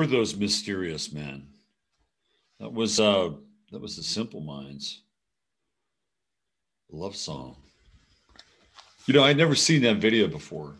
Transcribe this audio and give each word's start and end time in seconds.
were 0.00 0.06
those 0.06 0.34
mysterious 0.34 1.12
men? 1.12 1.46
That 2.58 2.72
was 2.72 2.98
uh 2.98 3.32
that 3.70 3.80
was 3.82 3.96
the 3.96 4.02
Simple 4.02 4.40
Minds 4.40 5.02
love 6.90 7.14
song. 7.14 7.56
You 9.06 9.12
know, 9.12 9.22
I'd 9.22 9.36
never 9.36 9.54
seen 9.54 9.82
that 9.82 9.98
video 9.98 10.26
before. 10.26 10.74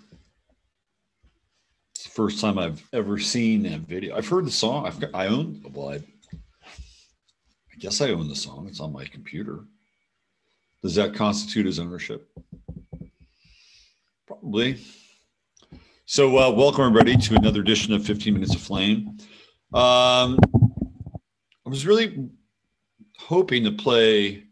It's 1.94 2.04
the 2.04 2.10
first 2.10 2.40
time 2.40 2.58
I've 2.58 2.82
ever 2.94 3.18
seen 3.18 3.62
that 3.64 3.80
video. 3.80 4.16
I've 4.16 4.26
heard 4.26 4.46
the 4.46 4.50
song. 4.50 4.86
I've 4.86 4.98
got, 4.98 5.10
I 5.14 5.26
own 5.26 5.62
well, 5.74 5.90
I, 5.90 5.96
I 5.96 7.76
guess 7.78 8.00
I 8.00 8.12
own 8.12 8.26
the 8.26 8.34
song. 8.34 8.68
It's 8.68 8.80
on 8.80 8.90
my 8.90 9.04
computer. 9.04 9.64
Does 10.82 10.94
that 10.94 11.14
constitute 11.14 11.66
as 11.66 11.78
ownership? 11.78 12.26
Probably. 14.26 14.78
So, 16.12 16.38
uh, 16.38 16.50
welcome 16.50 16.82
everybody 16.82 17.16
to 17.16 17.36
another 17.36 17.60
edition 17.60 17.94
of 17.94 18.04
15 18.04 18.34
Minutes 18.34 18.56
of 18.56 18.60
Flame. 18.60 19.16
Um, 19.72 20.36
I 21.64 21.68
was 21.68 21.86
really 21.86 22.28
hoping 23.16 23.62
to 23.62 23.70
play 23.70 24.42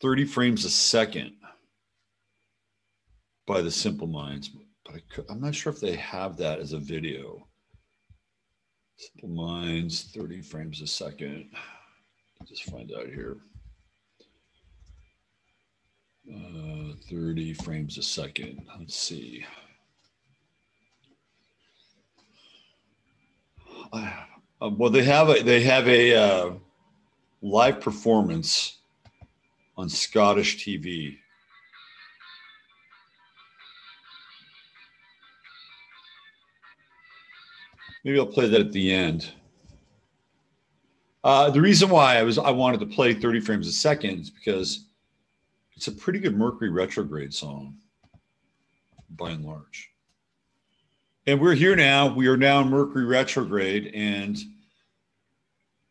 30 0.00 0.24
frames 0.24 0.64
a 0.64 0.70
second 0.70 1.32
by 3.44 3.60
the 3.60 3.72
Simple 3.72 4.06
Minds, 4.06 4.52
but 4.84 4.94
I 4.94 5.32
am 5.32 5.40
not 5.40 5.52
sure 5.52 5.72
if 5.72 5.80
they 5.80 5.96
have 5.96 6.36
that 6.36 6.60
as 6.60 6.74
a 6.74 6.78
video. 6.78 7.48
Simple 8.98 9.30
Minds, 9.30 10.12
30 10.14 10.42
frames 10.42 10.80
a 10.80 10.86
second. 10.86 11.50
Just 12.46 12.70
find 12.70 12.92
out 12.96 13.08
here. 13.08 13.38
Uh, 16.32 16.92
30 17.10 17.52
frames 17.54 17.98
a 17.98 18.02
second. 18.04 18.64
Let's 18.78 18.96
see. 18.96 19.44
Uh, 23.92 24.10
well, 24.60 24.90
they 24.90 25.02
have 25.02 25.28
a 25.28 25.42
they 25.42 25.60
have 25.60 25.86
a 25.88 26.14
uh, 26.14 26.50
live 27.42 27.80
performance 27.80 28.78
on 29.76 29.88
Scottish 29.88 30.64
TV. 30.64 31.18
Maybe 38.04 38.18
I'll 38.18 38.26
play 38.26 38.48
that 38.48 38.60
at 38.60 38.72
the 38.72 38.92
end. 38.92 39.32
Uh, 41.24 41.50
the 41.50 41.60
reason 41.60 41.90
why 41.90 42.18
I 42.18 42.22
was 42.22 42.38
I 42.38 42.50
wanted 42.50 42.78
to 42.80 42.86
play 42.86 43.12
30 43.12 43.40
frames 43.40 43.66
a 43.66 43.72
second 43.72 44.20
is 44.20 44.30
because 44.30 44.84
it's 45.74 45.88
a 45.88 45.92
pretty 45.92 46.20
good 46.20 46.36
Mercury 46.36 46.70
retrograde 46.70 47.34
song, 47.34 47.76
by 49.10 49.30
and 49.30 49.44
large. 49.44 49.90
And 51.28 51.40
we're 51.40 51.54
here 51.54 51.74
now. 51.74 52.14
We 52.14 52.28
are 52.28 52.36
now 52.36 52.60
in 52.60 52.68
Mercury 52.68 53.04
retrograde. 53.04 53.90
And 53.94 54.38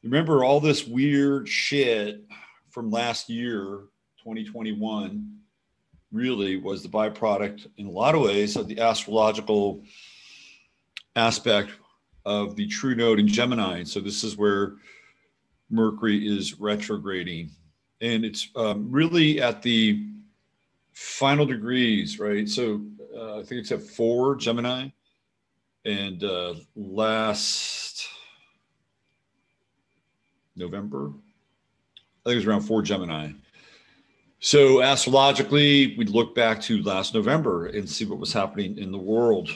remember 0.02 0.46
all 0.46 0.62
this 0.62 0.88
weird 0.88 1.50
shit 1.50 2.24
from 2.70 2.90
last 2.90 3.30
year, 3.30 3.82
2021, 4.24 5.40
really 6.14 6.56
was 6.56 6.84
the 6.84 6.88
byproduct 6.88 7.68
in 7.76 7.86
a 7.86 7.92
lot 7.92 8.16
of 8.16 8.22
ways 8.22 8.56
of 8.56 8.70
the 8.70 8.80
astrological 8.80 9.84
aspect 11.18 11.72
of 12.24 12.56
the 12.56 12.68
true 12.68 12.96
node 12.96 13.20
in 13.20 13.28
Gemini. 13.28 13.84
So 13.84 14.00
this 14.00 14.24
is 14.24 14.38
where 14.38 14.76
Mercury 15.70 16.26
is 16.26 16.62
retrograding. 16.62 17.52
And 18.00 18.24
it's 18.24 18.48
um, 18.56 18.90
really 18.90 19.42
at 19.42 19.62
the 19.62 20.02
final 20.94 21.46
degrees, 21.46 22.20
right? 22.20 22.48
So 22.48 22.86
uh, 23.14 23.40
I 23.40 23.44
think 23.44 23.60
it's 23.60 23.74
at 23.74 23.82
four 23.82 24.38
Gemini, 24.38 24.92
and 25.86 26.24
uh, 26.24 26.56
last 26.76 28.08
November, 30.56 31.12
I 32.26 32.30
think 32.30 32.34
it 32.34 32.36
was 32.38 32.46
around 32.46 32.62
four 32.62 32.82
Gemini. 32.82 33.32
So 34.40 34.82
astrologically, 34.82 35.96
we'd 35.98 36.10
look 36.10 36.36
back 36.36 36.62
to 36.64 36.82
last 36.84 37.14
November 37.14 37.68
and 37.68 37.90
see 37.90 38.06
what 38.06 38.20
was 38.20 38.34
happening 38.34 38.78
in 38.78 38.92
the 38.92 38.98
world, 38.98 39.50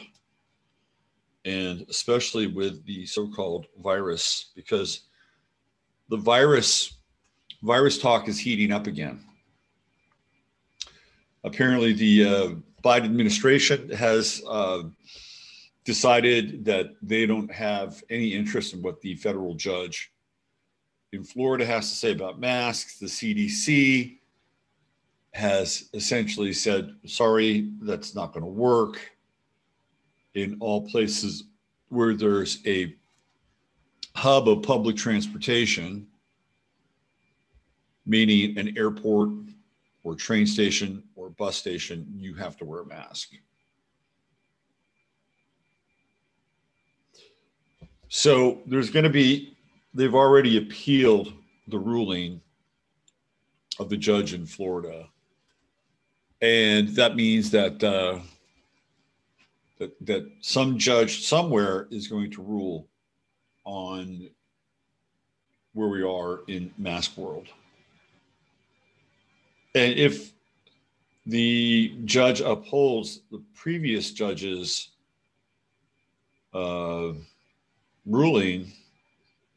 and 1.45 1.85
especially 1.89 2.47
with 2.47 2.85
the 2.85 3.05
so-called 3.05 3.65
virus, 3.81 4.51
because 4.55 5.01
the 6.09 6.17
virus 6.17 6.95
virus 7.61 7.97
talk 7.97 8.27
is 8.27 8.39
heating 8.39 8.71
up 8.71 8.87
again. 8.87 9.19
Apparently, 11.43 11.93
the 11.93 12.25
uh, 12.25 12.49
Biden 12.83 13.05
administration 13.05 13.89
has 13.89 14.41
uh, 14.47 14.83
decided 15.89 16.63
that 16.63 16.91
they 17.01 17.25
don't 17.25 17.51
have 17.51 18.03
any 18.11 18.27
interest 18.31 18.75
in 18.75 18.81
what 18.83 19.01
the 19.01 19.15
federal 19.15 19.55
judge 19.55 20.13
in 21.13 21.23
Florida 21.23 21.65
has 21.65 21.89
to 21.89 21.95
say 21.95 22.11
about 22.11 22.39
masks. 22.39 22.99
The 22.99 23.07
CDC 23.07 24.19
has 25.33 25.89
essentially 25.95 26.53
said, 26.53 26.93
sorry, 27.07 27.71
that's 27.81 28.13
not 28.13 28.33
going 28.33 28.43
to 28.45 28.51
work. 28.51 28.99
In 30.35 30.57
all 30.59 30.87
places 30.87 31.45
where 31.87 32.13
there's 32.13 32.59
a 32.67 32.95
hub 34.15 34.47
of 34.47 34.61
public 34.61 34.95
transportation, 34.95 36.05
meaning 38.05 38.59
an 38.59 38.77
airport 38.77 39.31
or 40.03 40.13
train 40.13 40.45
station 40.45 41.01
or 41.15 41.31
bus 41.31 41.57
station, 41.57 42.05
you 42.15 42.35
have 42.35 42.55
to 42.57 42.65
wear 42.65 42.81
a 42.81 42.85
mask. 42.85 43.31
So 48.09 48.59
there's 48.65 48.89
going 48.89 49.03
to 49.03 49.09
be, 49.09 49.55
they've 49.93 50.15
already 50.15 50.57
appealed 50.57 51.31
the 51.67 51.77
ruling 51.77 52.41
of 53.79 53.89
the 53.89 53.97
judge 53.97 54.33
in 54.33 54.45
Florida. 54.45 55.07
And 56.41 56.89
that 56.89 57.15
means 57.15 57.51
that, 57.51 57.83
uh, 57.83 58.19
that, 59.77 59.93
that 60.05 60.29
some 60.41 60.79
judge 60.79 61.25
somewhere 61.25 61.87
is 61.91 62.07
going 62.07 62.31
to 62.31 62.41
rule 62.41 62.87
on 63.63 64.29
where 65.73 65.89
we 65.89 66.01
are 66.01 66.41
in 66.47 66.73
mask 66.79 67.15
world. 67.15 67.47
And 69.75 69.93
if 69.93 70.33
the 71.27 71.95
judge 72.05 72.41
upholds 72.41 73.21
the 73.31 73.41
previous 73.53 74.11
judge's 74.11 74.89
uh, 76.55 77.11
ruling, 78.09 78.71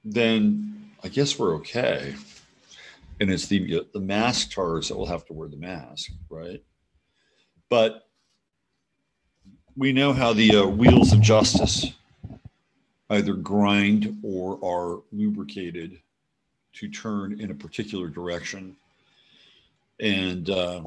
then 0.05 0.91
I 1.03 1.09
guess 1.09 1.39
we're 1.39 1.55
okay. 1.57 2.15
And 3.21 3.31
it's 3.31 3.47
the 3.47 3.87
the 3.93 4.01
mask 4.01 4.53
tars 4.53 4.89
that 4.89 4.97
will 4.97 5.07
have 5.07 5.25
to 5.27 5.33
wear 5.33 5.49
the 5.49 5.57
mask, 5.57 6.11
right? 6.29 6.63
But 7.69 8.07
we 9.77 9.93
know 9.93 10.13
how 10.13 10.33
the 10.33 10.57
uh, 10.57 10.67
wheels 10.67 11.13
of 11.13 11.21
justice 11.21 11.93
either 13.11 13.35
grind 13.35 14.19
or 14.23 14.59
are 14.65 15.03
lubricated 15.13 16.01
to 16.75 16.89
turn 16.89 17.39
in 17.41 17.51
a 17.51 17.55
particular 17.55 18.09
direction. 18.09 18.77
And 20.01 20.49
uh, 20.49 20.83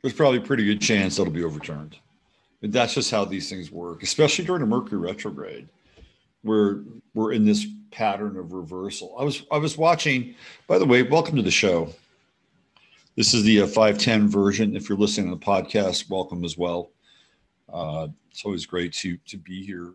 there's 0.00 0.14
probably 0.14 0.38
a 0.38 0.42
pretty 0.42 0.64
good 0.64 0.80
chance 0.80 1.16
that'll 1.16 1.32
be 1.32 1.44
overturned. 1.44 1.96
That's 2.62 2.94
just 2.94 3.10
how 3.10 3.24
these 3.24 3.50
things 3.50 3.70
work, 3.70 4.02
especially 4.02 4.44
during 4.44 4.62
a 4.62 4.66
Mercury 4.66 4.98
retrograde, 4.98 5.68
where 6.42 6.82
we're 7.14 7.32
in 7.32 7.44
this 7.44 7.66
pattern 7.90 8.36
of 8.36 8.52
reversal. 8.52 9.14
I 9.18 9.24
was 9.24 9.44
I 9.50 9.58
was 9.58 9.76
watching. 9.76 10.34
By 10.66 10.78
the 10.78 10.86
way, 10.86 11.02
welcome 11.02 11.36
to 11.36 11.42
the 11.42 11.50
show. 11.50 11.92
This 13.14 13.34
is 13.34 13.44
the 13.44 13.62
uh, 13.62 13.66
510 13.66 14.28
version. 14.28 14.76
If 14.76 14.88
you're 14.88 14.98
listening 14.98 15.30
to 15.30 15.36
the 15.36 15.44
podcast, 15.44 16.10
welcome 16.10 16.44
as 16.44 16.58
well. 16.58 16.90
Uh, 17.72 18.08
it's 18.30 18.44
always 18.44 18.66
great 18.66 18.92
to 18.94 19.16
to 19.26 19.36
be 19.36 19.64
here 19.64 19.94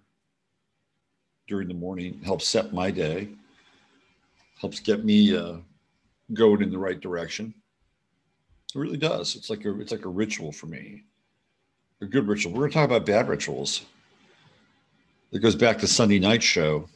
during 1.48 1.68
the 1.68 1.74
morning. 1.74 2.22
Helps 2.24 2.48
set 2.48 2.74
my 2.74 2.92
day. 2.92 3.30
Helps 4.60 4.80
get 4.80 5.04
me 5.04 5.36
uh, 5.36 5.58
going 6.34 6.62
in 6.62 6.72
the 6.72 6.78
right 6.78 7.00
direction. 7.00 7.54
It 8.74 8.80
really 8.80 8.98
does. 8.98 9.36
It's 9.36 9.50
like 9.50 9.66
a 9.66 9.80
it's 9.82 9.92
like 9.92 10.06
a 10.06 10.10
ritual 10.10 10.52
for 10.52 10.68
me. 10.68 11.04
A 12.02 12.06
good 12.06 12.28
ritual. 12.28 12.52
We're 12.52 12.62
gonna 12.62 12.74
talk 12.74 12.86
about 12.86 13.06
bad 13.06 13.28
rituals. 13.28 13.86
It 15.32 15.40
goes 15.40 15.56
back 15.56 15.78
to 15.80 15.88
Sunday 15.88 16.18
night 16.18 16.42
show. 16.42 16.90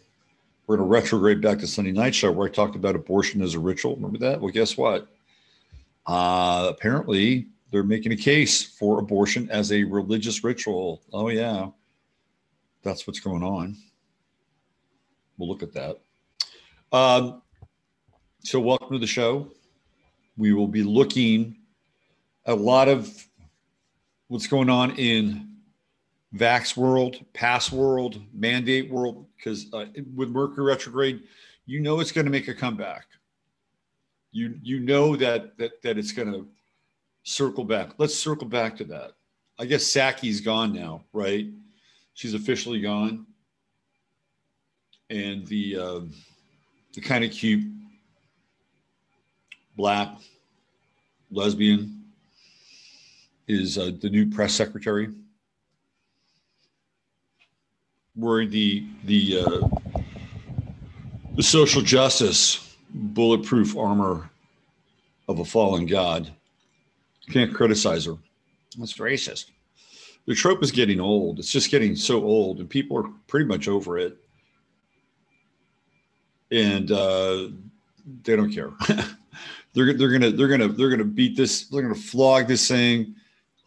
We're 0.65 0.77
gonna 0.77 0.89
retrograde 0.89 1.41
back 1.41 1.59
to 1.59 1.67
Sunday 1.67 1.91
night 1.91 2.15
show 2.15 2.31
where 2.31 2.47
I 2.47 2.51
talked 2.51 2.75
about 2.75 2.95
abortion 2.95 3.43
as 3.43 3.53
a 3.53 3.59
ritual. 3.59 3.95
Remember 3.97 4.17
that? 4.17 4.41
Well, 4.41 4.51
guess 4.51 4.75
what? 4.75 5.07
Uh, 6.07 6.71
apparently, 6.75 7.45
they're 7.69 7.83
making 7.83 8.13
a 8.13 8.17
case 8.17 8.63
for 8.63 8.97
abortion 8.99 9.47
as 9.51 9.71
a 9.71 9.83
religious 9.83 10.43
ritual. 10.43 11.03
Oh 11.13 11.29
yeah, 11.29 11.67
that's 12.81 13.05
what's 13.05 13.19
going 13.19 13.43
on. 13.43 13.77
We'll 15.37 15.49
look 15.49 15.61
at 15.61 15.73
that. 15.73 15.99
Um, 16.91 17.43
so, 18.39 18.59
welcome 18.59 18.93
to 18.93 18.99
the 18.99 19.05
show. 19.05 19.51
We 20.35 20.53
will 20.53 20.67
be 20.67 20.81
looking 20.81 21.57
a 22.47 22.55
lot 22.55 22.87
of 22.87 23.23
what's 24.27 24.47
going 24.47 24.69
on 24.69 24.91
in 24.91 25.49
vax 26.35 26.75
world, 26.75 27.23
pass 27.33 27.71
world, 27.71 28.21
mandate 28.33 28.91
world, 28.91 29.25
because 29.37 29.71
uh, 29.73 29.85
with 30.15 30.29
Mercury 30.29 30.65
retrograde, 30.65 31.23
you 31.65 31.79
know 31.79 31.99
it's 31.99 32.11
going 32.11 32.25
to 32.25 32.31
make 32.31 32.47
a 32.47 32.53
comeback. 32.53 33.07
You 34.31 34.59
you 34.61 34.79
know 34.79 35.15
that 35.15 35.57
that 35.57 35.81
that 35.81 35.97
it's 35.97 36.11
going 36.11 36.31
to 36.31 36.47
circle 37.23 37.63
back. 37.63 37.91
Let's 37.97 38.15
circle 38.15 38.47
back 38.47 38.75
to 38.77 38.83
that. 38.85 39.13
I 39.57 39.65
guess 39.65 39.83
Psaki's 39.83 40.41
gone 40.41 40.73
now, 40.73 41.03
right? 41.13 41.47
She's 42.13 42.33
officially 42.33 42.81
gone, 42.81 43.25
and 45.09 45.47
the 45.47 45.77
uh, 45.77 46.01
the 46.93 47.01
kind 47.01 47.23
of 47.23 47.31
cute 47.31 47.63
black 49.77 50.09
lesbian 51.31 51.94
is 53.47 53.77
uh, 53.77 53.91
the 54.01 54.09
new 54.09 54.29
press 54.29 54.53
secretary. 54.53 55.09
where 58.15 58.45
the 58.45 58.85
the 59.03 59.43
uh, 59.45 60.01
the 61.35 61.43
social 61.43 61.81
justice 61.81 62.75
bulletproof 62.89 63.77
armor 63.77 64.29
of 65.27 65.39
a 65.39 65.45
fallen 65.45 65.85
god. 65.85 66.31
Can't 67.29 67.53
criticize 67.53 68.05
her. 68.05 68.15
That's 68.77 68.97
racist. 68.97 69.45
The 70.27 70.35
trope 70.35 70.63
is 70.63 70.71
getting 70.71 70.99
old. 70.99 71.39
It's 71.39 71.51
just 71.51 71.71
getting 71.71 71.95
so 71.95 72.23
old, 72.23 72.59
and 72.59 72.69
people 72.69 72.97
are 72.97 73.09
pretty 73.27 73.45
much 73.45 73.67
over 73.67 73.97
it. 73.97 74.17
And 76.51 76.91
uh, 76.91 77.49
they 78.23 78.35
don't 78.35 78.51
care. 78.51 78.71
they're 79.73 79.93
they're 79.93 80.11
gonna 80.11 80.31
they're 80.31 80.47
gonna 80.47 80.69
they're 80.69 80.89
gonna 80.89 81.03
beat 81.03 81.35
this. 81.35 81.67
They're 81.67 81.81
gonna 81.81 81.95
flog 81.95 82.47
this 82.47 82.67
thing 82.67 83.15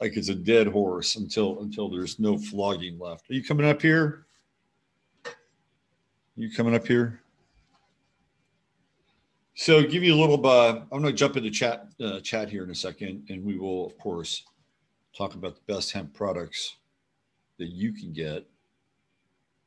like 0.00 0.17
it's 0.17 0.28
a 0.28 0.35
dead 0.35 0.67
horse 0.67 1.17
until 1.17 1.61
until 1.61 1.88
there's 1.88 2.19
no 2.19 2.38
flogging 2.38 2.99
left. 2.99 3.31
Are 3.31 3.35
you 3.35 3.45
coming 3.45 3.67
up 3.67 3.83
here? 3.83 4.26
You 6.37 6.50
coming 6.50 6.75
up 6.75 6.87
here? 6.87 7.21
So 9.55 9.83
give 9.83 10.05
you 10.05 10.14
a 10.14 10.21
little. 10.21 10.47
Uh, 10.47 10.83
I'm 10.93 11.02
going 11.02 11.05
to 11.05 11.12
jump 11.12 11.37
into 11.37 11.50
chat 11.50 11.88
uh, 12.00 12.21
chat 12.21 12.49
here 12.49 12.62
in 12.62 12.71
a 12.71 12.75
second, 12.75 13.26
and 13.28 13.45
we 13.45 13.59
will, 13.59 13.87
of 13.87 13.99
course, 13.99 14.45
talk 15.17 15.35
about 15.35 15.57
the 15.57 15.73
best 15.73 15.90
hemp 15.90 16.14
products 16.14 16.76
that 17.59 17.71
you 17.71 17.93
can 17.93 18.12
get. 18.12 18.47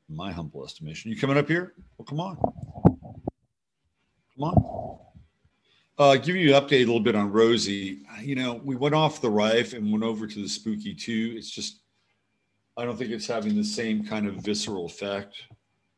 My 0.07 0.31
humble 0.31 0.63
estimation. 0.63 1.11
You 1.11 1.17
coming 1.17 1.37
up 1.37 1.47
here? 1.47 1.73
Well, 1.97 2.05
come 2.05 2.19
on. 2.21 2.37
Come 4.35 4.43
on. 4.43 4.99
Uh, 6.01 6.15
give 6.15 6.35
you 6.35 6.55
an 6.55 6.59
update 6.59 6.77
a 6.77 6.79
little 6.79 6.99
bit 6.99 7.13
on 7.13 7.31
Rosie. 7.31 7.99
You 8.23 8.33
know, 8.33 8.59
we 8.63 8.75
went 8.75 8.95
off 8.95 9.21
the 9.21 9.29
Rife 9.29 9.73
and 9.73 9.91
went 9.91 10.03
over 10.03 10.25
to 10.25 10.41
the 10.41 10.49
Spooky 10.49 10.95
2. 10.95 11.35
It's 11.37 11.51
just, 11.51 11.81
I 12.75 12.85
don't 12.85 12.97
think 12.97 13.11
it's 13.11 13.27
having 13.27 13.55
the 13.55 13.63
same 13.63 14.03
kind 14.03 14.25
of 14.25 14.37
visceral 14.37 14.87
effect. 14.87 15.35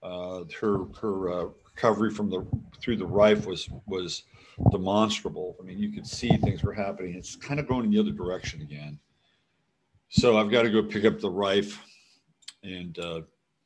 Uh, 0.01 0.43
her 0.59 0.79
her 0.99 1.29
uh, 1.31 1.45
recovery 1.73 2.11
from 2.11 2.29
the 2.29 2.45
through 2.81 2.97
the 2.97 3.05
Rife 3.05 3.45
was 3.45 3.69
was 3.87 4.23
demonstrable. 4.71 5.55
I 5.57 5.63
mean, 5.63 5.79
you 5.79 5.93
could 5.93 6.05
see 6.05 6.35
things 6.35 6.63
were 6.63 6.73
happening. 6.73 7.15
It's 7.15 7.37
kind 7.37 7.61
of 7.61 7.69
going 7.69 7.85
in 7.85 7.91
the 7.91 7.99
other 8.01 8.11
direction 8.11 8.59
again. 8.59 8.99
So 10.09 10.37
I've 10.37 10.51
got 10.51 10.63
to 10.63 10.69
go 10.69 10.83
pick 10.83 11.05
up 11.05 11.21
the 11.21 11.31
Rife 11.31 11.81
and 12.61 12.99
uh, 12.99 13.21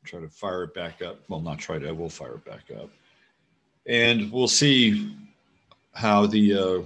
try 0.06 0.20
to 0.20 0.30
fire 0.30 0.66
it 0.66 0.76
back 0.76 1.02
up. 1.02 1.22
Well, 1.30 1.42
not 1.42 1.58
try 1.58 1.80
to. 1.80 1.88
I 1.88 1.94
will 1.94 2.10
fire 2.10 2.36
it 2.36 2.46
back 2.46 2.66
up, 2.80 2.92
and 3.88 4.32
we'll 4.32 4.48
see 4.48 5.16
how 5.98 6.28
the 6.28 6.54
uh, 6.54 6.82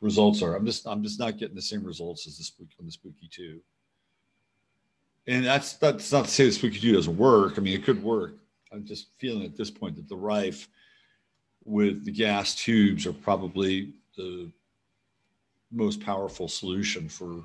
results 0.00 0.40
are. 0.40 0.54
I'm 0.54 0.64
just 0.64 0.86
I'm 0.86 1.02
just 1.02 1.18
not 1.18 1.36
getting 1.36 1.56
the 1.56 1.62
same 1.62 1.82
results 1.82 2.28
as 2.28 2.38
the 2.38 2.44
spooky 2.44 2.76
on 2.78 2.86
the 2.86 2.92
spooky 2.92 3.28
two. 3.28 3.60
And 5.26 5.44
that's 5.44 5.74
that's 5.74 6.12
not 6.12 6.26
to 6.26 6.30
say 6.30 6.46
the 6.46 6.52
spooky 6.52 6.78
two 6.78 6.92
doesn't 6.92 7.16
work. 7.16 7.54
I 7.56 7.60
mean, 7.60 7.74
it 7.74 7.84
could 7.84 8.00
work. 8.02 8.36
I'm 8.72 8.84
just 8.84 9.08
feeling 9.18 9.44
at 9.44 9.56
this 9.56 9.70
point 9.70 9.96
that 9.96 10.08
the 10.08 10.16
Rife 10.16 10.68
with 11.64 12.04
the 12.04 12.12
gas 12.12 12.54
tubes 12.54 13.04
are 13.04 13.12
probably 13.12 13.94
the 14.16 14.48
most 15.72 16.00
powerful 16.00 16.46
solution 16.46 17.08
for 17.08 17.44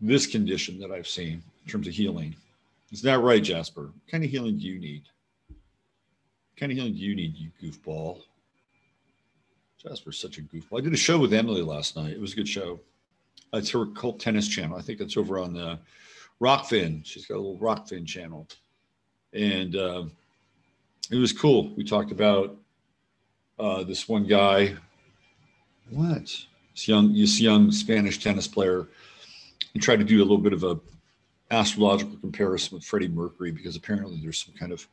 this 0.00 0.26
condition 0.26 0.78
that 0.80 0.90
I've 0.90 1.06
seen 1.06 1.42
in 1.64 1.70
terms 1.70 1.86
of 1.86 1.92
healing. 1.92 2.34
Is 2.92 3.02
that 3.02 3.20
right, 3.20 3.42
Jasper? 3.42 3.82
What 3.82 4.10
kind 4.10 4.24
of 4.24 4.30
healing 4.30 4.58
do 4.58 4.66
you 4.66 4.78
need? 4.78 5.02
What 5.48 5.58
kind 6.56 6.72
of 6.72 6.78
healing 6.78 6.94
do 6.94 6.98
you 6.98 7.14
need, 7.14 7.34
you 7.36 7.50
goofball? 7.62 8.22
Jasper's 9.82 10.18
such 10.18 10.38
a 10.38 10.42
goofball. 10.42 10.78
I 10.78 10.80
did 10.82 10.92
a 10.92 10.96
show 10.96 11.18
with 11.18 11.32
Emily 11.32 11.62
last 11.62 11.96
night. 11.96 12.12
It 12.12 12.20
was 12.20 12.32
a 12.32 12.36
good 12.36 12.48
show. 12.48 12.80
It's 13.52 13.70
her 13.70 13.86
cult 13.86 14.20
tennis 14.20 14.48
channel. 14.48 14.76
I 14.76 14.82
think 14.82 14.98
that's 14.98 15.16
over 15.16 15.38
on 15.38 15.52
the 15.52 15.78
Rokfin. 16.40 17.04
She's 17.04 17.26
got 17.26 17.36
a 17.36 17.40
little 17.40 17.58
Rokfin 17.58 18.06
channel. 18.06 18.48
And 19.32 19.76
uh, 19.76 20.04
it 21.10 21.16
was 21.16 21.32
cool. 21.32 21.74
We 21.76 21.84
talked 21.84 22.10
about 22.10 22.56
uh, 23.58 23.84
this 23.84 24.08
one 24.08 24.26
guy. 24.26 24.76
What? 25.90 26.34
This 26.74 26.88
young, 26.88 27.12
this 27.12 27.40
young 27.40 27.70
Spanish 27.70 28.22
tennis 28.22 28.48
player. 28.48 28.88
And 29.74 29.82
tried 29.82 29.98
to 29.98 30.04
do 30.04 30.18
a 30.18 30.24
little 30.24 30.38
bit 30.38 30.52
of 30.54 30.64
a 30.64 30.80
astrological 31.50 32.16
comparison 32.16 32.76
with 32.76 32.84
Freddie 32.84 33.08
Mercury 33.08 33.52
because 33.52 33.76
apparently 33.76 34.18
there's 34.22 34.44
some 34.44 34.54
kind 34.54 34.72
of 34.72 34.86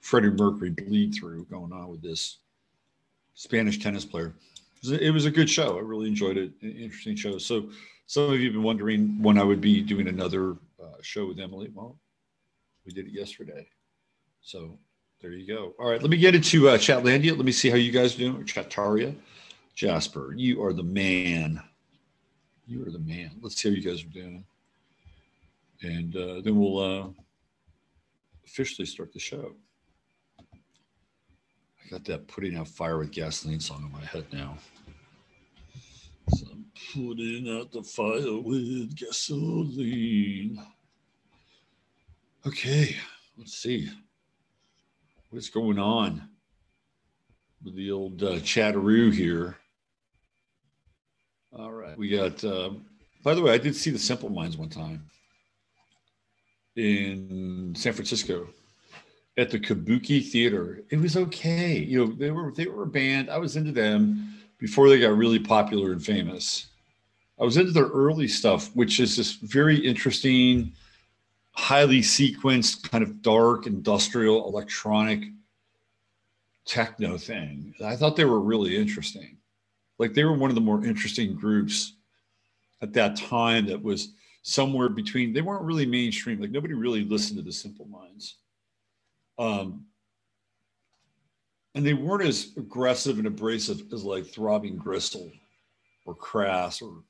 Freddie 0.00 0.30
Mercury 0.30 0.70
bleed 0.70 1.14
through 1.14 1.44
going 1.44 1.72
on 1.72 1.88
with 1.88 2.02
this 2.02 2.38
Spanish 3.34 3.78
tennis 3.78 4.04
player. 4.04 4.34
It 4.84 5.12
was, 5.12 5.26
a, 5.26 5.30
good 5.30 5.48
show. 5.48 5.78
I 5.78 5.80
really 5.80 6.08
enjoyed 6.08 6.36
it. 6.36 6.50
Interesting 6.60 7.14
show. 7.14 7.38
So 7.38 7.70
some 8.06 8.32
of 8.32 8.40
you 8.40 8.46
have 8.46 8.54
been 8.54 8.64
wondering 8.64 9.22
when 9.22 9.38
I 9.38 9.44
would 9.44 9.60
be 9.60 9.80
doing 9.80 10.08
another 10.08 10.56
uh, 10.82 10.96
show 11.02 11.26
with 11.26 11.38
Emily. 11.38 11.70
Well, 11.72 11.96
we 12.84 12.92
did 12.92 13.06
it 13.06 13.12
yesterday. 13.12 13.68
So 14.40 14.78
there 15.20 15.30
you 15.30 15.46
go. 15.46 15.72
All 15.78 15.88
right, 15.88 16.00
let 16.00 16.10
me 16.10 16.16
get 16.16 16.34
into 16.34 16.68
uh, 16.68 16.76
Chatlandia. 16.76 17.36
Let 17.36 17.44
me 17.44 17.52
see 17.52 17.70
how 17.70 17.76
you 17.76 17.92
guys 17.92 18.16
are 18.16 18.18
doing. 18.18 18.44
Chataria, 18.44 19.14
Jasper, 19.74 20.34
you 20.36 20.64
are 20.64 20.72
the 20.72 20.82
man. 20.82 21.62
You 22.66 22.84
are 22.84 22.90
the 22.90 22.98
man. 22.98 23.30
Let's 23.40 23.60
see 23.60 23.68
how 23.68 23.74
you 23.76 23.82
guys 23.82 24.02
are 24.02 24.08
doing, 24.08 24.44
and 25.82 26.16
uh, 26.16 26.40
then 26.40 26.58
we'll 26.58 26.78
uh, 26.78 27.06
officially 28.44 28.86
start 28.86 29.12
the 29.12 29.20
show. 29.20 29.54
I 31.84 31.90
got 31.90 32.04
that 32.06 32.28
putting 32.28 32.56
out 32.56 32.68
fire 32.68 32.98
with 32.98 33.12
gasoline 33.12 33.60
song 33.60 33.84
in 33.84 33.92
my 33.92 34.04
head 34.04 34.26
now. 34.32 34.56
So 36.30 36.46
I'm 36.52 36.64
putting 36.94 37.48
out 37.48 37.72
the 37.72 37.82
fire 37.82 38.40
with 38.40 38.96
gasoline. 38.96 40.58
Okay, 42.46 42.96
let's 43.36 43.54
see 43.54 43.90
what's 45.30 45.50
going 45.50 45.78
on 45.78 46.28
with 47.64 47.76
the 47.76 47.90
old 47.90 48.22
uh, 48.22 48.40
chatteroo 48.40 49.10
here. 49.10 49.56
All 51.56 51.72
right, 51.72 51.96
we 51.96 52.08
got. 52.08 52.42
Uh, 52.42 52.70
by 53.22 53.34
the 53.34 53.42
way, 53.42 53.52
I 53.52 53.58
did 53.58 53.76
see 53.76 53.90
the 53.90 53.98
Simple 53.98 54.30
Minds 54.30 54.56
one 54.56 54.68
time 54.68 55.04
in 56.76 57.74
San 57.76 57.92
Francisco 57.92 58.48
at 59.38 59.50
the 59.50 59.58
Kabuki 59.58 60.26
Theater. 60.26 60.82
It 60.90 61.00
was 61.00 61.16
okay. 61.16 61.78
You 61.78 62.06
know, 62.06 62.12
they 62.12 62.30
were 62.30 62.52
they 62.52 62.66
were 62.66 62.82
a 62.84 62.86
band. 62.86 63.30
I 63.30 63.38
was 63.38 63.56
into 63.56 63.72
them 63.72 64.34
before 64.58 64.88
they 64.88 65.00
got 65.00 65.16
really 65.16 65.38
popular 65.38 65.92
and 65.92 66.04
famous. 66.04 66.66
I 67.40 67.44
was 67.44 67.56
into 67.56 67.72
their 67.72 67.88
early 67.88 68.28
stuff, 68.28 68.70
which 68.74 69.00
is 69.00 69.16
this 69.16 69.32
very 69.32 69.76
interesting 69.76 70.72
highly 71.52 72.00
sequenced, 72.00 72.90
kind 72.90 73.02
of 73.02 73.22
dark, 73.22 73.66
industrial, 73.66 74.46
electronic 74.48 75.24
techno 76.64 77.18
thing. 77.18 77.74
I 77.84 77.96
thought 77.96 78.16
they 78.16 78.24
were 78.24 78.40
really 78.40 78.76
interesting. 78.76 79.36
Like 79.98 80.14
they 80.14 80.24
were 80.24 80.36
one 80.36 80.50
of 80.50 80.54
the 80.54 80.60
more 80.60 80.84
interesting 80.84 81.34
groups 81.34 81.94
at 82.80 82.92
that 82.94 83.16
time 83.16 83.66
that 83.66 83.82
was 83.82 84.12
somewhere 84.42 84.88
between, 84.88 85.32
they 85.32 85.42
weren't 85.42 85.64
really 85.64 85.86
mainstream. 85.86 86.40
Like 86.40 86.50
nobody 86.50 86.74
really 86.74 87.04
listened 87.04 87.38
to 87.38 87.44
the 87.44 87.52
Simple 87.52 87.86
Minds. 87.86 88.36
Um, 89.38 89.86
and 91.74 91.86
they 91.86 91.94
weren't 91.94 92.28
as 92.28 92.52
aggressive 92.56 93.18
and 93.18 93.26
abrasive 93.26 93.92
as 93.92 94.04
like 94.04 94.26
Throbbing 94.26 94.76
Gristle 94.76 95.30
or 96.04 96.14
Crass 96.14 96.82
or 96.82 97.02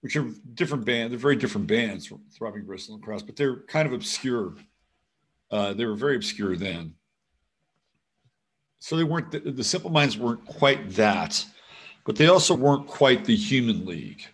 which 0.00 0.16
are 0.16 0.30
different 0.54 0.84
bands. 0.84 1.10
They're 1.10 1.18
very 1.18 1.36
different 1.36 1.66
bands, 1.66 2.12
Throbbing 2.32 2.64
Gristle 2.64 2.94
and 2.94 3.02
Crass, 3.02 3.22
but 3.22 3.36
they're 3.36 3.60
kind 3.62 3.86
of 3.86 3.92
obscure. 3.92 4.54
Uh, 5.50 5.72
they 5.72 5.86
were 5.86 5.96
very 5.96 6.16
obscure 6.16 6.56
then. 6.56 6.94
So 8.78 8.96
they 8.96 9.04
weren't, 9.04 9.32
the, 9.32 9.40
the 9.40 9.64
Simple 9.64 9.90
Minds 9.90 10.16
weren't 10.16 10.44
quite 10.46 10.90
that, 10.90 11.44
but 12.04 12.14
they 12.16 12.28
also 12.28 12.54
weren't 12.54 12.86
quite 12.86 13.24
the 13.24 13.34
Human 13.34 13.84
League, 13.86 14.24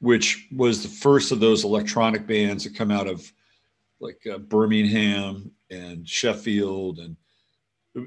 which 0.00 0.46
was 0.54 0.82
the 0.82 0.88
first 0.88 1.32
of 1.32 1.40
those 1.40 1.64
electronic 1.64 2.26
bands 2.26 2.62
that 2.62 2.76
come 2.76 2.92
out 2.92 3.08
of 3.08 3.32
like 4.00 4.20
uh, 4.32 4.38
Birmingham 4.38 5.50
and 5.70 6.08
Sheffield. 6.08 6.98
And 6.98 7.16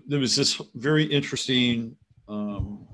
there 0.07 0.19
was 0.19 0.35
this 0.35 0.61
very 0.75 1.03
interesting 1.03 1.95
um, 2.27 2.87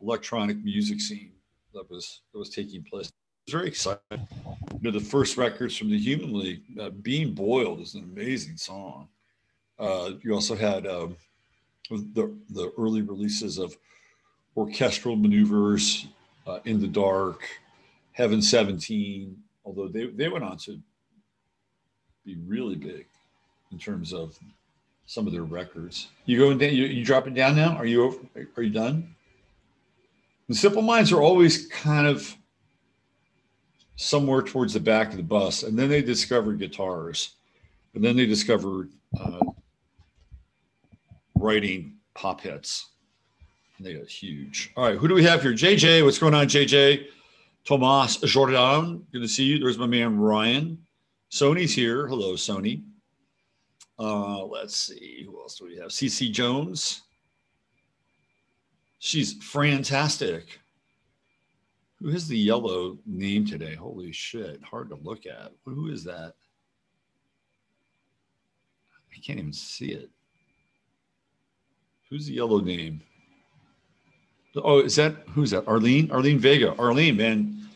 electronic 0.00 0.62
music 0.62 1.00
scene 1.00 1.32
that 1.74 1.88
was 1.90 2.22
that 2.32 2.38
was 2.38 2.50
taking 2.50 2.82
place. 2.82 3.06
It 3.06 3.12
was 3.46 3.52
very 3.52 3.68
exciting. 3.68 4.00
You 4.10 4.80
know, 4.82 4.90
the 4.90 5.00
first 5.00 5.36
records 5.36 5.76
from 5.76 5.90
the 5.90 5.98
Human 5.98 6.38
League, 6.38 6.62
uh, 6.80 6.90
"Being 6.90 7.32
Boiled" 7.32 7.80
is 7.80 7.94
an 7.94 8.02
amazing 8.04 8.56
song. 8.56 9.08
Uh, 9.78 10.12
you 10.22 10.34
also 10.34 10.54
had 10.54 10.86
um, 10.86 11.16
the 11.90 12.34
the 12.50 12.72
early 12.78 13.02
releases 13.02 13.58
of 13.58 13.76
orchestral 14.56 15.16
maneuvers, 15.16 16.06
uh, 16.46 16.60
"In 16.64 16.80
the 16.80 16.88
Dark," 16.88 17.42
"Heaven 18.12 18.42
17." 18.42 19.36
Although 19.64 19.88
they 19.88 20.06
they 20.06 20.28
went 20.28 20.44
on 20.44 20.58
to 20.58 20.80
be 22.26 22.36
really 22.46 22.74
big 22.74 23.06
in 23.70 23.78
terms 23.78 24.12
of 24.12 24.36
some 25.06 25.26
of 25.26 25.32
their 25.32 25.44
records. 25.44 26.08
You 26.24 26.38
going 26.38 26.58
down? 26.58 26.74
You, 26.74 26.86
you 26.86 27.04
dropping 27.04 27.34
down 27.34 27.54
now? 27.54 27.76
Are 27.76 27.86
you 27.86 28.28
are 28.56 28.62
you 28.62 28.70
done? 28.70 29.14
The 30.48 30.54
simple 30.54 30.82
minds 30.82 31.12
are 31.12 31.22
always 31.22 31.66
kind 31.68 32.06
of 32.06 32.36
somewhere 33.94 34.42
towards 34.42 34.74
the 34.74 34.80
back 34.80 35.10
of 35.10 35.16
the 35.16 35.22
bus, 35.22 35.62
and 35.62 35.78
then 35.78 35.88
they 35.88 36.02
discovered 36.02 36.58
guitars, 36.58 37.34
and 37.94 38.04
then 38.04 38.16
they 38.16 38.26
discovered 38.26 38.90
uh, 39.18 39.40
writing 41.36 41.94
pop 42.14 42.40
hits. 42.40 42.90
And 43.78 43.86
they 43.86 43.94
got 43.94 44.08
huge. 44.08 44.72
All 44.76 44.84
right, 44.84 44.96
who 44.96 45.06
do 45.06 45.14
we 45.14 45.24
have 45.24 45.42
here? 45.42 45.52
JJ, 45.52 46.04
what's 46.04 46.18
going 46.18 46.34
on, 46.34 46.46
JJ? 46.48 47.06
Tomas 47.64 48.16
Jordan, 48.18 49.04
good 49.12 49.22
to 49.22 49.28
see 49.28 49.44
you. 49.44 49.58
There's 49.58 49.76
my 49.76 49.86
man 49.86 50.18
Ryan. 50.18 50.85
Sony's 51.30 51.74
here. 51.74 52.06
Hello, 52.06 52.34
Sony. 52.34 52.82
Uh, 53.98 54.44
let's 54.44 54.76
see, 54.76 55.24
who 55.24 55.40
else 55.40 55.58
do 55.58 55.64
we 55.64 55.76
have? 55.76 55.88
CC 55.88 56.30
Jones. 56.30 57.02
She's 58.98 59.34
fantastic. 59.42 60.60
Who 62.00 62.10
has 62.10 62.28
the 62.28 62.36
yellow 62.36 62.98
name 63.06 63.46
today? 63.46 63.74
Holy 63.74 64.12
shit. 64.12 64.62
Hard 64.62 64.90
to 64.90 64.96
look 64.96 65.24
at. 65.26 65.52
Who 65.64 65.90
is 65.90 66.04
that? 66.04 66.34
I 69.14 69.18
can't 69.20 69.38
even 69.38 69.52
see 69.52 69.92
it. 69.92 70.10
Who's 72.10 72.26
the 72.26 72.34
yellow 72.34 72.60
name? 72.60 73.00
Oh, 74.56 74.80
is 74.80 74.96
that 74.96 75.16
who's 75.30 75.50
that? 75.50 75.66
Arlene? 75.66 76.10
Arlene 76.10 76.38
Vega. 76.38 76.74
Arlene, 76.78 77.16
man. 77.16 77.68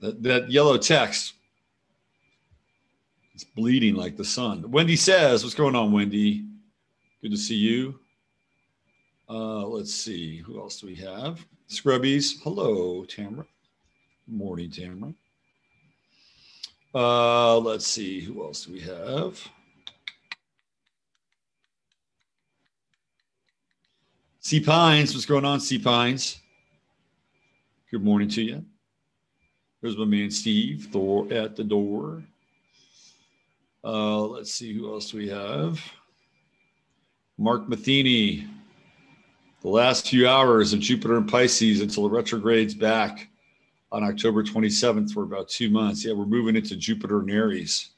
That, 0.00 0.22
that 0.22 0.50
yellow 0.50 0.76
text. 0.78 1.34
It's 3.38 3.44
bleeding 3.44 3.94
like 3.94 4.16
the 4.16 4.24
sun. 4.24 4.68
Wendy 4.68 4.96
says, 4.96 5.44
What's 5.44 5.54
going 5.54 5.76
on, 5.76 5.92
Wendy? 5.92 6.44
Good 7.22 7.30
to 7.30 7.36
see 7.36 7.54
you. 7.54 8.00
Uh, 9.30 9.64
let's 9.64 9.94
see, 9.94 10.38
who 10.38 10.58
else 10.58 10.80
do 10.80 10.88
we 10.88 10.96
have? 10.96 11.46
Scrubbies. 11.68 12.42
Hello, 12.42 13.04
Tamara. 13.04 13.46
Morning, 14.26 14.72
Tamara. 14.72 15.14
Uh, 16.92 17.58
let's 17.58 17.86
see, 17.86 18.20
who 18.20 18.42
else 18.42 18.64
do 18.64 18.72
we 18.72 18.80
have? 18.80 19.40
C 24.40 24.58
Pines, 24.58 25.14
what's 25.14 25.26
going 25.26 25.44
on, 25.44 25.60
C 25.60 25.78
Pines? 25.78 26.40
Good 27.88 28.02
morning 28.02 28.28
to 28.30 28.42
you. 28.42 28.64
There's 29.80 29.96
my 29.96 30.06
man 30.06 30.28
Steve 30.32 30.88
Thor 30.90 31.32
at 31.32 31.54
the 31.54 31.62
door. 31.62 32.24
Uh, 33.88 34.20
let's 34.20 34.52
see 34.52 34.74
who 34.74 34.92
else 34.92 35.14
we 35.14 35.30
have. 35.30 35.82
Mark 37.38 37.70
Matheny, 37.70 38.46
the 39.62 39.68
last 39.68 40.10
few 40.10 40.28
hours 40.28 40.74
of 40.74 40.80
Jupiter 40.80 41.16
and 41.16 41.26
Pisces 41.26 41.80
until 41.80 42.02
the 42.02 42.10
retrogrades 42.10 42.74
back 42.74 43.30
on 43.90 44.04
October 44.04 44.42
27th 44.42 45.10
for 45.10 45.22
about 45.22 45.48
two 45.48 45.70
months. 45.70 46.04
Yeah, 46.04 46.12
we're 46.12 46.26
moving 46.26 46.54
into 46.54 46.76
Jupiter 46.76 47.20
and 47.20 47.30
Aries. 47.30 47.92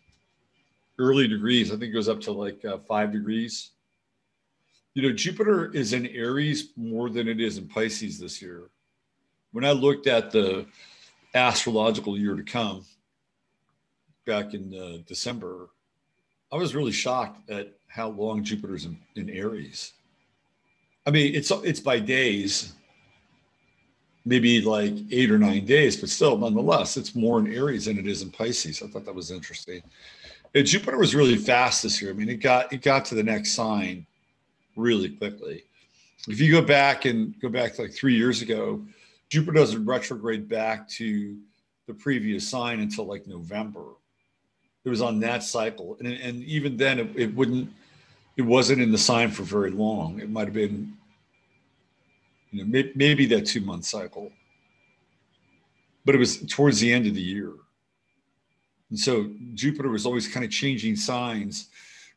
Early 0.97 1.27
degrees, 1.27 1.73
I 1.73 1.73
think 1.73 1.91
it 1.91 1.95
goes 1.95 2.09
up 2.09 2.21
to 2.21 2.33
like 2.33 2.65
uh, 2.65 2.79
five 2.87 3.11
degrees. 3.11 3.71
You 4.95 5.03
know, 5.03 5.13
Jupiter 5.13 5.73
is 5.75 5.93
in 5.93 6.07
Aries 6.07 6.69
more 6.77 7.11
than 7.11 7.27
it 7.27 7.41
is 7.41 7.59
in 7.59 7.67
Pisces 7.67 8.17
this 8.17 8.41
year. 8.41 8.71
When 9.51 9.65
I 9.65 9.73
looked 9.73 10.07
at 10.07 10.31
the 10.31 10.67
astrological 11.35 12.17
year 12.17 12.37
to 12.37 12.45
come 12.45 12.85
back 14.25 14.55
in 14.55 14.73
uh, 14.73 14.99
December, 15.09 15.71
I 16.53 16.57
was 16.57 16.75
really 16.75 16.93
shocked 16.93 17.49
at 17.51 17.73
how 17.89 18.09
long 18.11 18.43
Jupiter's 18.43 18.85
in, 18.85 18.99
in 19.17 19.31
Aries. 19.31 19.93
I 21.07 21.11
mean, 21.11 21.35
it's 21.35 21.51
it's 21.51 21.81
by 21.81 21.99
days, 21.99 22.75
maybe 24.25 24.61
like 24.61 24.95
eight 25.11 25.31
or 25.31 25.39
nine 25.39 25.65
days, 25.65 25.97
but 25.97 26.09
still, 26.09 26.37
nonetheless, 26.37 26.97
it's 26.97 27.15
more 27.15 27.39
in 27.41 27.53
Aries 27.53 27.87
than 27.87 27.99
it 27.99 28.07
is 28.07 28.23
in 28.23 28.31
Pisces. 28.31 28.83
I 28.83 28.87
thought 28.89 29.05
that 29.07 29.15
was 29.15 29.31
interesting. 29.31 29.83
And 30.55 30.67
Jupiter 30.67 30.99
was 30.99 31.15
really 31.15 31.37
fast 31.37 31.83
this 31.83 32.03
year. 32.03 32.11
I 32.11 32.15
mean, 32.15 32.29
it 32.29 32.37
got 32.37 32.73
it 32.73 32.83
got 32.83 33.05
to 33.07 33.15
the 33.15 33.23
next 33.23 33.53
sign 33.53 34.07
really 34.77 35.11
quickly. 35.11 35.65
If 36.29 36.41
you 36.41 36.53
go 36.53 36.63
back 36.63 37.07
and 37.07 37.39
go 37.41 37.49
back 37.49 37.75
to 37.75 37.83
like 37.83 37.93
three 37.93 38.15
years 38.15 38.43
ago, 38.43 38.85
Jupiter 39.31 39.53
doesn't 39.53 39.85
retrograde 39.87 40.49
back 40.49 40.89
to 40.91 41.39
the 41.87 41.95
previous 41.95 42.49
sign 42.49 42.81
until 42.81 43.07
like 43.07 43.27
November. 43.27 43.85
It 44.85 44.89
was 44.89 45.03
on 45.03 45.21
that 45.21 45.43
cycle, 45.43 45.97
and 45.99 46.09
and 46.09 46.43
even 46.45 46.77
then, 46.77 46.99
it, 46.99 47.09
it 47.17 47.35
wouldn't. 47.35 47.71
It 48.37 48.43
wasn't 48.43 48.81
in 48.81 48.91
the 48.91 48.99
sign 48.99 49.31
for 49.31 49.43
very 49.43 49.71
long. 49.71 50.21
It 50.21 50.31
might 50.31 50.47
have 50.47 50.55
been, 50.55 50.95
you 52.51 52.61
know, 52.61 52.71
maybe, 52.71 52.93
maybe 52.95 53.27
that 53.27 53.45
two 53.45 53.61
month 53.61 53.85
cycle, 53.85 54.33
but 56.07 56.15
it 56.15 56.19
was 56.19 56.39
towards 56.47 56.81
the 56.81 56.91
end 56.93 57.07
of 57.07 57.15
the 57.15 57.21
year. 57.21 57.53
And 58.89 58.99
so 58.99 59.31
Jupiter 59.55 59.91
was 59.91 60.07
always 60.07 60.27
kind 60.27 60.45
of 60.45 60.51
changing 60.51 60.97
signs 60.97 61.69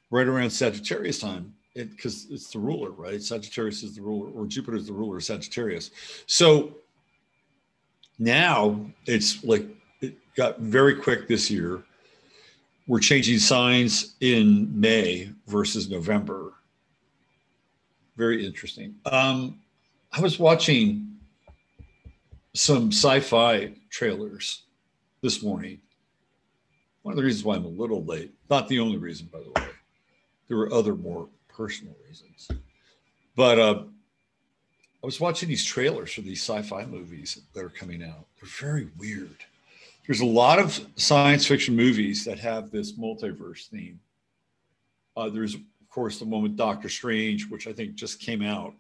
right 0.10 0.28
around 0.28 0.50
Sagittarius 0.50 1.20
time 1.20 1.54
because 1.76 2.26
it, 2.26 2.36
it's 2.36 2.52
the 2.52 2.60
ruler, 2.60 2.92
right? 2.92 3.22
Sagittarius 3.22 3.84
is 3.84 3.96
the 3.96 4.02
ruler, 4.02 4.30
or 4.32 4.46
Jupiter 4.46 4.78
is 4.78 4.88
the 4.88 4.94
ruler 4.94 5.18
of 5.18 5.24
Sagittarius. 5.24 5.92
So 6.26 6.76
now 8.20 8.80
it's 9.06 9.44
like 9.44 9.66
it 10.02 10.16
got 10.36 10.60
very 10.60 10.96
quick 10.96 11.28
this 11.28 11.50
year. 11.50 11.84
We're 12.88 13.00
changing 13.00 13.40
signs 13.40 14.16
in 14.20 14.70
May 14.80 15.32
versus 15.48 15.90
November. 15.90 16.54
Very 18.18 18.46
interesting. 18.46 18.96
Um, 19.06 19.62
I 20.12 20.22
was 20.22 20.38
watching 20.38 21.18
some 22.54 22.92
sci 22.92 23.20
fi 23.22 23.74
trailers 23.90 24.64
this 25.22 25.42
morning 25.42 25.80
one 27.04 27.12
of 27.12 27.18
the 27.18 27.24
reasons 27.24 27.44
why 27.44 27.56
I'm 27.56 27.66
a 27.66 27.68
little 27.68 28.04
late, 28.04 28.34
not 28.50 28.68
the 28.68 28.80
only 28.80 28.98
reason, 28.98 29.30
by 29.32 29.40
the 29.40 29.52
way, 29.62 29.68
there 30.48 30.58
were 30.58 30.74
other 30.74 30.96
more 30.96 31.28
personal 31.50 31.94
reasons. 32.08 32.50
But 33.36 33.60
uh, 33.60 33.84
I 35.04 35.06
was 35.06 35.20
watching 35.20 35.50
these 35.50 35.66
trailers 35.66 36.14
for 36.14 36.22
these 36.22 36.42
sci 36.42 36.62
fi 36.62 36.86
movies 36.86 37.42
that 37.54 37.64
are 37.64 37.70
coming 37.70 38.04
out. 38.04 38.26
They're 38.40 38.50
very 38.60 38.90
weird. 38.98 39.38
There's 40.06 40.22
a 40.22 40.26
lot 40.26 40.60
of 40.60 40.86
science 40.96 41.46
fiction 41.46 41.76
movies 41.76 42.26
that 42.26 42.38
have 42.40 42.72
this 42.72 42.98
multiverse 42.98 43.68
theme. 43.68 44.00
Uh, 45.16 45.30
there's, 45.30 45.56
of 45.56 45.62
course, 45.90 46.20
the 46.20 46.26
one 46.26 46.44
with 46.44 46.58
Doctor 46.58 46.90
Strange, 46.90 47.50
which 47.50 47.68
I 47.68 47.74
think 47.74 47.96
just 47.96 48.20
came 48.20 48.42
out. 48.42 48.74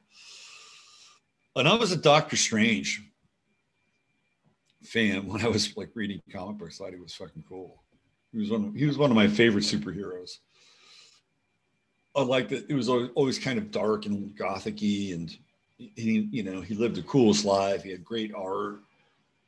And 1.55 1.67
I 1.67 1.75
was 1.75 1.91
a 1.91 1.97
Doctor 1.97 2.35
Strange 2.35 3.03
fan 4.83 5.27
when 5.27 5.45
I 5.45 5.47
was 5.47 5.77
like 5.77 5.91
reading 5.93 6.21
comic 6.31 6.57
books. 6.57 6.81
I 6.81 6.85
thought 6.85 6.93
he 6.93 6.99
was 6.99 7.13
fucking 7.13 7.45
cool. 7.47 7.81
He 8.33 8.39
was 8.39 8.49
one. 8.49 8.65
Of, 8.65 8.75
he 8.75 8.85
was 8.85 8.97
one 8.97 9.11
of 9.11 9.15
my 9.15 9.27
favorite 9.27 9.63
superheroes. 9.63 10.39
I 12.15 12.21
liked 12.21 12.49
that 12.49 12.69
it 12.69 12.75
was 12.75 12.89
always 12.89 13.39
kind 13.39 13.57
of 13.57 13.71
dark 13.71 14.05
and 14.05 14.35
gothicy, 14.37 15.13
and 15.13 15.35
he, 15.77 16.27
you 16.31 16.43
know, 16.43 16.61
he 16.61 16.75
lived 16.75 16.95
the 16.95 17.03
coolest 17.03 17.45
life. 17.45 17.83
He 17.83 17.91
had 17.91 18.03
great 18.03 18.33
art. 18.35 18.81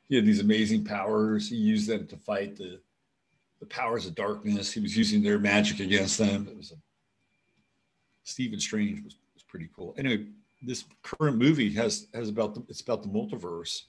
He 0.08 0.16
had 0.16 0.24
these 0.24 0.40
amazing 0.40 0.84
powers. 0.84 1.48
He 1.48 1.56
used 1.56 1.88
them 1.88 2.06
to 2.06 2.16
fight 2.16 2.56
the 2.56 2.80
the 3.60 3.66
powers 3.66 4.04
of 4.06 4.14
darkness. 4.14 4.70
He 4.70 4.80
was 4.80 4.96
using 4.96 5.22
their 5.22 5.38
magic 5.38 5.80
against 5.80 6.18
them. 6.18 6.46
It 6.50 6.56
was 6.56 6.72
a, 6.72 6.74
Stephen 8.22 8.60
Strange 8.60 9.02
was, 9.02 9.16
was 9.34 9.42
pretty 9.44 9.70
cool. 9.74 9.94
Anyway, 9.96 10.26
this 10.62 10.84
current 11.02 11.38
movie 11.38 11.72
has 11.72 12.08
has 12.12 12.28
about 12.28 12.54
the, 12.54 12.62
it's 12.68 12.82
about 12.82 13.02
the 13.02 13.08
multiverse 13.08 13.82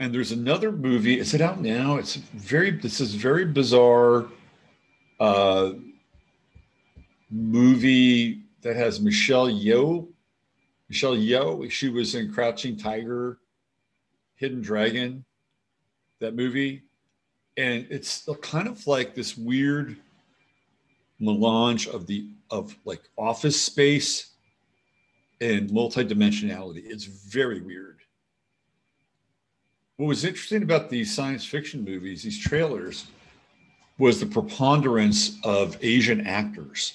and 0.00 0.14
there's 0.14 0.32
another 0.32 0.72
movie. 0.72 1.18
Is 1.18 1.34
it 1.34 1.40
out 1.40 1.60
now? 1.60 1.96
It's 1.96 2.16
very. 2.16 2.70
This 2.70 3.00
is 3.00 3.14
very 3.14 3.44
bizarre. 3.44 4.26
Uh, 5.18 5.72
movie 7.30 8.42
that 8.60 8.76
has 8.76 9.00
Michelle 9.00 9.48
Yeoh. 9.48 10.06
Michelle 10.88 11.16
Yeoh. 11.16 11.70
She 11.70 11.88
was 11.88 12.14
in 12.14 12.32
Crouching 12.32 12.76
Tiger, 12.76 13.38
Hidden 14.36 14.62
Dragon. 14.62 15.24
That 16.20 16.34
movie, 16.34 16.82
and 17.58 17.86
it's 17.90 18.26
kind 18.40 18.68
of 18.68 18.86
like 18.86 19.14
this 19.14 19.36
weird 19.36 19.96
melange 21.20 21.88
of 21.88 22.06
the 22.06 22.30
of 22.50 22.74
like 22.86 23.02
office 23.18 23.60
space 23.60 24.30
and 25.42 25.68
multidimensionality. 25.68 26.82
It's 26.86 27.04
very 27.04 27.60
weird 27.60 27.96
what 29.96 30.06
was 30.06 30.24
interesting 30.24 30.62
about 30.62 30.90
these 30.90 31.14
science 31.14 31.44
fiction 31.44 31.84
movies, 31.84 32.22
these 32.22 32.38
trailers, 32.38 33.06
was 33.98 34.20
the 34.20 34.26
preponderance 34.26 35.38
of 35.42 35.78
Asian 35.82 36.26
actors 36.26 36.94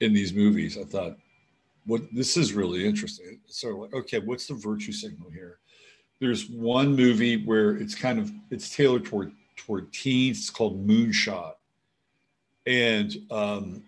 in 0.00 0.12
these 0.12 0.32
movies. 0.32 0.78
I 0.78 0.84
thought, 0.84 1.16
what 1.86 2.02
this 2.12 2.36
is 2.36 2.52
really 2.52 2.86
interesting. 2.86 3.40
So, 3.46 3.88
okay, 3.92 4.20
what's 4.20 4.46
the 4.46 4.54
virtue 4.54 4.92
signal 4.92 5.30
here? 5.30 5.58
There's 6.20 6.48
one 6.48 6.94
movie 6.94 7.44
where 7.44 7.76
it's 7.76 7.94
kind 7.94 8.18
of 8.18 8.30
it's 8.50 8.74
tailored 8.74 9.04
toward 9.04 9.32
toward 9.56 9.92
teens. 9.92 10.38
It's 10.38 10.50
called 10.50 10.86
Moonshot, 10.86 11.54
and 12.66 13.16
um, 13.30 13.82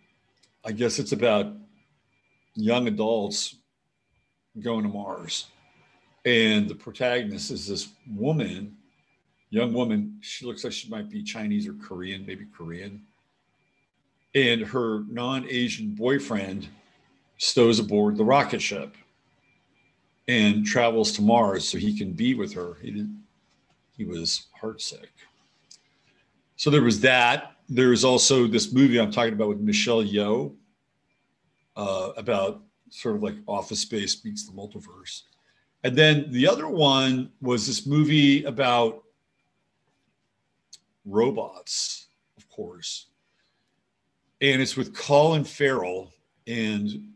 I 0.64 0.73
guess 0.73 0.99
it's 0.99 1.12
about 1.12 1.55
young 2.55 2.88
adults 2.88 3.57
going 4.61 4.83
to 4.83 4.88
Mars 4.88 5.47
and 6.25 6.68
the 6.68 6.75
protagonist 6.75 7.51
is 7.51 7.66
this 7.66 7.88
woman, 8.14 8.77
young 9.51 9.73
woman. 9.73 10.18
She 10.21 10.47
looks 10.47 10.64
like 10.64 10.73
she 10.73 10.88
might 10.88 11.11
be 11.11 11.23
Chinese 11.23 11.66
or 11.66 11.75
Korean, 11.75 12.25
maybe 12.27 12.47
Korean. 12.57 13.03
And 14.35 14.62
her 14.62 15.03
non 15.09 15.47
Asian 15.49 15.95
boyfriend 15.95 16.68
stows 17.38 17.79
aboard 17.79 18.16
the 18.16 18.25
rocket 18.25 18.62
ship 18.62 18.97
and 20.28 20.64
travels 20.64 21.12
to 21.12 21.22
Mars 21.22 21.68
so 21.68 21.78
he 21.78 21.96
can 21.96 22.12
be 22.12 22.35
with 22.35 22.52
her. 22.54 22.76
He, 22.80 23.06
he 23.96 24.04
was 24.04 24.46
heartsick. 24.61 25.08
So 26.56 26.70
there 26.70 26.82
was 26.82 27.00
that. 27.00 27.56
There's 27.68 28.04
also 28.04 28.46
this 28.46 28.72
movie 28.72 29.00
I'm 29.00 29.11
talking 29.11 29.32
about 29.32 29.48
with 29.48 29.61
Michelle 29.61 30.02
Yeoh 30.02 30.54
uh, 31.76 32.11
about 32.16 32.62
sort 32.90 33.16
of 33.16 33.22
like 33.22 33.35
Office 33.46 33.80
Space 33.80 34.24
meets 34.24 34.46
the 34.46 34.52
multiverse. 34.52 35.22
And 35.85 35.96
then 35.96 36.30
the 36.30 36.46
other 36.46 36.68
one 36.68 37.32
was 37.40 37.66
this 37.66 37.87
movie 37.87 38.44
about 38.44 39.02
robots, 41.04 42.06
of 42.37 42.48
course. 42.48 43.06
And 44.40 44.62
it's 44.62 44.76
with 44.76 44.94
Colin 44.94 45.44
Farrell. 45.44 46.12
And 46.46 47.12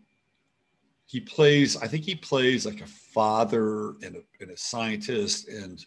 he 1.06 1.20
plays, 1.20 1.76
I 1.76 1.86
think 1.86 2.04
he 2.04 2.16
plays 2.16 2.66
like 2.66 2.80
a 2.80 2.86
father 2.86 3.90
and 4.02 4.16
a, 4.16 4.22
and 4.40 4.50
a 4.50 4.56
scientist. 4.56 5.48
And 5.48 5.84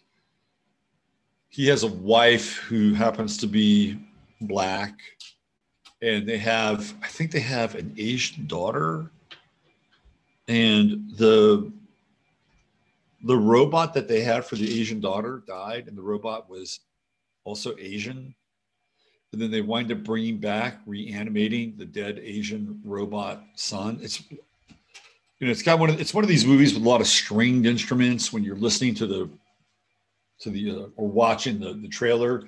he 1.50 1.66
has 1.68 1.82
a 1.82 1.88
wife 1.88 2.56
who 2.56 2.94
happens 2.94 3.36
to 3.38 3.46
be 3.46 4.00
black. 4.40 4.98
And 6.02 6.26
they 6.26 6.38
have, 6.38 6.94
I 7.02 7.08
think 7.08 7.30
they 7.30 7.40
have 7.40 7.74
an 7.74 7.94
Asian 7.98 8.46
daughter. 8.46 9.10
And 10.48 11.10
the 11.16 11.70
the 13.22 13.36
robot 13.36 13.92
that 13.92 14.08
they 14.08 14.22
had 14.22 14.46
for 14.46 14.56
the 14.56 14.80
Asian 14.80 14.98
daughter 14.98 15.42
died, 15.46 15.88
and 15.88 15.96
the 15.96 16.02
robot 16.02 16.48
was 16.48 16.80
also 17.44 17.76
Asian. 17.78 18.34
And 19.32 19.40
then 19.40 19.50
they 19.50 19.60
wind 19.60 19.92
up 19.92 20.02
bringing 20.02 20.38
back, 20.38 20.80
reanimating 20.86 21.76
the 21.76 21.84
dead 21.84 22.18
Asian 22.18 22.80
robot 22.82 23.44
son. 23.54 23.98
It's 24.02 24.22
you 25.40 25.46
know, 25.46 25.50
it's 25.50 25.62
got 25.62 25.78
one 25.78 25.88
of 25.88 25.98
it's 26.00 26.12
one 26.12 26.22
of 26.22 26.28
these 26.28 26.46
movies 26.46 26.74
with 26.74 26.84
a 26.84 26.88
lot 26.88 27.00
of 27.00 27.06
stringed 27.06 27.66
instruments. 27.66 28.32
When 28.32 28.44
you're 28.44 28.56
listening 28.56 28.94
to 28.96 29.06
the 29.06 29.30
to 30.40 30.50
the 30.50 30.70
uh, 30.70 30.86
or 30.96 31.08
watching 31.08 31.58
the 31.58 31.72
the 31.72 31.88
trailer, 31.88 32.44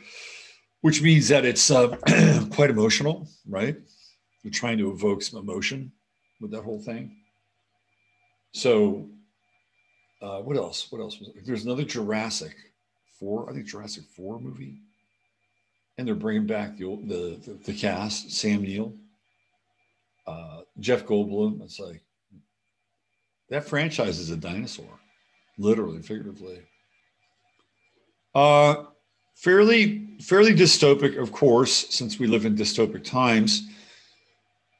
which 0.82 1.00
means 1.00 1.26
that 1.28 1.46
it's 1.46 1.70
uh, 1.70 1.96
quite 2.52 2.68
emotional, 2.68 3.26
right? 3.48 3.76
You're 4.42 4.52
trying 4.52 4.76
to 4.78 4.90
evoke 4.90 5.22
some 5.22 5.40
emotion 5.40 5.90
with 6.40 6.50
that 6.50 6.62
whole 6.62 6.82
thing. 6.82 7.16
So, 8.52 9.08
uh, 10.20 10.40
what 10.40 10.58
else? 10.58 10.92
What 10.92 11.00
else 11.00 11.18
was 11.18 11.28
it? 11.28 11.46
There's 11.46 11.64
another 11.64 11.84
Jurassic 11.84 12.54
Four. 13.18 13.48
I 13.48 13.54
think 13.54 13.66
Jurassic 13.66 14.04
Four 14.14 14.38
movie, 14.38 14.76
and 15.96 16.06
they're 16.06 16.14
bringing 16.14 16.46
back 16.46 16.76
the 16.76 16.84
the, 17.06 17.40
the 17.42 17.58
the 17.64 17.72
cast: 17.72 18.32
Sam 18.32 18.60
Neill, 18.60 18.92
uh, 20.26 20.60
Jeff 20.78 21.06
Goldblum. 21.06 21.62
It's 21.62 21.80
like 21.80 22.02
that 23.50 23.64
franchise 23.64 24.18
is 24.18 24.30
a 24.30 24.36
dinosaur, 24.36 25.00
literally, 25.58 26.02
figuratively. 26.02 26.60
Uh, 28.34 28.84
fairly 29.34 30.16
fairly 30.20 30.54
dystopic, 30.54 31.20
of 31.20 31.32
course, 31.32 31.88
since 31.90 32.18
we 32.18 32.26
live 32.26 32.46
in 32.46 32.56
dystopic 32.56 33.04
times. 33.04 33.68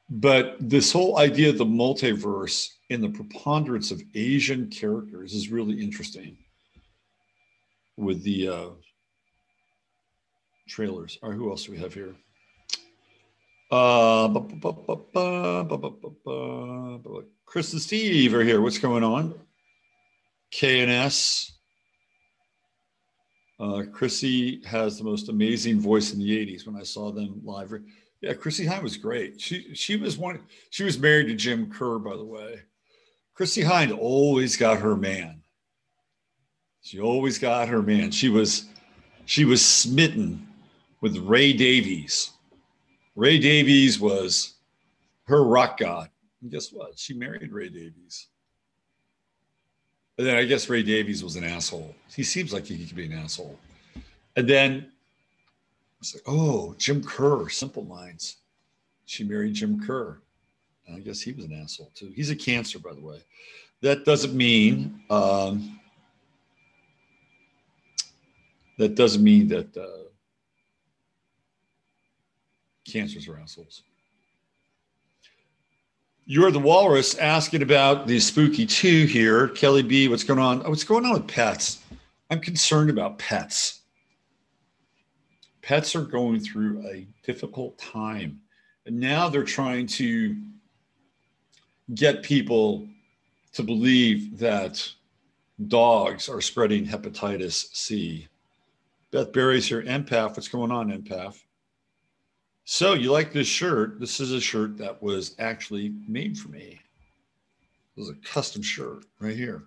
But 0.09 0.57
this 0.61 0.93
whole 0.93 1.19
idea 1.19 1.49
of 1.49 1.59
the 1.59 1.65
multiverse 1.65 2.69
and 2.91 3.03
the 3.03 3.09
preponderance 3.09 3.91
of 3.91 4.03
Asian 4.15 4.69
characters 4.69 5.33
is 5.33 5.49
really 5.49 5.81
interesting 5.81 6.37
with 7.97 8.23
the 8.23 8.49
uh, 8.49 8.69
trailers. 10.69 11.19
Right, 11.23 11.35
who 11.35 11.51
else 11.51 11.65
do 11.65 11.73
we 11.73 11.79
have 11.79 11.95
here? 11.95 12.15
Uh, 13.73 14.29
Chris 17.47 17.73
and 17.73 17.81
Steve 17.81 18.35
are 18.35 18.45
here. 18.45 18.61
What's 18.61 18.79
going 18.79 19.03
on? 19.03 19.35
KNS. 20.53 21.53
Uh, 23.59 23.85
Chrissy 23.91 24.63
has 24.67 24.99
the 24.99 25.05
most 25.05 25.31
amazing 25.31 25.81
voice 25.81 26.13
in 26.13 26.19
the 26.19 26.29
80s 26.29 26.67
when 26.67 26.77
I 26.77 26.83
saw 26.83 27.13
them 27.13 27.41
live. 27.45 27.73
Yeah, 28.21 28.35
Chrissie 28.35 28.67
Hynde 28.67 28.83
was 28.83 28.99
great. 28.99 29.41
She 29.41 29.75
she 29.75 29.97
was 29.97 30.19
one 30.19 30.41
she 30.69 30.85
was 30.85 30.99
married 30.99 31.29
to 31.29 31.35
Jim 31.35 31.71
Kerr, 31.71 31.99
by 31.99 32.17
the 32.17 32.25
way. 32.25 32.61
Chrissie 33.33 33.63
Hynde 33.63 33.97
always 33.99 34.55
got 34.55 34.81
her 34.81 34.97
man. 34.97 35.43
She 36.83 37.01
always 37.01 37.39
got 37.39 37.69
her 37.69 37.81
man. 37.81 38.11
She 38.11 38.29
was 38.29 38.67
she 39.25 39.47
was 39.47 39.65
smitten 39.65 40.47
with 41.01 41.17
Ray 41.17 41.55
Davies. 41.55 42.32
Ray 43.15 43.39
Davies 43.39 44.01
was 44.01 44.55
her 45.25 45.45
rock 45.45 45.79
god. 45.79 46.09
And 46.41 46.51
guess 46.51 46.73
what? 46.73 46.99
She 46.99 47.15
married 47.15 47.53
Ray 47.53 47.69
Davies. 47.69 48.29
And 50.19 50.27
then 50.27 50.37
I 50.37 50.45
guess 50.45 50.69
Ray 50.69 50.83
Davies 50.83 51.23
was 51.23 51.37
an 51.37 51.45
asshole. 51.45 51.95
He 52.15 52.23
seems 52.23 52.53
like 52.53 52.67
he 52.67 52.85
could 52.85 52.97
be 52.97 53.07
an 53.07 53.13
asshole. 53.13 53.59
And 54.37 54.49
then 54.49 54.91
it's 56.01 56.15
like, 56.15 56.25
oh, 56.27 56.75
Jim 56.79 57.03
Kerr, 57.03 57.49
Simple 57.49 57.85
Minds. 57.85 58.37
She 59.07 59.25
married 59.25 59.55
Jim 59.55 59.85
Kerr. 59.85 60.19
And 60.87 60.97
I 60.97 61.01
guess 61.01 61.21
he 61.21 61.33
was 61.33 61.45
an 61.45 61.53
asshole 61.63 61.91
too. 61.95 62.13
He's 62.15 62.31
a 62.31 62.37
cancer, 62.37 62.79
by 62.79 62.93
the 62.93 63.01
way. 63.01 63.23
That 63.83 64.05
doesn't 64.05 64.35
mean 64.35 65.01
um, 65.11 65.81
that 68.79 68.95
doesn't 68.95 69.23
mean 69.23 69.49
that 69.49 69.77
uh, 69.77 70.09
cancers 72.85 73.29
are 73.29 73.39
assholes. 73.39 73.83
You're 76.25 76.51
the 76.51 76.59
walrus 76.59 77.17
asking 77.17 77.63
about 77.63 78.07
the 78.07 78.21
spooky 78.21 78.65
two 78.65 79.07
here. 79.07 79.49
Kelly 79.49 79.83
B, 79.83 80.09
what's 80.09 80.25
going 80.25 80.39
on? 80.39 80.63
Oh, 80.65 80.71
what's 80.71 80.85
going 80.85 81.05
on 81.05 81.15
with 81.15 81.27
pets? 81.27 81.83
I'm 82.31 82.41
concerned 82.41 82.91
about 82.91 83.19
pets. 83.19 83.81
Pets 85.63 85.95
are 85.97 86.03
going 86.03 86.41
through 86.41 86.87
a 86.87 87.07
difficult 87.25 87.77
time. 87.79 88.41
And 88.87 88.99
now 88.99 89.29
they're 89.29 89.45
trying 89.45 89.87
to 89.89 90.37
get 91.95 92.23
people 92.23 92.89
to 93.53 93.63
believe 93.63 94.39
that 94.39 94.89
dogs 95.69 96.29
are 96.29 96.41
spreading 96.41 96.87
hepatitis 96.87 97.75
C. 97.75 98.29
Beth 99.11 99.33
Berry's 99.33 99.67
here. 99.67 99.83
Empath, 99.83 100.31
what's 100.31 100.49
going 100.49 100.73
on, 100.73 100.91
Empath? 100.91 101.43
So 102.65 102.95
you 102.95 103.11
like 103.11 103.33
this 103.33 103.49
shirt? 103.49 103.99
This 103.99 104.21
is 104.21 104.33
a 104.33 104.41
shirt 104.41 104.79
that 104.79 105.03
was 105.03 105.35
actually 105.39 105.95
made 106.07 106.39
for 106.39 106.49
me. 106.49 106.81
It 107.97 108.01
was 108.01 108.09
a 108.09 108.15
custom 108.25 108.63
shirt 108.63 109.05
right 109.19 109.37
here. 109.37 109.65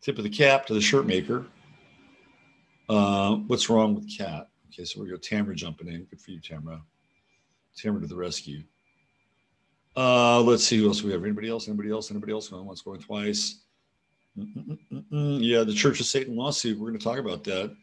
Tip 0.00 0.18
of 0.18 0.24
the 0.24 0.30
cap 0.30 0.66
to 0.66 0.74
the 0.74 0.80
shirt 0.80 1.06
maker. 1.06 1.46
Uh, 2.88 3.36
what's 3.46 3.70
wrong 3.70 3.94
with 3.94 4.10
cat? 4.16 4.48
Okay, 4.68 4.84
so 4.84 5.00
we 5.00 5.08
got 5.08 5.22
Tamara 5.22 5.54
jumping 5.54 5.88
in. 5.88 6.04
Good 6.04 6.20
for 6.20 6.30
you, 6.30 6.40
Tamara. 6.40 6.82
Tamara 7.76 8.00
to 8.00 8.06
the 8.06 8.16
rescue. 8.16 8.62
Uh, 9.96 10.40
let's 10.40 10.64
see 10.64 10.78
who 10.78 10.88
else 10.88 11.02
we 11.02 11.12
have. 11.12 11.22
Anybody 11.22 11.48
else? 11.48 11.68
Anybody 11.68 11.90
else? 11.90 12.10
Anybody 12.10 12.32
else? 12.32 12.48
Going 12.48 12.66
once, 12.66 12.82
going 12.82 13.00
twice. 13.00 13.60
Mm-mm-mm-mm. 14.36 15.38
Yeah, 15.40 15.62
the 15.62 15.72
Church 15.72 16.00
of 16.00 16.06
Satan 16.06 16.34
lawsuit. 16.34 16.78
We're 16.78 16.88
going 16.88 16.98
to 16.98 17.04
talk 17.04 17.18
about 17.18 17.44
that. 17.44 17.74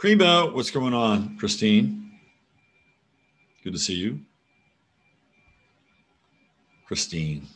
Cremo, 0.00 0.54
what's 0.54 0.70
going 0.70 0.94
on, 0.94 1.36
Christine? 1.36 2.07
Good 3.64 3.72
to 3.72 3.78
see 3.78 3.94
you. 3.94 4.20
Christine. 6.86 7.46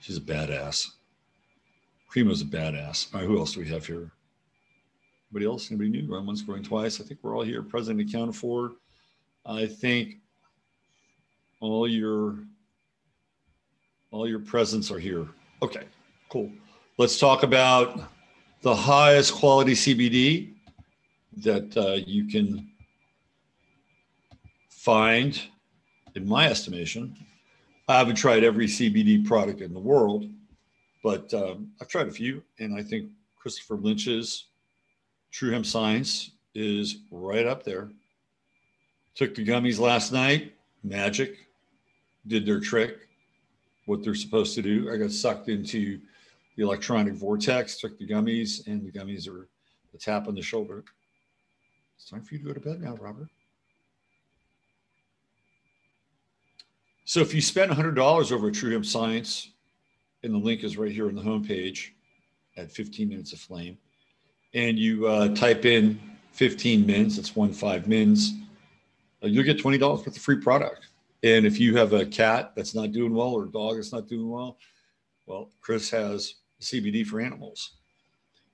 She's 0.00 0.16
a 0.16 0.20
badass. 0.20 0.86
Cremo's 2.12 2.42
a 2.42 2.44
badass. 2.44 3.12
All 3.14 3.20
right, 3.20 3.26
who 3.26 3.38
else 3.38 3.52
do 3.52 3.60
we 3.60 3.68
have 3.68 3.86
here? 3.86 4.10
Anybody 5.30 5.46
else? 5.46 5.70
Anybody 5.70 5.90
new? 5.90 6.12
Run 6.12 6.26
once, 6.26 6.42
going 6.42 6.62
twice. 6.62 7.00
I 7.00 7.04
think 7.04 7.20
we're 7.22 7.36
all 7.36 7.42
here. 7.42 7.62
President 7.62 8.08
accounted 8.08 8.34
for. 8.34 8.72
I 9.44 9.66
think 9.66 10.16
all 11.60 11.88
your 11.88 12.38
all 14.10 14.28
your 14.28 14.38
presents 14.38 14.90
are 14.90 14.98
here. 14.98 15.26
Okay, 15.62 15.84
cool. 16.30 16.50
Let's 16.96 17.18
talk 17.18 17.42
about 17.42 18.10
the 18.62 18.74
highest 18.74 19.34
quality 19.34 19.72
CBD 19.72 20.54
that 21.38 21.76
uh, 21.76 22.00
you 22.06 22.26
can 22.26 22.70
find, 24.88 25.42
in 26.14 26.26
my 26.26 26.46
estimation. 26.46 27.14
I 27.88 27.98
haven't 27.98 28.16
tried 28.16 28.42
every 28.42 28.64
CBD 28.64 29.22
product 29.22 29.60
in 29.60 29.74
the 29.74 29.78
world, 29.78 30.24
but 31.04 31.34
um, 31.34 31.70
I've 31.78 31.88
tried 31.88 32.08
a 32.08 32.10
few, 32.10 32.42
and 32.58 32.74
I 32.74 32.82
think 32.82 33.10
Christopher 33.36 33.74
Lynch's 33.74 34.46
True 35.30 35.50
Hemp 35.50 35.66
Science 35.66 36.30
is 36.54 37.00
right 37.10 37.44
up 37.44 37.64
there. 37.64 37.90
Took 39.14 39.34
the 39.34 39.44
gummies 39.44 39.78
last 39.78 40.10
night, 40.10 40.54
magic, 40.82 41.36
did 42.26 42.46
their 42.46 42.58
trick, 42.58 43.10
what 43.84 44.02
they're 44.02 44.14
supposed 44.14 44.54
to 44.54 44.62
do. 44.62 44.90
I 44.90 44.96
got 44.96 45.10
sucked 45.10 45.50
into 45.50 46.00
the 46.56 46.62
electronic 46.62 47.12
vortex, 47.12 47.76
took 47.78 47.98
the 47.98 48.08
gummies, 48.08 48.66
and 48.66 48.90
the 48.90 48.98
gummies 48.98 49.28
are 49.28 49.50
a 49.94 49.98
tap 49.98 50.28
on 50.28 50.34
the 50.34 50.40
shoulder. 50.40 50.82
It's 51.98 52.08
time 52.08 52.22
for 52.22 52.36
you 52.36 52.40
to 52.40 52.46
go 52.46 52.54
to 52.54 52.60
bed 52.60 52.80
now, 52.80 52.96
Robert. 52.96 53.28
So 57.08 57.20
if 57.20 57.32
you 57.32 57.40
spend 57.40 57.72
$100 57.72 58.32
over 58.32 58.50
True 58.50 58.82
Science, 58.82 59.52
and 60.22 60.34
the 60.34 60.38
link 60.38 60.62
is 60.62 60.76
right 60.76 60.92
here 60.92 61.08
on 61.08 61.14
the 61.14 61.22
homepage 61.22 61.92
at 62.58 62.70
15 62.70 63.08
minutes 63.08 63.32
of 63.32 63.38
flame, 63.38 63.78
and 64.52 64.78
you 64.78 65.06
uh, 65.06 65.28
type 65.28 65.64
in 65.64 65.98
15 66.32 66.84
mins, 66.84 67.16
that's 67.16 67.34
one 67.34 67.50
five 67.50 67.88
mins, 67.88 68.34
uh, 69.24 69.26
you'll 69.26 69.42
get 69.42 69.56
$20 69.56 69.80
worth 69.80 70.06
of 70.06 70.18
free 70.18 70.36
product. 70.36 70.88
And 71.22 71.46
if 71.46 71.58
you 71.58 71.74
have 71.78 71.94
a 71.94 72.04
cat 72.04 72.52
that's 72.54 72.74
not 72.74 72.92
doing 72.92 73.14
well 73.14 73.28
or 73.28 73.44
a 73.44 73.50
dog 73.50 73.76
that's 73.76 73.90
not 73.90 74.06
doing 74.06 74.28
well, 74.28 74.58
well, 75.24 75.48
Chris 75.62 75.88
has 75.88 76.34
CBD 76.60 77.06
for 77.06 77.22
animals. 77.22 77.76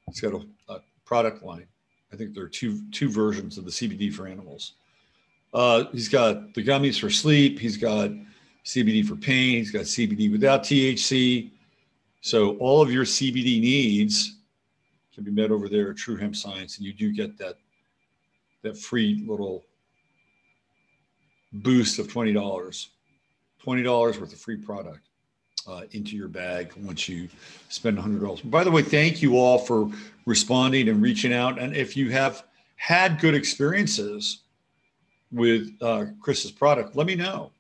He's 0.07 0.21
got 0.21 0.33
a, 0.33 0.73
a 0.73 0.79
product 1.05 1.43
line. 1.43 1.67
I 2.13 2.17
think 2.17 2.35
there 2.35 2.45
are 2.45 2.49
two 2.49 2.89
two 2.93 3.11
versions 3.11 3.59
of 3.59 3.65
the 3.65 3.73
CBD 3.73 4.15
for 4.15 4.29
animals. 4.29 4.75
Uh, 5.53 5.87
he's 5.91 6.09
got 6.09 6.55
the 6.55 6.63
gummies 6.63 7.01
for 7.01 7.11
sleep. 7.11 7.59
He's 7.59 7.77
got 7.77 8.11
CBD 8.65 9.07
for 9.07 9.17
pain. 9.17 9.59
He's 9.59 9.71
got 9.71 9.83
CBD 9.83 10.31
without 10.33 10.63
THC. 10.63 11.51
So 12.21 12.57
all 12.57 12.81
of 12.81 12.91
your 12.91 13.05
CBD 13.05 13.61
needs 13.61 14.37
can 15.15 15.25
be 15.25 15.31
met 15.31 15.51
over 15.51 15.69
there 15.69 15.91
at 15.91 15.97
True 15.97 16.17
Hemp 16.17 16.35
Science, 16.35 16.79
and 16.79 16.87
you 16.87 16.93
do 16.93 17.13
get 17.13 17.37
that 17.39 17.57
that 18.63 18.79
free 18.79 19.23
little 19.27 19.63
boost 21.53 21.99
of 21.99 22.11
twenty 22.11 22.33
dollars, 22.33 22.89
twenty 23.59 23.83
dollars 23.83 24.19
worth 24.19 24.33
of 24.33 24.39
free 24.39 24.57
product 24.57 25.09
uh, 25.69 25.83
into 25.93 26.17
your 26.17 26.29
bag 26.29 26.73
once 26.79 27.09
you 27.09 27.29
spend 27.69 27.99
hundred 27.99 28.23
dollars. 28.23 28.41
By 28.41 28.65
the 28.65 28.71
way, 28.71 28.83
thank 28.83 29.21
you 29.21 29.37
all 29.37 29.59
for 29.59 29.91
responding 30.25 30.89
and 30.89 31.03
reaching 31.03 31.33
out. 31.33 31.61
And 31.61 31.77
if 31.77 31.97
you 31.97 32.11
have 32.11 32.45
had 32.77 33.21
good 33.21 33.35
experiences 33.35 34.45
with 35.31 35.71
uh, 35.83 36.07
Chris's 36.21 36.51
product, 36.51 36.97
let 36.97 37.07
me 37.07 37.15
know 37.15 37.53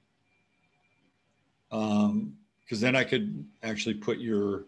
because 1.71 2.11
um, 2.11 2.37
then 2.71 2.97
I 2.97 3.05
could 3.05 3.47
actually 3.63 3.95
put 3.95 4.19
your 4.19 4.65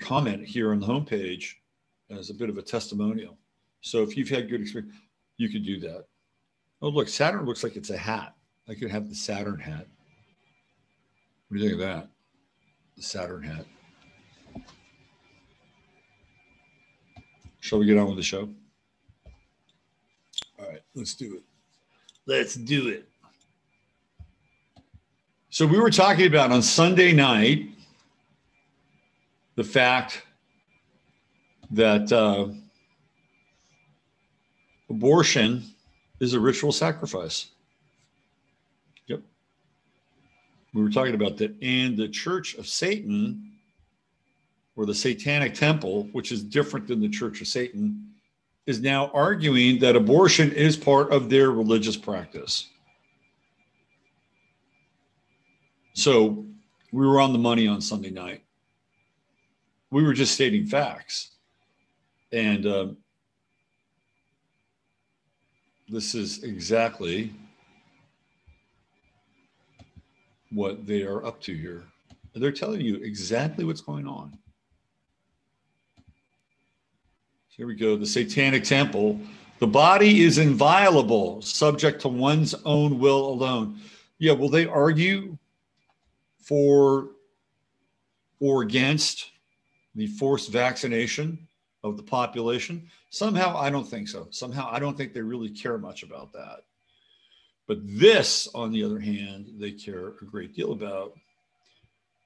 comment 0.00 0.44
here 0.44 0.72
on 0.72 0.80
the 0.80 0.86
homepage 0.86 1.54
as 2.10 2.30
a 2.30 2.34
bit 2.34 2.50
of 2.50 2.58
a 2.58 2.62
testimonial. 2.62 3.36
So 3.80 4.02
if 4.02 4.16
you've 4.16 4.28
had 4.28 4.48
good 4.48 4.60
experience, 4.60 4.94
you 5.36 5.48
could 5.48 5.64
do 5.64 5.80
that. 5.80 6.06
Oh, 6.82 6.88
look, 6.88 7.08
Saturn 7.08 7.44
looks 7.44 7.62
like 7.62 7.76
it's 7.76 7.90
a 7.90 7.96
hat. 7.96 8.34
I 8.68 8.74
could 8.74 8.90
have 8.90 9.08
the 9.08 9.14
Saturn 9.14 9.58
hat. 9.58 9.86
What 11.48 11.58
do 11.58 11.62
you 11.62 11.68
think 11.70 11.80
of 11.80 11.86
that? 11.86 12.08
the 12.96 13.02
Saturn 13.02 13.42
hat. 13.42 13.66
Shall 17.60 17.78
we 17.78 17.86
get 17.86 17.98
on 17.98 18.06
with 18.06 18.16
the 18.16 18.22
show? 18.22 18.48
All 20.58 20.68
right, 20.68 20.82
let's 20.94 21.14
do 21.14 21.36
it. 21.36 21.42
Let's 22.26 22.54
do 22.54 22.88
it. 22.88 23.08
So, 25.54 25.68
we 25.68 25.78
were 25.78 25.90
talking 25.90 26.26
about 26.26 26.50
on 26.50 26.62
Sunday 26.62 27.12
night 27.12 27.68
the 29.54 29.62
fact 29.62 30.20
that 31.70 32.10
uh, 32.10 32.48
abortion 34.90 35.62
is 36.18 36.34
a 36.34 36.40
ritual 36.40 36.72
sacrifice. 36.72 37.52
Yep. 39.06 39.20
We 40.72 40.82
were 40.82 40.90
talking 40.90 41.14
about 41.14 41.36
that. 41.36 41.54
And 41.62 41.96
the 41.96 42.08
Church 42.08 42.56
of 42.56 42.66
Satan, 42.66 43.52
or 44.74 44.86
the 44.86 44.94
Satanic 44.96 45.54
Temple, 45.54 46.08
which 46.10 46.32
is 46.32 46.42
different 46.42 46.88
than 46.88 47.00
the 47.00 47.08
Church 47.08 47.40
of 47.40 47.46
Satan, 47.46 48.08
is 48.66 48.80
now 48.80 49.08
arguing 49.14 49.78
that 49.78 49.94
abortion 49.94 50.50
is 50.50 50.76
part 50.76 51.12
of 51.12 51.30
their 51.30 51.52
religious 51.52 51.96
practice. 51.96 52.70
So 55.94 56.44
we 56.92 57.06
were 57.06 57.20
on 57.20 57.32
the 57.32 57.38
money 57.38 57.66
on 57.66 57.80
Sunday 57.80 58.10
night. 58.10 58.42
We 59.90 60.02
were 60.02 60.12
just 60.12 60.34
stating 60.34 60.66
facts. 60.66 61.30
And 62.32 62.66
uh, 62.66 62.86
this 65.88 66.14
is 66.16 66.42
exactly 66.42 67.32
what 70.50 70.86
they 70.86 71.02
are 71.02 71.24
up 71.24 71.40
to 71.42 71.54
here. 71.54 71.84
They're 72.34 72.52
telling 72.52 72.80
you 72.80 72.96
exactly 72.96 73.64
what's 73.64 73.80
going 73.80 74.08
on. 74.08 74.36
Here 77.48 77.68
we 77.68 77.76
go. 77.76 77.96
The 77.96 78.06
Satanic 78.06 78.64
Temple. 78.64 79.20
The 79.60 79.68
body 79.68 80.22
is 80.22 80.38
inviolable, 80.38 81.40
subject 81.40 82.00
to 82.02 82.08
one's 82.08 82.54
own 82.64 82.98
will 82.98 83.28
alone. 83.28 83.78
Yeah, 84.18 84.32
will 84.32 84.48
they 84.48 84.66
argue 84.66 85.38
for 86.44 87.10
or 88.40 88.62
against 88.62 89.30
the 89.94 90.06
forced 90.06 90.50
vaccination 90.50 91.48
of 91.82 91.96
the 91.96 92.02
population? 92.02 92.88
Somehow, 93.10 93.56
I 93.56 93.70
don't 93.70 93.88
think 93.88 94.08
so. 94.08 94.28
Somehow, 94.30 94.68
I 94.70 94.78
don't 94.78 94.96
think 94.96 95.12
they 95.12 95.22
really 95.22 95.50
care 95.50 95.78
much 95.78 96.02
about 96.02 96.32
that. 96.32 96.64
But 97.66 97.78
this, 97.82 98.48
on 98.54 98.72
the 98.72 98.84
other 98.84 98.98
hand, 98.98 99.52
they 99.58 99.72
care 99.72 100.08
a 100.20 100.24
great 100.24 100.54
deal 100.54 100.72
about, 100.72 101.14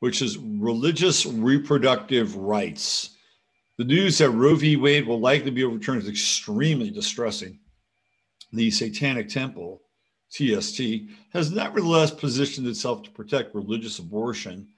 which 0.00 0.22
is 0.22 0.38
religious 0.38 1.26
reproductive 1.26 2.35
rights. 2.37 3.11
The 3.76 3.85
news 3.85 4.18
that 4.18 4.31
Roe 4.31 4.57
v. 4.57 4.76
Wade 4.76 5.07
will 5.07 5.20
likely 5.20 5.52
be 5.52 5.62
overturned 5.62 6.02
is 6.02 6.09
extremely 6.09 6.90
distressing. 6.90 7.61
The 8.52 8.70
Satanic 8.70 9.28
Temple, 9.28 9.83
TST, 10.31 10.81
has 11.33 11.51
nevertheless 11.51 12.11
positioned 12.11 12.67
itself 12.67 13.03
to 13.03 13.11
protect 13.11 13.55
religious 13.55 13.99
abortion 13.99 14.69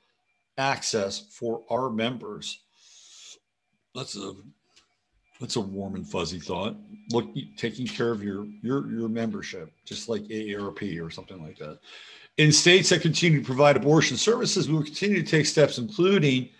access 0.58 1.20
for 1.30 1.62
our 1.70 1.90
members. 1.90 2.60
That's 3.94 4.16
a 4.16 4.34
that's 5.40 5.56
a 5.56 5.60
warm 5.60 5.94
and 5.94 6.06
fuzzy 6.06 6.38
thought. 6.38 6.76
Look, 7.10 7.26
taking 7.56 7.86
care 7.86 8.10
of 8.12 8.22
your 8.22 8.46
your 8.62 8.88
your 8.90 9.08
membership, 9.08 9.72
just 9.84 10.08
like 10.08 10.22
AARP 10.24 11.04
or 11.04 11.10
something 11.10 11.42
like 11.42 11.58
that. 11.58 11.78
In 12.36 12.52
states 12.52 12.90
that 12.90 13.02
continue 13.02 13.40
to 13.40 13.46
provide 13.46 13.76
abortion 13.76 14.16
services, 14.16 14.68
we 14.68 14.74
will 14.74 14.84
continue 14.84 15.22
to 15.22 15.28
take 15.28 15.46
steps, 15.46 15.78
including 15.78 16.50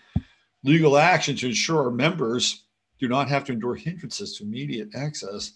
legal 0.65 0.99
action, 0.99 1.37
to 1.37 1.47
ensure 1.47 1.85
our 1.85 1.91
members 1.91 2.65
do 2.99 3.09
not 3.09 3.29
have 3.29 3.45
to 3.45 3.53
endure 3.53 3.75
hindrances 3.75 4.37
to 4.37 4.45
immediate 4.45 4.95
access. 4.95 5.53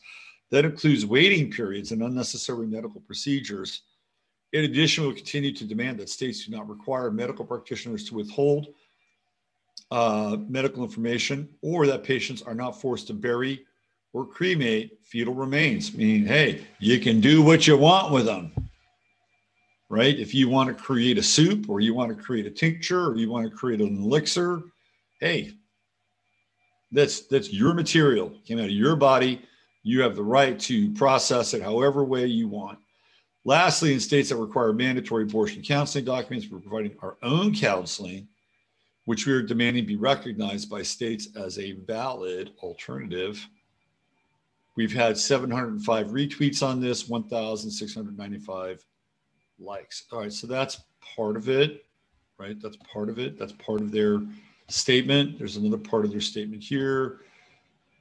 That 0.54 0.64
includes 0.64 1.04
waiting 1.04 1.50
periods 1.50 1.90
and 1.90 2.00
unnecessary 2.00 2.68
medical 2.68 3.00
procedures. 3.00 3.82
In 4.52 4.62
addition, 4.62 5.02
we'll 5.02 5.12
continue 5.12 5.52
to 5.52 5.64
demand 5.64 5.98
that 5.98 6.08
states 6.08 6.46
do 6.46 6.52
not 6.52 6.68
require 6.68 7.10
medical 7.10 7.44
practitioners 7.44 8.04
to 8.04 8.14
withhold 8.14 8.68
uh, 9.90 10.36
medical 10.48 10.84
information 10.84 11.48
or 11.60 11.88
that 11.88 12.04
patients 12.04 12.40
are 12.40 12.54
not 12.54 12.80
forced 12.80 13.08
to 13.08 13.14
bury 13.14 13.64
or 14.12 14.24
cremate 14.24 14.96
fetal 15.02 15.34
remains, 15.34 15.92
meaning, 15.92 16.24
hey, 16.24 16.64
you 16.78 17.00
can 17.00 17.20
do 17.20 17.42
what 17.42 17.66
you 17.66 17.76
want 17.76 18.12
with 18.12 18.24
them, 18.24 18.52
right? 19.88 20.16
If 20.16 20.36
you 20.36 20.48
want 20.48 20.68
to 20.68 20.80
create 20.80 21.18
a 21.18 21.22
soup 21.24 21.68
or 21.68 21.80
you 21.80 21.94
want 21.94 22.16
to 22.16 22.22
create 22.22 22.46
a 22.46 22.50
tincture 22.50 23.06
or 23.08 23.16
you 23.16 23.28
want 23.28 23.50
to 23.50 23.56
create 23.56 23.80
an 23.80 24.00
elixir, 24.00 24.62
hey, 25.18 25.50
that's 26.92 27.22
that's 27.22 27.52
your 27.52 27.74
material 27.74 28.32
came 28.46 28.60
out 28.60 28.66
of 28.66 28.70
your 28.70 28.94
body 28.94 29.42
you 29.84 30.02
have 30.02 30.16
the 30.16 30.22
right 30.22 30.58
to 30.58 30.92
process 30.94 31.54
it 31.54 31.62
however 31.62 32.04
way 32.04 32.26
you 32.26 32.48
want 32.48 32.78
lastly 33.44 33.92
in 33.92 34.00
states 34.00 34.30
that 34.30 34.36
require 34.36 34.72
mandatory 34.72 35.22
abortion 35.22 35.62
counseling 35.62 36.04
documents 36.04 36.48
we're 36.50 36.58
providing 36.58 36.96
our 37.02 37.16
own 37.22 37.54
counseling 37.54 38.26
which 39.04 39.26
we 39.26 39.32
are 39.32 39.42
demanding 39.42 39.84
be 39.84 39.96
recognized 39.96 40.70
by 40.70 40.82
states 40.82 41.28
as 41.36 41.58
a 41.58 41.72
valid 41.72 42.52
alternative. 42.62 43.46
We've 44.76 44.92
had 44.92 45.16
705 45.16 46.08
retweets 46.08 46.66
on 46.66 46.80
this, 46.80 47.08
1,695 47.08 48.84
likes. 49.58 50.04
All 50.10 50.20
right, 50.20 50.32
so 50.32 50.46
that's 50.46 50.82
part 51.16 51.36
of 51.36 51.48
it, 51.48 51.84
right? 52.38 52.60
That's 52.60 52.78
part 52.92 53.08
of 53.08 53.18
it. 53.18 53.38
That's 53.38 53.52
part 53.52 53.80
of 53.80 53.92
their 53.92 54.22
statement. 54.68 55.38
There's 55.38 55.56
another 55.56 55.78
part 55.78 56.04
of 56.04 56.10
their 56.10 56.20
statement 56.20 56.62
here. 56.62 57.20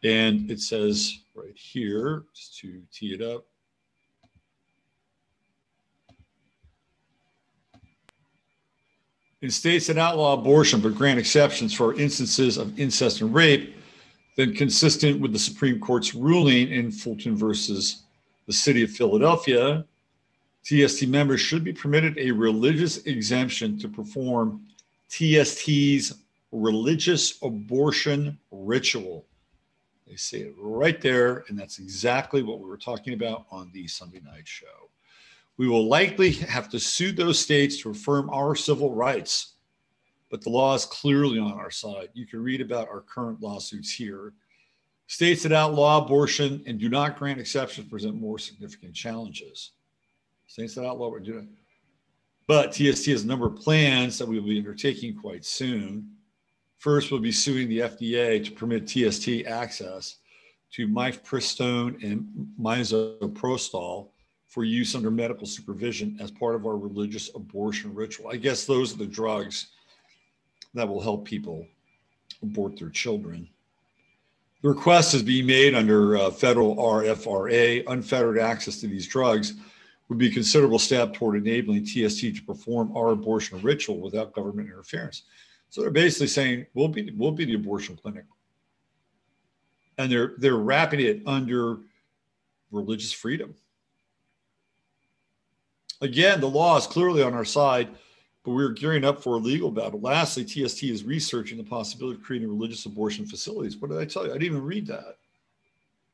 And 0.04 0.52
it 0.52 0.60
says 0.60 1.20
right 1.34 1.56
here, 1.56 2.24
just 2.36 2.58
to 2.60 2.82
tee 2.92 3.14
it 3.14 3.22
up, 3.22 3.46
in 9.42 9.50
states 9.50 9.88
that 9.88 9.98
outlaw 9.98 10.34
abortion 10.34 10.82
but 10.82 10.96
grant 10.96 11.20
exceptions 11.20 11.74
for 11.74 12.00
instances 12.00 12.58
of 12.58 12.78
incest 12.80 13.22
and 13.22 13.34
rape, 13.34 13.76
then 14.36 14.54
consistent 14.54 15.20
with 15.20 15.32
the 15.32 15.40
Supreme 15.40 15.80
Court's 15.80 16.16
ruling 16.16 16.72
in 16.72 16.92
Fulton 16.92 17.36
versus 17.36 18.04
the 18.48 18.54
city 18.54 18.84
of 18.84 18.92
Philadelphia, 18.92 19.86
TST 20.64 21.08
members 21.08 21.42
should 21.42 21.64
be 21.64 21.74
permitted 21.74 22.18
a 22.18 22.32
religious 22.32 23.06
exemption 23.06 23.78
to 23.80 23.88
perform 23.88 24.62
TST's 25.10 26.16
religious 26.52 27.42
abortion 27.42 28.38
ritual. 28.52 29.26
They 30.08 30.16
say 30.16 30.40
it 30.40 30.56
right 30.58 31.00
there, 31.00 31.46
and 31.48 31.58
that's 31.58 31.80
exactly 31.80 32.44
what 32.44 32.60
we 32.60 32.68
were 32.68 32.78
talking 32.78 33.14
about 33.14 33.46
on 33.52 33.72
the 33.74 33.88
Sunday 33.88 34.20
night 34.20 34.48
show. 34.48 34.90
We 35.58 35.68
will 35.68 35.88
likely 35.88 36.32
have 36.32 36.70
to 36.70 36.80
sue 36.80 37.12
those 37.12 37.40
states 37.40 37.78
to 37.82 37.92
affirm 37.92 38.30
our 38.30 38.56
civil 38.56 38.94
rights, 38.94 39.54
but 40.30 40.42
the 40.42 40.50
law 40.50 40.74
is 40.74 40.86
clearly 40.86 41.40
on 41.40 41.54
our 41.54 41.72
side. 41.72 42.10
You 42.14 42.26
can 42.26 42.44
read 42.44 42.60
about 42.60 42.90
our 42.90 43.02
current 43.02 43.42
lawsuits 43.42 43.92
here. 43.92 44.34
States 45.08 45.44
that 45.44 45.52
outlaw 45.52 46.04
abortion 46.04 46.64
and 46.66 46.80
do 46.80 46.90
not 46.90 47.18
grant 47.18 47.40
exceptions 47.40 47.88
present 47.88 48.16
more 48.16 48.40
significant 48.40 48.96
challenges. 48.96 49.72
States 50.48 50.76
that 50.76 50.86
outlaw. 50.86 51.12
But 52.48 52.74
TST 52.74 53.06
has 53.08 53.24
a 53.24 53.28
number 53.28 53.46
of 53.46 53.56
plans 53.56 54.18
that 54.18 54.28
we 54.28 54.40
will 54.40 54.48
be 54.48 54.58
undertaking 54.58 55.16
quite 55.16 55.46
soon. 55.46 56.10
First, 56.84 57.12
we'll 57.12 57.22
be 57.22 57.32
suing 57.32 57.70
the 57.70 57.80
FDA 57.80 58.44
to 58.44 58.52
permit 58.52 58.88
TST 58.88 59.48
access 59.48 60.18
to 60.74 60.86
mifepristone 60.86 62.04
and 62.04 62.28
misoprostol 62.60 64.10
for 64.50 64.66
use 64.66 64.94
under 64.94 65.10
medical 65.10 65.48
supervision 65.48 66.18
as 66.20 66.30
part 66.30 66.56
of 66.56 66.66
our 66.66 66.76
religious 66.76 67.34
abortion 67.36 67.96
ritual. 67.96 68.30
I 68.30 68.36
guess 68.36 68.66
those 68.66 68.94
are 68.94 68.98
the 68.98 69.06
drugs 69.06 69.68
that 70.74 70.86
will 70.86 71.00
help 71.00 71.24
people 71.24 71.66
abort 72.42 72.78
their 72.78 72.90
children. 72.90 73.48
The 74.62 74.68
request 74.68 75.14
is 75.14 75.24
being 75.24 75.46
made 75.46 75.76
under 75.76 76.18
uh, 76.18 76.32
federal 76.32 76.76
RFRA. 76.76 77.86
Unfettered 77.88 78.40
access 78.40 78.82
to 78.82 78.88
these 78.88 79.08
drugs 79.08 79.54
would 80.10 80.18
be 80.18 80.28
a 80.28 80.34
considerable 80.34 80.80
step 80.80 81.14
toward 81.14 81.38
enabling 81.38 81.86
TST 81.86 82.20
to 82.20 82.42
perform 82.46 82.92
our 82.98 83.12
abortion 83.12 83.62
ritual 83.62 84.02
without 84.02 84.34
government 84.34 84.68
interference. 84.68 85.24
So 85.74 85.82
they're 85.82 85.90
basically 85.90 86.28
saying 86.28 86.68
we'll 86.76 86.88
be 86.88 87.12
we'll 87.18 87.32
be 87.32 87.46
the 87.46 87.56
abortion 87.56 87.98
clinic, 87.98 88.26
and 89.98 90.12
they're 90.12 90.36
they're 90.38 90.58
wrapping 90.58 91.00
it 91.00 91.24
under 91.26 91.80
religious 92.72 93.12
freedom. 93.12 93.56
Again, 96.00 96.42
the 96.42 96.48
law 96.48 96.78
is 96.78 96.86
clearly 96.86 97.24
on 97.24 97.34
our 97.34 97.44
side, 97.44 97.90
but 98.44 98.52
we're 98.52 98.70
gearing 98.70 99.04
up 99.04 99.24
for 99.24 99.34
a 99.34 99.40
legal 99.40 99.72
battle. 99.72 100.00
Lastly, 100.00 100.46
TST 100.46 100.84
is 100.84 101.06
researching 101.06 101.58
the 101.58 101.64
possibility 101.64 102.20
of 102.20 102.24
creating 102.24 102.50
religious 102.50 102.86
abortion 102.86 103.26
facilities. 103.26 103.76
What 103.76 103.90
did 103.90 103.98
I 103.98 104.06
tell 104.06 104.28
you? 104.28 104.30
I 104.30 104.34
didn't 104.34 104.56
even 104.56 104.64
read 104.64 104.86
that. 104.86 105.18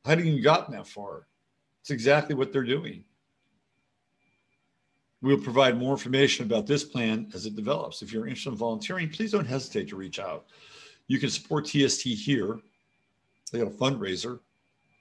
I 0.06 0.10
hadn't 0.12 0.26
even 0.26 0.41
gotten 0.41 0.74
that 0.74 0.88
far. 0.88 1.28
It's 1.82 1.91
exactly 1.91 2.34
what 2.34 2.54
they're 2.54 2.63
doing. 2.63 3.04
We'll 5.22 5.38
provide 5.38 5.78
more 5.78 5.92
information 5.92 6.46
about 6.46 6.66
this 6.66 6.84
plan 6.84 7.30
as 7.34 7.46
it 7.46 7.56
develops. 7.56 8.02
If 8.02 8.14
you're 8.14 8.26
interested 8.26 8.52
in 8.52 8.56
volunteering, 8.56 9.10
please 9.10 9.32
don't 9.32 9.46
hesitate 9.46 9.90
to 9.90 9.98
reach 9.98 10.18
out. 10.20 10.46
You 11.08 11.20
can 11.20 11.30
support 11.30 11.66
TST 11.66 12.04
here. 12.04 12.60
They 13.52 13.60
have 13.60 13.68
a 13.68 13.72
fundraiser. 13.72 14.40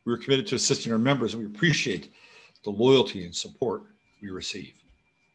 We're 0.05 0.17
committed 0.17 0.47
to 0.49 0.57
assisting 0.57 0.91
our 0.91 0.99
members, 0.99 1.35
and 1.35 1.43
we 1.43 1.47
appreciate 1.47 2.13
the 2.65 2.71
loyalty 2.71 3.25
and 3.25 3.35
support 3.35 3.83
we 4.21 4.31
receive. 4.31 4.75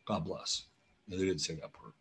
God 0.05 0.25
bless. 0.25 0.63
No, 1.07 1.17
they 1.17 1.25
didn't 1.25 1.41
say 1.41 1.55
that 1.55 1.71
part. 1.71 1.93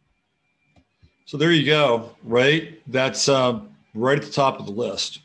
So 1.24 1.36
there 1.36 1.52
you 1.52 1.64
go, 1.64 2.16
right? 2.24 2.80
That's 2.90 3.28
um, 3.28 3.76
right 3.94 4.18
at 4.18 4.24
the 4.24 4.32
top 4.32 4.58
of 4.58 4.66
the 4.66 4.72
list. 4.72 5.20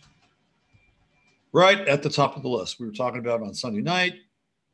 Right 1.53 1.79
at 1.87 2.03
the 2.03 2.09
top 2.09 2.37
of 2.37 2.43
the 2.43 2.49
list. 2.49 2.79
We 2.79 2.85
were 2.85 2.93
talking 2.93 3.19
about 3.19 3.41
on 3.41 3.53
Sunday 3.53 3.81
night. 3.81 4.13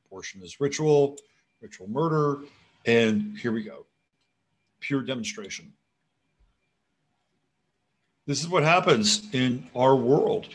Abortion 0.08 0.42
is 0.44 0.60
ritual, 0.60 1.18
ritual 1.62 1.88
murder, 1.88 2.42
and 2.86 3.38
here 3.38 3.52
we 3.52 3.64
go. 3.64 3.86
Pure 4.80 5.04
demonstration. 5.04 5.72
This 8.26 8.42
is 8.42 8.48
what 8.48 8.64
happens 8.64 9.28
in 9.34 9.70
our 9.76 9.96
world, 9.96 10.48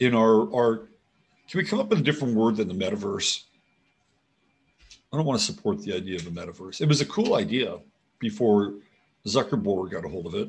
in 0.00 0.14
our 0.14 0.52
our. 0.54 0.88
Can 1.48 1.58
we 1.58 1.64
come 1.64 1.80
up 1.80 1.88
with 1.88 2.00
a 2.00 2.02
different 2.02 2.34
word 2.34 2.56
than 2.56 2.68
the 2.68 2.74
metaverse? 2.74 3.44
I 5.12 5.16
don't 5.16 5.24
want 5.24 5.38
to 5.38 5.44
support 5.44 5.80
the 5.80 5.94
idea 5.94 6.16
of 6.16 6.26
a 6.26 6.30
metaverse. 6.30 6.80
It 6.80 6.88
was 6.88 7.00
a 7.00 7.06
cool 7.06 7.34
idea 7.34 7.78
before 8.18 8.74
Zuckerberg 9.26 9.90
got 9.90 10.04
a 10.04 10.08
hold 10.08 10.26
of 10.26 10.34
it. 10.34 10.48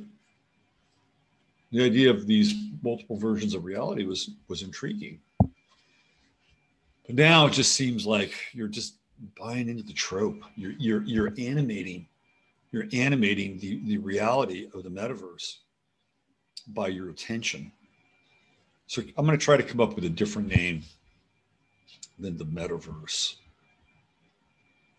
The 1.72 1.84
idea 1.84 2.10
of 2.10 2.28
these 2.28 2.56
multiple 2.82 3.15
versions 3.15 3.54
of 3.54 3.63
reality 3.63 4.06
was 4.06 4.32
was 4.48 4.63
intriguing. 4.63 5.19
But 5.39 7.15
now 7.15 7.45
it 7.45 7.54
just 7.54 7.74
seems 7.74 8.06
like 8.06 8.34
you're 8.54 8.67
just 8.67 8.98
buying 9.38 9.69
into 9.69 9.84
the 9.84 9.93
trope. 9.93 10.41
You're 10.55 10.73
you're 10.77 11.03
you're 11.03 11.34
animating, 11.38 12.08
you're 12.71 12.88
animating 12.93 13.60
the, 13.60 13.82
the 13.86 13.97
reality 13.97 14.69
of 14.73 14.84
the 14.84 14.89
metaverse 14.89 15.58
by 16.67 16.88
your 16.88 17.10
attention. 17.10 17.71
So 18.88 19.03
I'm 19.17 19.25
going 19.25 19.38
to 19.38 19.43
try 19.43 19.58
to 19.58 19.63
come 19.63 19.79
up 19.79 19.95
with 19.95 20.05
a 20.05 20.10
different 20.10 20.47
name 20.47 20.84
than 22.17 22.38
the 22.38 22.45
metaverse. 22.45 23.36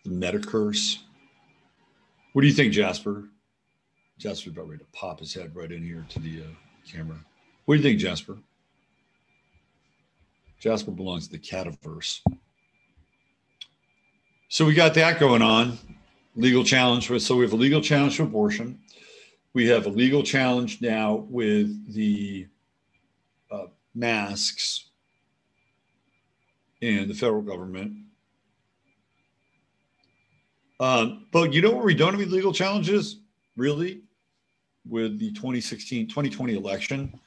The 0.04 0.10
metacurse. 0.10 0.98
What 2.32 2.42
do 2.42 2.48
you 2.48 2.54
think, 2.54 2.72
Jasper? 2.72 3.28
Jasper's 4.18 4.52
about 4.52 4.68
ready 4.68 4.84
to 4.84 4.90
pop 4.92 5.18
his 5.18 5.34
head 5.34 5.56
right 5.56 5.72
in 5.72 5.82
here 5.82 6.06
to 6.10 6.20
the 6.20 6.42
uh, 6.42 6.44
camera. 6.90 7.18
What 7.64 7.74
do 7.74 7.78
you 7.78 7.82
think, 7.82 7.98
Jasper? 7.98 8.38
Jasper 10.60 10.90
belongs 10.90 11.26
to 11.26 11.32
the 11.32 11.38
cataverse. 11.38 12.20
So 14.52 14.66
we 14.66 14.74
got 14.74 14.94
that 14.94 15.20
going 15.20 15.42
on. 15.42 15.78
Legal 16.34 16.64
challenge. 16.64 17.08
with 17.08 17.22
So 17.22 17.36
we 17.36 17.44
have 17.44 17.52
a 17.52 17.56
legal 17.56 17.80
challenge 17.80 18.16
to 18.16 18.24
abortion. 18.24 18.80
We 19.54 19.68
have 19.68 19.86
a 19.86 19.88
legal 19.88 20.24
challenge 20.24 20.82
now 20.82 21.24
with 21.30 21.94
the 21.94 22.48
uh, 23.48 23.66
masks 23.94 24.86
and 26.82 27.08
the 27.08 27.14
federal 27.14 27.42
government. 27.42 27.92
Um, 30.80 31.26
but 31.30 31.52
you 31.52 31.62
know 31.62 31.70
where 31.70 31.84
we 31.84 31.94
don't 31.94 32.12
have 32.12 32.20
any 32.20 32.28
legal 32.28 32.52
challenges, 32.52 33.20
really? 33.56 34.02
with 34.88 35.18
the 35.20 35.30
2016 35.30 36.08
2020 36.08 36.56
election. 36.56 37.20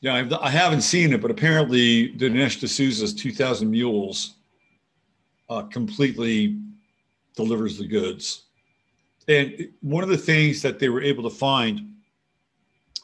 Yeah, 0.00 0.14
I've, 0.14 0.32
I 0.32 0.48
have 0.48 0.72
not 0.72 0.82
seen 0.82 1.12
it, 1.12 1.20
but 1.20 1.30
apparently 1.30 2.14
Dinesh 2.14 2.60
D'Souza's 2.60 3.12
2,000 3.12 3.70
Mules 3.70 4.36
uh, 5.48 5.62
completely 5.62 6.58
delivers 7.36 7.78
the 7.78 7.86
goods. 7.86 8.44
And 9.28 9.68
one 9.80 10.02
of 10.02 10.10
the 10.10 10.18
things 10.18 10.62
that 10.62 10.78
they 10.78 10.88
were 10.88 11.02
able 11.02 11.22
to 11.24 11.34
find 11.34 11.94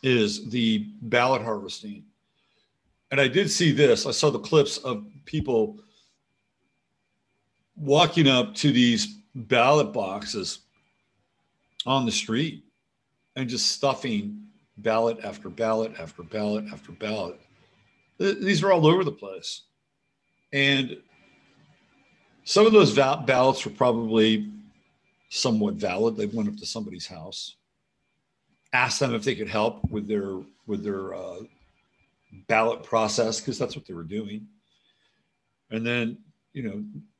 is 0.03 0.48
the 0.50 0.87
ballot 1.03 1.42
harvesting. 1.42 2.05
And 3.11 3.20
I 3.20 3.29
did 3.29 3.50
see 3.50 3.72
this. 3.72 4.07
I 4.07 4.12
saw 4.12 4.31
the 4.31 4.38
clips 4.38 4.79
of 4.79 5.05
people 5.24 5.79
walking 7.76 8.29
up 8.29 8.55
to 8.57 8.70
these 8.70 9.18
ballot 9.35 9.92
boxes 9.92 10.61
on 11.87 12.05
the 12.05 12.12
street 12.12 12.64
and 13.37 13.48
just 13.48 13.72
stuffing 13.72 14.42
ballot 14.79 15.18
after 15.24 15.48
ballot 15.48 15.92
after 15.98 16.22
ballot 16.22 16.64
after 16.72 16.92
ballot. 16.92 17.40
These 18.18 18.62
are 18.62 18.72
all 18.72 18.87
over 18.87 19.03
the 19.03 19.12
place. 19.12 19.62
And 20.53 20.98
some 22.51 22.67
of 22.67 22.73
those 22.73 22.91
val- 22.91 23.23
ballots 23.23 23.65
were 23.65 23.71
probably 23.71 24.51
somewhat 25.29 25.75
valid. 25.75 26.17
They 26.17 26.27
went 26.27 26.49
up 26.49 26.57
to 26.57 26.67
somebody's 26.67 27.07
house, 27.07 27.55
asked 28.73 28.99
them 28.99 29.15
if 29.15 29.23
they 29.23 29.37
could 29.37 29.49
help 29.49 29.89
with 29.89 30.09
their 30.09 30.41
with 30.67 30.83
their 30.83 31.15
uh, 31.15 31.43
ballot 32.49 32.83
process 32.83 33.39
because 33.39 33.57
that's 33.57 33.77
what 33.77 33.87
they 33.87 33.95
were 33.95 34.03
doing. 34.03 34.49
And 35.71 35.87
then, 35.87 36.19
you 36.53 36.65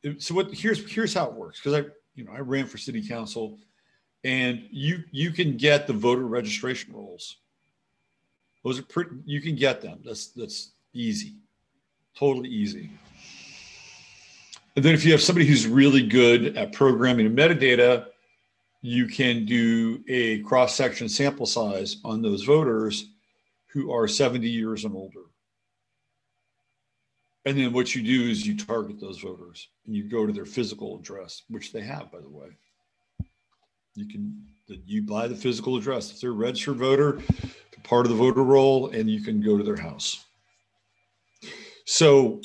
know, 0.03 0.17
so 0.19 0.35
what? 0.35 0.53
Here's 0.53 0.91
here's 0.91 1.15
how 1.15 1.27
it 1.27 1.35
works 1.35 1.61
because 1.61 1.85
I, 1.85 1.89
you 2.17 2.25
know, 2.25 2.33
I 2.33 2.41
ran 2.41 2.67
for 2.67 2.77
city 2.77 3.07
council 3.07 3.57
and 4.25 4.67
you 4.73 5.05
you 5.13 5.31
can 5.31 5.57
get 5.57 5.87
the 5.87 5.93
voter 5.93 6.27
registration 6.27 6.93
rolls. 6.93 7.37
Those 8.65 8.81
are 8.81 8.83
pretty. 8.83 9.13
You 9.27 9.41
can 9.41 9.55
get 9.55 9.81
them. 9.81 10.01
That's 10.05 10.27
that's 10.27 10.73
easy, 10.93 11.35
totally 12.17 12.49
easy. 12.49 12.91
And 14.81 14.87
then 14.87 14.95
if 14.95 15.05
you 15.05 15.13
have 15.13 15.21
somebody 15.21 15.45
who's 15.45 15.67
really 15.67 16.01
good 16.01 16.57
at 16.57 16.73
programming 16.73 17.27
and 17.27 17.37
metadata, 17.37 18.07
you 18.81 19.09
can 19.09 19.45
do 19.45 20.03
a 20.09 20.39
cross 20.39 20.75
section 20.75 21.07
sample 21.07 21.45
size 21.45 21.99
on 22.03 22.23
those 22.23 22.45
voters 22.45 23.11
who 23.67 23.93
are 23.93 24.09
70 24.09 24.49
years 24.49 24.87
and 24.87 24.95
older. 24.95 25.25
And 27.45 27.59
then 27.59 27.75
what 27.75 27.95
you 27.95 28.03
do 28.03 28.31
is 28.31 28.47
you 28.47 28.57
target 28.57 28.99
those 28.99 29.19
voters 29.19 29.69
and 29.85 29.95
you 29.95 30.05
go 30.05 30.27
to 30.27 30.33
their 30.33 30.47
physical 30.47 30.99
address, 30.99 31.43
which 31.51 31.75
they 31.75 31.83
have, 31.83 32.11
by 32.11 32.21
the 32.21 32.31
way. 32.31 32.49
You 33.97 34.09
can 34.09 34.47
you 34.67 35.03
buy 35.03 35.29
the 35.29 35.37
physical 35.37 35.77
address. 35.77 36.11
If 36.11 36.23
they're 36.23 36.31
a 36.31 36.33
registered 36.33 36.79
voter, 36.79 37.21
part 37.83 38.07
of 38.07 38.13
the 38.13 38.17
voter 38.17 38.45
roll, 38.45 38.89
and 38.89 39.11
you 39.11 39.21
can 39.21 39.43
go 39.43 39.59
to 39.59 39.63
their 39.63 39.77
house. 39.77 40.25
So 41.85 42.41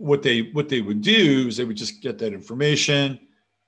what 0.00 0.22
they 0.22 0.42
what 0.52 0.68
they 0.68 0.80
would 0.80 1.02
do 1.02 1.46
is 1.48 1.56
they 1.56 1.64
would 1.64 1.76
just 1.76 2.00
get 2.00 2.18
that 2.18 2.32
information, 2.32 3.18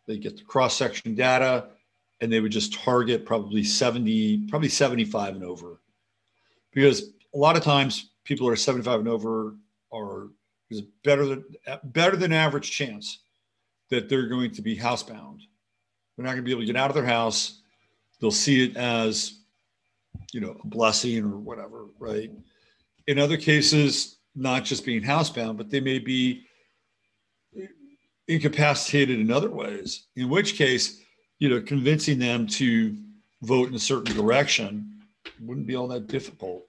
they 0.06 0.18
get 0.18 0.36
the 0.36 0.44
cross 0.44 0.76
section 0.76 1.14
data, 1.14 1.68
and 2.20 2.32
they 2.32 2.40
would 2.40 2.52
just 2.52 2.72
target 2.74 3.24
probably 3.26 3.62
70, 3.62 4.48
probably 4.48 4.68
75 4.68 5.36
and 5.36 5.44
over. 5.44 5.80
Because 6.72 7.10
a 7.34 7.38
lot 7.38 7.56
of 7.56 7.62
times 7.62 8.10
people 8.24 8.48
are 8.48 8.56
75 8.56 9.00
and 9.00 9.08
over 9.08 9.56
are 9.92 10.28
is 10.70 10.82
better 11.04 11.26
than 11.26 11.44
better 11.84 12.16
than 12.16 12.32
average 12.32 12.70
chance 12.70 13.20
that 13.90 14.08
they're 14.08 14.28
going 14.28 14.50
to 14.50 14.62
be 14.62 14.76
housebound 14.76 15.40
they're 16.16 16.24
not 16.24 16.32
going 16.32 16.44
to 16.44 16.46
be 16.46 16.50
able 16.50 16.62
to 16.62 16.66
get 16.66 16.76
out 16.76 16.90
of 16.90 16.94
their 16.94 17.04
house. 17.04 17.60
They'll 18.20 18.30
see 18.30 18.64
it 18.64 18.76
as, 18.76 19.40
you 20.32 20.40
know, 20.40 20.56
a 20.62 20.66
blessing 20.66 21.24
or 21.24 21.38
whatever, 21.38 21.86
right? 21.98 22.30
In 23.06 23.18
other 23.18 23.36
cases, 23.36 24.18
not 24.34 24.64
just 24.64 24.84
being 24.84 25.02
housebound, 25.02 25.56
but 25.56 25.70
they 25.70 25.80
may 25.80 25.98
be 25.98 26.44
incapacitated 28.28 29.18
in 29.20 29.30
other 29.30 29.50
ways, 29.50 30.06
in 30.16 30.28
which 30.28 30.54
case, 30.54 31.00
you 31.38 31.48
know, 31.48 31.60
convincing 31.60 32.18
them 32.18 32.46
to 32.46 32.96
vote 33.42 33.68
in 33.68 33.74
a 33.74 33.78
certain 33.78 34.14
direction 34.16 34.88
wouldn't 35.40 35.66
be 35.66 35.76
all 35.76 35.88
that 35.88 36.06
difficult. 36.06 36.66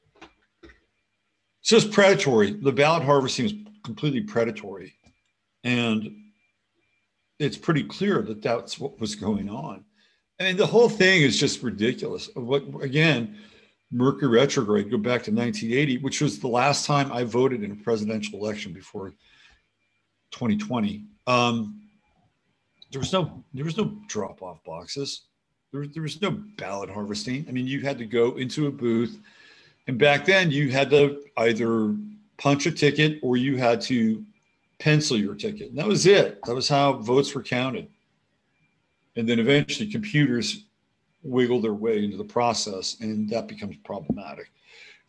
It's 1.72 1.86
predatory. 1.86 2.52
The 2.52 2.72
ballot 2.72 3.04
harvesting 3.04 3.46
is 3.46 3.54
completely 3.84 4.22
predatory. 4.22 4.94
And 5.64 6.12
it's 7.40 7.58
pretty 7.58 7.84
clear 7.84 8.22
that 8.24 8.42
that's 8.42 8.80
what 8.80 9.00
was 9.00 9.16
going 9.16 9.50
on. 9.50 9.86
I 10.40 10.44
mean, 10.44 10.58
the 10.58 10.66
whole 10.66 10.90
thing 10.90 11.22
is 11.22 11.40
just 11.40 11.64
ridiculous. 11.64 12.30
What 12.36 12.64
again, 12.82 13.38
Mercury 13.94 14.28
retrograde, 14.40 14.90
go 14.90 14.98
back 14.98 15.22
to 15.24 15.32
1980, 15.32 16.00
which 16.00 16.20
was 16.20 16.40
the 16.40 16.48
last 16.48 16.86
time 16.86 17.12
I 17.12 17.24
voted 17.24 17.64
in 17.64 17.72
a 17.72 17.76
presidential 17.76 18.40
election 18.40 18.74
before 18.74 19.14
2020. 20.32 21.06
Um, 21.28 21.80
there 22.92 23.00
was 23.00 23.14
no 23.14 23.44
there 23.54 23.66
was 23.66 23.78
no 23.78 23.96
drop 24.08 24.42
off 24.42 24.64
boxes. 24.64 25.26
There, 25.72 25.86
there 25.88 26.04
was 26.04 26.22
no 26.22 26.32
ballot 26.32 26.90
harvesting. 26.90 27.46
I 27.48 27.52
mean, 27.52 27.68
you 27.68 27.82
had 27.82 27.98
to 28.00 28.06
go 28.06 28.36
into 28.38 28.68
a 28.68 28.72
booth, 28.72 29.20
and 29.88 29.98
back 29.98 30.26
then 30.26 30.50
you 30.50 30.72
had 30.72 30.90
to 30.90 31.24
either 31.38 31.96
punch 32.38 32.66
a 32.66 32.72
ticket 32.72 33.20
or 33.22 33.38
you 33.38 33.58
had 33.58 33.80
to 33.82 34.26
pencil 34.80 35.18
your 35.18 35.36
ticket. 35.36 35.70
And 35.70 35.78
that 35.78 35.88
was 35.88 36.06
it. 36.08 36.40
That 36.46 36.56
was 36.56 36.68
how 36.68 36.94
votes 36.94 37.34
were 37.34 37.44
counted. 37.44 37.88
And 39.16 39.30
then 39.30 39.40
eventually 39.40 39.90
computers 39.90 40.66
wiggle 41.24 41.62
their 41.62 41.74
way 41.74 42.04
into 42.04 42.18
the 42.18 42.24
process, 42.24 42.98
and 43.00 43.30
that 43.30 43.48
becomes 43.48 43.78
problematic. 43.84 44.52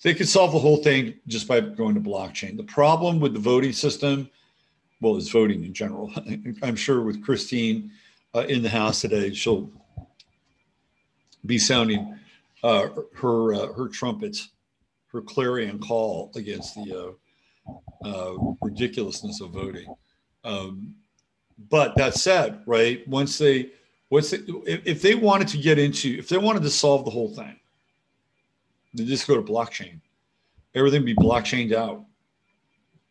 They 0.02 0.14
could 0.14 0.28
solve 0.28 0.52
the 0.52 0.58
whole 0.58 0.78
thing 0.78 1.14
just 1.26 1.48
by 1.48 1.60
going 1.60 1.94
to 1.94 2.00
blockchain. 2.00 2.56
The 2.56 2.64
problem 2.64 3.20
with 3.20 3.32
the 3.32 3.40
voting 3.40 3.72
system, 3.72 4.28
well, 5.00 5.16
is 5.16 5.30
voting 5.30 5.64
in 5.64 5.72
general. 5.72 6.12
I'm 6.62 6.76
sure 6.76 7.02
with 7.02 7.24
Christine, 7.24 7.90
uh, 8.34 8.44
in 8.48 8.62
the 8.62 8.68
House 8.68 9.00
today. 9.00 9.32
She'll 9.32 9.70
be 11.46 11.58
sounding 11.58 12.18
uh, 12.62 12.88
her 13.14 13.54
uh, 13.54 13.72
her 13.72 13.88
trumpets, 13.88 14.50
her 15.08 15.20
clarion 15.20 15.78
call 15.78 16.32
against 16.34 16.74
the 16.74 17.16
uh, 17.64 18.08
uh, 18.08 18.54
ridiculousness 18.62 19.40
of 19.40 19.50
voting. 19.50 19.94
Um, 20.42 20.94
but 21.70 21.94
that 21.96 22.14
said, 22.14 22.62
right 22.66 23.06
once 23.06 23.38
they 23.38 23.70
they, 24.22 24.38
if, 24.66 24.86
if 24.86 25.02
they 25.02 25.14
wanted 25.14 25.48
to 25.48 25.58
get 25.58 25.78
into 25.78 26.16
if 26.18 26.28
they 26.28 26.38
wanted 26.38 26.62
to 26.62 26.70
solve 26.70 27.04
the 27.04 27.10
whole 27.10 27.28
thing, 27.28 27.58
they 28.94 29.04
just 29.04 29.26
go 29.26 29.34
to 29.34 29.42
blockchain. 29.42 30.00
Everything 30.74 31.04
be 31.04 31.14
blockchained 31.14 31.72
out. 31.72 32.04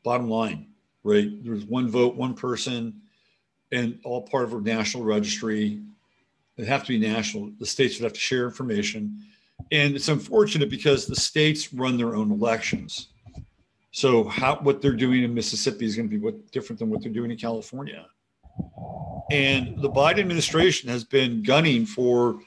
Bottom 0.03 0.29
line, 0.29 0.67
right? 1.03 1.43
There's 1.43 1.65
one 1.65 1.89
vote, 1.89 2.15
one 2.15 2.33
person, 2.33 3.01
and 3.71 3.99
all 4.03 4.21
part 4.21 4.43
of 4.43 4.53
a 4.53 4.61
national 4.61 5.03
registry. 5.03 5.81
It 6.57 6.67
have 6.67 6.83
to 6.83 6.89
be 6.89 6.99
national. 6.99 7.51
The 7.59 7.65
states 7.65 7.97
would 7.97 8.03
have 8.03 8.13
to 8.13 8.19
share 8.19 8.45
information. 8.45 9.17
And 9.71 9.95
it's 9.95 10.09
unfortunate 10.09 10.69
because 10.69 11.05
the 11.05 11.15
states 11.15 11.73
run 11.73 11.97
their 11.97 12.15
own 12.15 12.31
elections. 12.31 13.07
So 13.91 14.23
how 14.25 14.59
what 14.61 14.81
they're 14.81 14.93
doing 14.93 15.23
in 15.23 15.33
Mississippi 15.33 15.85
is 15.85 15.95
going 15.95 16.09
to 16.09 16.15
be 16.15 16.23
what 16.23 16.51
different 16.51 16.79
than 16.79 16.89
what 16.89 17.01
they're 17.01 17.11
doing 17.11 17.31
in 17.31 17.37
California. 17.37 18.07
And 19.31 19.77
the 19.81 19.89
Biden 19.89 20.19
administration 20.19 20.89
has 20.89 21.03
been 21.03 21.43
gunning 21.43 21.85
for 21.85 22.39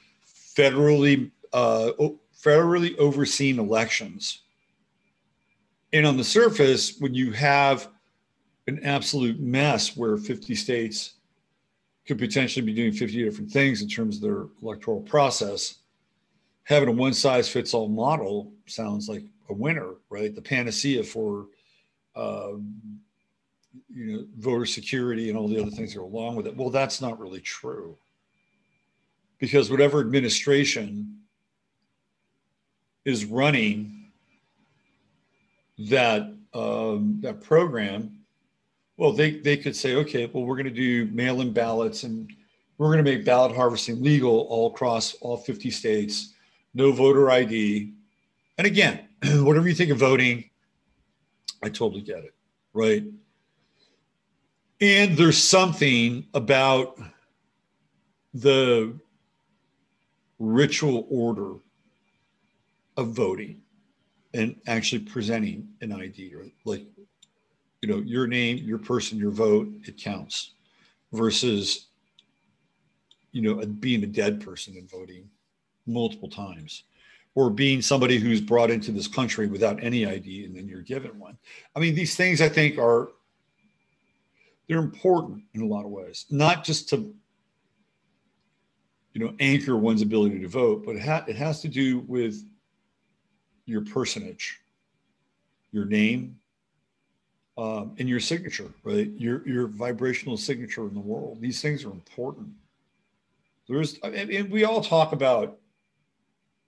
federally 0.56 1.30
uh, 1.52 1.92
federally 2.40 2.96
overseen 2.98 3.58
elections. 3.58 4.42
And 5.92 6.06
on 6.06 6.16
the 6.16 6.24
surface, 6.24 6.98
when 6.98 7.14
you 7.14 7.32
have 7.32 7.88
an 8.66 8.80
absolute 8.84 9.40
mess 9.40 9.96
where 9.96 10.16
50 10.16 10.54
states 10.54 11.14
could 12.06 12.18
potentially 12.18 12.64
be 12.64 12.74
doing 12.74 12.92
50 12.92 13.24
different 13.24 13.50
things 13.50 13.82
in 13.82 13.88
terms 13.88 14.16
of 14.16 14.22
their 14.22 14.46
electoral 14.62 15.00
process, 15.00 15.76
having 16.64 16.88
a 16.88 16.92
one 16.92 17.14
size 17.14 17.48
fits 17.48 17.74
all 17.74 17.88
model 17.88 18.52
sounds 18.66 19.08
like 19.08 19.24
a 19.48 19.54
winner, 19.54 19.94
right? 20.10 20.34
The 20.34 20.42
panacea 20.42 21.02
for 21.02 21.46
um, 22.14 23.00
you 23.88 24.12
know 24.12 24.26
voter 24.38 24.66
security 24.66 25.28
and 25.28 25.38
all 25.38 25.48
the 25.48 25.60
other 25.60 25.70
things 25.70 25.92
that 25.92 26.00
go 26.00 26.04
along 26.04 26.36
with 26.36 26.46
it. 26.46 26.56
Well, 26.56 26.70
that's 26.70 27.00
not 27.00 27.18
really 27.18 27.40
true 27.40 27.96
because 29.38 29.70
whatever 29.70 30.00
administration 30.00 31.20
is 33.04 33.24
running 33.24 34.10
that 35.78 36.32
um, 36.54 37.18
that 37.20 37.42
program, 37.42 38.18
well, 38.96 39.12
they 39.12 39.32
they 39.40 39.56
could 39.56 39.76
say, 39.76 39.94
okay, 39.96 40.26
well, 40.26 40.44
we're 40.44 40.56
going 40.56 40.64
to 40.64 40.70
do 40.70 41.06
mail-in 41.12 41.52
ballots 41.52 42.02
and 42.02 42.32
we're 42.78 42.88
going 42.88 43.04
to 43.04 43.10
make 43.10 43.24
ballot 43.24 43.54
harvesting 43.54 44.02
legal 44.02 44.40
all 44.50 44.68
across 44.68 45.14
all 45.14 45.36
50 45.36 45.70
states, 45.70 46.34
no 46.74 46.92
voter 46.92 47.30
ID. 47.30 47.92
And 48.58 48.66
again, 48.66 49.08
whatever 49.24 49.68
you 49.68 49.74
think 49.74 49.90
of 49.90 49.98
voting, 49.98 50.50
I 51.62 51.68
totally 51.68 52.02
get 52.02 52.18
it, 52.18 52.34
right? 52.74 53.04
And 54.80 55.16
there's 55.16 55.42
something 55.42 56.26
about 56.34 56.98
the 58.34 58.98
ritual 60.38 61.06
order 61.08 61.54
of 62.98 63.08
voting 63.08 63.62
and 64.34 64.56
actually 64.66 64.98
presenting 64.98 65.68
an 65.80 65.92
ID 65.92 66.34
or 66.34 66.44
like, 66.66 66.84
you 67.80 67.88
know, 67.88 67.98
your 67.98 68.26
name, 68.26 68.58
your 68.58 68.78
person, 68.78 69.18
your 69.18 69.30
vote, 69.30 69.68
it 69.84 69.96
counts 69.96 70.52
versus, 71.12 71.86
you 73.32 73.40
know, 73.40 73.64
being 73.64 74.02
a 74.04 74.06
dead 74.06 74.44
person 74.44 74.76
and 74.76 74.90
voting 74.90 75.30
multiple 75.86 76.28
times 76.28 76.84
or 77.34 77.48
being 77.48 77.80
somebody 77.80 78.18
who's 78.18 78.40
brought 78.42 78.70
into 78.70 78.92
this 78.92 79.08
country 79.08 79.46
without 79.46 79.82
any 79.82 80.06
ID 80.06 80.44
and 80.44 80.54
then 80.54 80.68
you're 80.68 80.82
given 80.82 81.18
one. 81.18 81.38
I 81.74 81.80
mean, 81.80 81.94
these 81.94 82.14
things 82.14 82.42
I 82.42 82.48
think 82.50 82.78
are 82.78 83.08
they're 84.68 84.78
important 84.78 85.42
in 85.54 85.62
a 85.62 85.66
lot 85.66 85.84
of 85.84 85.90
ways, 85.90 86.26
not 86.30 86.64
just 86.64 86.88
to 86.90 87.14
you 89.12 89.24
know 89.24 89.34
anchor 89.40 89.76
one's 89.76 90.02
ability 90.02 90.40
to 90.40 90.48
vote, 90.48 90.84
but 90.84 90.96
it, 90.96 91.02
ha- 91.02 91.24
it 91.26 91.36
has 91.36 91.60
to 91.62 91.68
do 91.68 92.00
with 92.00 92.44
your 93.64 93.82
personage, 93.82 94.60
your 95.72 95.84
name, 95.84 96.38
um, 97.58 97.94
and 97.98 98.08
your 98.08 98.20
signature, 98.20 98.72
right? 98.82 99.10
Your 99.16 99.46
your 99.48 99.68
vibrational 99.68 100.36
signature 100.36 100.86
in 100.86 100.94
the 100.94 101.00
world. 101.00 101.40
These 101.40 101.62
things 101.62 101.84
are 101.84 101.90
important. 101.90 102.48
There's, 103.68 103.98
I 104.02 104.10
mean, 104.10 104.50
we 104.50 104.64
all 104.64 104.80
talk 104.80 105.12
about, 105.12 105.58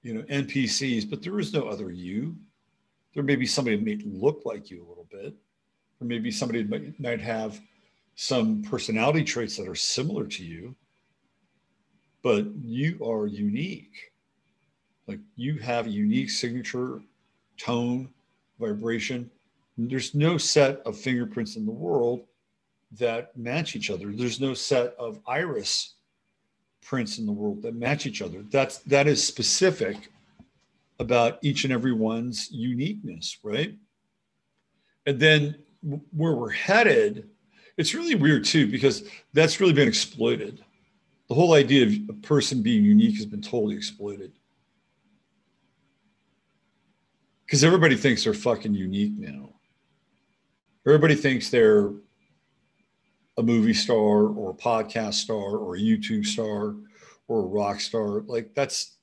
you 0.02 0.14
know, 0.14 0.22
NPCs, 0.22 1.08
but 1.08 1.22
there 1.22 1.38
is 1.38 1.52
no 1.52 1.68
other 1.68 1.90
you. 1.90 2.36
There 3.14 3.22
may 3.22 3.36
be 3.36 3.46
somebody 3.46 3.76
that 3.76 3.84
may 3.84 3.98
look 4.04 4.42
like 4.44 4.70
you 4.70 4.84
a 4.84 4.88
little 4.88 5.06
bit, 5.10 5.34
or 6.00 6.06
maybe 6.06 6.30
somebody 6.30 6.64
might, 6.64 6.98
might 6.98 7.20
have 7.20 7.60
some 8.20 8.62
personality 8.62 9.22
traits 9.22 9.56
that 9.56 9.68
are 9.68 9.76
similar 9.76 10.26
to 10.26 10.44
you, 10.44 10.74
but 12.24 12.44
you 12.60 12.98
are 13.00 13.28
unique. 13.28 14.10
Like 15.06 15.20
you 15.36 15.60
have 15.60 15.86
a 15.86 15.90
unique 15.90 16.28
signature, 16.28 17.00
tone, 17.58 18.08
vibration. 18.58 19.30
There's 19.76 20.16
no 20.16 20.36
set 20.36 20.80
of 20.80 20.98
fingerprints 20.98 21.54
in 21.54 21.64
the 21.64 21.70
world 21.70 22.24
that 22.98 23.36
match 23.36 23.76
each 23.76 23.88
other. 23.88 24.10
There's 24.10 24.40
no 24.40 24.52
set 24.52 24.96
of 24.98 25.20
iris 25.24 25.94
prints 26.82 27.18
in 27.18 27.26
the 27.26 27.30
world 27.30 27.62
that 27.62 27.76
match 27.76 28.04
each 28.04 28.20
other. 28.20 28.42
That's 28.50 28.78
that 28.78 29.06
is 29.06 29.24
specific 29.24 30.10
about 30.98 31.38
each 31.42 31.62
and 31.62 31.72
every 31.72 31.92
one's 31.92 32.50
uniqueness, 32.50 33.38
right? 33.44 33.76
And 35.06 35.20
then 35.20 35.54
where 36.10 36.34
we're 36.34 36.50
headed 36.50 37.28
it's 37.78 37.94
really 37.94 38.16
weird 38.16 38.44
too 38.44 38.66
because 38.70 39.08
that's 39.32 39.60
really 39.60 39.72
been 39.72 39.88
exploited. 39.88 40.62
The 41.28 41.34
whole 41.34 41.54
idea 41.54 41.86
of 41.86 41.92
a 42.10 42.12
person 42.14 42.60
being 42.60 42.84
unique 42.84 43.16
has 43.16 43.26
been 43.26 43.40
totally 43.40 43.76
exploited. 43.76 44.32
Because 47.46 47.64
everybody 47.64 47.96
thinks 47.96 48.24
they're 48.24 48.34
fucking 48.34 48.74
unique 48.74 49.12
now. 49.16 49.54
Everybody 50.86 51.14
thinks 51.14 51.50
they're 51.50 51.92
a 53.38 53.42
movie 53.42 53.74
star 53.74 54.26
or 54.26 54.50
a 54.50 54.54
podcast 54.54 55.14
star 55.14 55.36
or 55.56 55.76
a 55.76 55.78
YouTube 55.78 56.26
star 56.26 56.74
or 57.28 57.40
a 57.40 57.46
rock 57.46 57.80
star. 57.80 58.22
Like 58.22 58.54
that's 58.54 58.96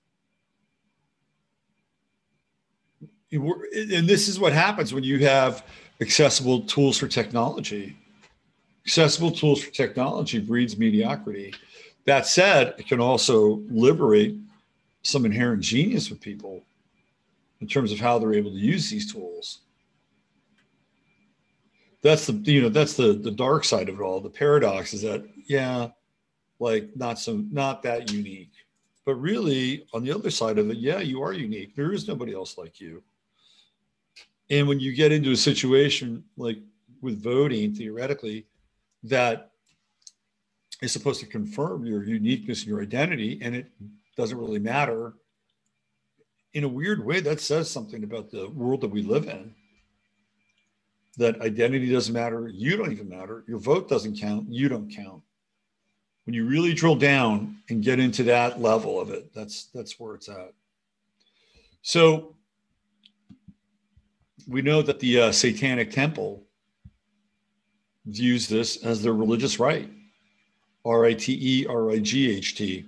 and 3.31 4.07
this 4.07 4.27
is 4.27 4.39
what 4.39 4.53
happens 4.53 4.93
when 4.93 5.03
you 5.03 5.19
have 5.19 5.65
accessible 6.01 6.61
tools 6.61 6.97
for 6.97 7.07
technology 7.07 7.97
accessible 8.85 9.31
tools 9.31 9.63
for 9.63 9.71
technology 9.71 10.39
breeds 10.39 10.77
mediocrity. 10.77 11.53
That 12.05 12.27
said, 12.27 12.75
it 12.77 12.87
can 12.87 12.99
also 12.99 13.61
liberate 13.69 14.37
some 15.01 15.25
inherent 15.25 15.61
genius 15.61 16.09
with 16.09 16.21
people 16.21 16.63
in 17.61 17.67
terms 17.67 17.91
of 17.91 17.99
how 17.99 18.19
they're 18.19 18.33
able 18.33 18.51
to 18.51 18.57
use 18.57 18.89
these 18.89 19.11
tools. 19.11 19.61
That's 22.01 22.27
the 22.27 22.33
you 22.33 22.61
know 22.61 22.69
that's 22.69 22.93
the 22.93 23.13
the 23.13 23.31
dark 23.31 23.63
side 23.63 23.89
of 23.89 23.99
it 23.99 24.03
all. 24.03 24.21
The 24.21 24.29
paradox 24.29 24.93
is 24.93 25.01
that 25.01 25.25
yeah, 25.47 25.89
like 26.59 26.89
not 26.95 27.17
so 27.17 27.43
not 27.51 27.81
that 27.81 28.11
unique, 28.11 28.51
but 29.05 29.15
really 29.15 29.87
on 29.93 30.03
the 30.03 30.11
other 30.11 30.29
side 30.29 30.59
of 30.59 30.69
it, 30.69 30.77
yeah, 30.77 30.99
you 30.99 31.23
are 31.23 31.33
unique. 31.33 31.75
There 31.75 31.93
is 31.93 32.07
nobody 32.07 32.35
else 32.35 32.59
like 32.59 32.79
you. 32.79 33.01
And 34.51 34.67
when 34.67 34.79
you 34.79 34.93
get 34.93 35.11
into 35.11 35.31
a 35.31 35.35
situation 35.35 36.23
like 36.37 36.59
with 37.01 37.23
voting, 37.23 37.73
theoretically, 37.73 38.45
that 39.09 39.51
is 40.81 40.91
supposed 40.91 41.19
to 41.21 41.25
confirm 41.25 41.85
your 41.85 42.03
uniqueness 42.03 42.61
and 42.61 42.69
your 42.69 42.81
identity, 42.81 43.39
and 43.41 43.55
it 43.55 43.71
doesn't 44.17 44.37
really 44.37 44.59
matter. 44.59 45.13
In 46.53 46.63
a 46.63 46.69
weird 46.69 47.05
way, 47.05 47.19
that 47.21 47.41
says 47.41 47.69
something 47.69 48.03
about 48.03 48.31
the 48.31 48.49
world 48.49 48.81
that 48.81 48.89
we 48.89 49.01
live 49.01 49.27
in. 49.27 49.53
That 51.17 51.41
identity 51.41 51.91
doesn't 51.91 52.13
matter, 52.13 52.47
you 52.47 52.75
don't 52.75 52.91
even 52.91 53.07
matter, 53.07 53.43
your 53.47 53.59
vote 53.59 53.87
doesn't 53.87 54.19
count, 54.19 54.49
you 54.49 54.67
don't 54.67 54.89
count. 54.89 55.21
When 56.25 56.33
you 56.33 56.45
really 56.45 56.73
drill 56.73 56.95
down 56.95 57.57
and 57.69 57.83
get 57.83 57.99
into 57.99 58.23
that 58.23 58.59
level 58.59 58.99
of 58.99 59.11
it, 59.11 59.33
that's 59.33 59.65
that's 59.65 59.99
where 59.99 60.15
it's 60.15 60.27
at. 60.27 60.53
So 61.83 62.35
we 64.47 64.61
know 64.61 64.81
that 64.81 64.99
the 64.99 65.21
uh, 65.21 65.31
Satanic 65.31 65.91
Temple 65.91 66.44
views 68.05 68.47
this 68.47 68.83
as 68.83 69.01
their 69.01 69.13
religious 69.13 69.59
right. 69.59 69.89
R 70.85 71.05
I 71.05 71.13
T 71.13 71.37
E 71.41 71.65
R 71.65 71.91
I 71.91 71.99
G 71.99 72.31
H 72.37 72.55
T. 72.55 72.85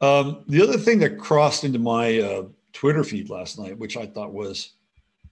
Um, 0.00 0.44
the 0.48 0.62
other 0.62 0.78
thing 0.78 0.98
that 1.00 1.18
crossed 1.18 1.64
into 1.64 1.78
my 1.78 2.18
uh, 2.20 2.42
Twitter 2.72 3.04
feed 3.04 3.30
last 3.30 3.58
night, 3.58 3.78
which 3.78 3.96
I 3.96 4.06
thought 4.06 4.32
was 4.32 4.74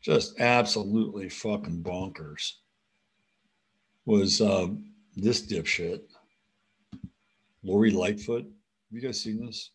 just 0.00 0.40
absolutely 0.40 1.28
fucking 1.28 1.82
bonkers, 1.82 2.54
was 4.06 4.40
uh, 4.40 4.68
this 5.16 5.46
dipshit. 5.46 6.00
Lori 7.62 7.90
Lightfoot. 7.90 8.44
Have 8.44 8.52
you 8.92 9.00
guys 9.00 9.20
seen 9.20 9.44
this? 9.44 9.70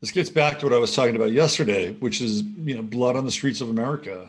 This 0.00 0.10
gets 0.10 0.28
back 0.28 0.58
to 0.58 0.66
what 0.66 0.74
I 0.74 0.78
was 0.78 0.94
talking 0.94 1.14
about 1.14 1.32
yesterday, 1.32 1.92
which 1.94 2.20
is 2.20 2.42
you 2.42 2.74
know 2.74 2.82
blood 2.82 3.16
on 3.16 3.24
the 3.24 3.30
streets 3.30 3.60
of 3.60 3.70
America. 3.70 4.28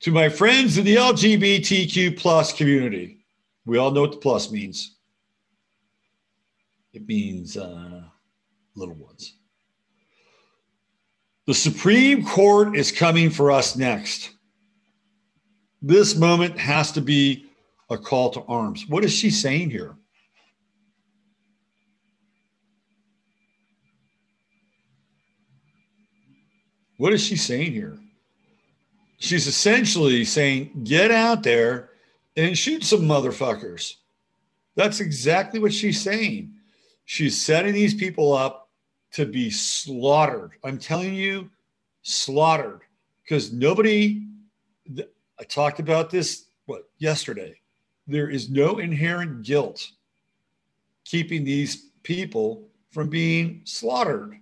To 0.00 0.10
my 0.10 0.28
friends 0.28 0.76
in 0.76 0.84
the 0.84 0.96
LGBTQ 0.96 2.18
plus 2.18 2.52
community, 2.52 3.24
we 3.64 3.78
all 3.78 3.90
know 3.90 4.02
what 4.02 4.12
the 4.12 4.18
plus 4.18 4.50
means. 4.50 4.96
It 6.92 7.06
means 7.06 7.56
uh, 7.56 8.02
little 8.74 8.94
ones. 8.94 9.34
The 11.46 11.54
Supreme 11.54 12.24
Court 12.24 12.76
is 12.76 12.92
coming 12.92 13.30
for 13.30 13.50
us 13.50 13.76
next. 13.76 14.30
This 15.82 16.14
moment 16.14 16.58
has 16.58 16.92
to 16.92 17.00
be 17.00 17.46
a 17.90 17.98
call 17.98 18.30
to 18.30 18.42
arms. 18.42 18.86
What 18.88 19.04
is 19.04 19.12
she 19.12 19.30
saying 19.30 19.70
here? 19.70 19.96
What 26.96 27.12
is 27.12 27.22
she 27.22 27.36
saying 27.36 27.72
here? 27.72 27.98
She's 29.24 29.46
essentially 29.46 30.22
saying, 30.26 30.82
get 30.84 31.10
out 31.10 31.42
there 31.42 31.88
and 32.36 32.58
shoot 32.58 32.84
some 32.84 33.00
motherfuckers. 33.00 33.94
That's 34.76 35.00
exactly 35.00 35.60
what 35.60 35.72
she's 35.72 35.98
saying. 36.02 36.52
She's 37.06 37.40
setting 37.40 37.72
these 37.72 37.94
people 37.94 38.34
up 38.34 38.68
to 39.12 39.24
be 39.24 39.48
slaughtered. 39.48 40.52
I'm 40.62 40.76
telling 40.76 41.14
you, 41.14 41.50
slaughtered. 42.02 42.82
Because 43.22 43.50
nobody, 43.50 44.26
I 44.98 45.44
talked 45.44 45.80
about 45.80 46.10
this, 46.10 46.44
what, 46.66 46.90
yesterday. 46.98 47.58
There 48.06 48.28
is 48.28 48.50
no 48.50 48.76
inherent 48.76 49.42
guilt 49.42 49.90
keeping 51.06 51.44
these 51.44 51.86
people 52.02 52.68
from 52.90 53.08
being 53.08 53.62
slaughtered 53.64 54.38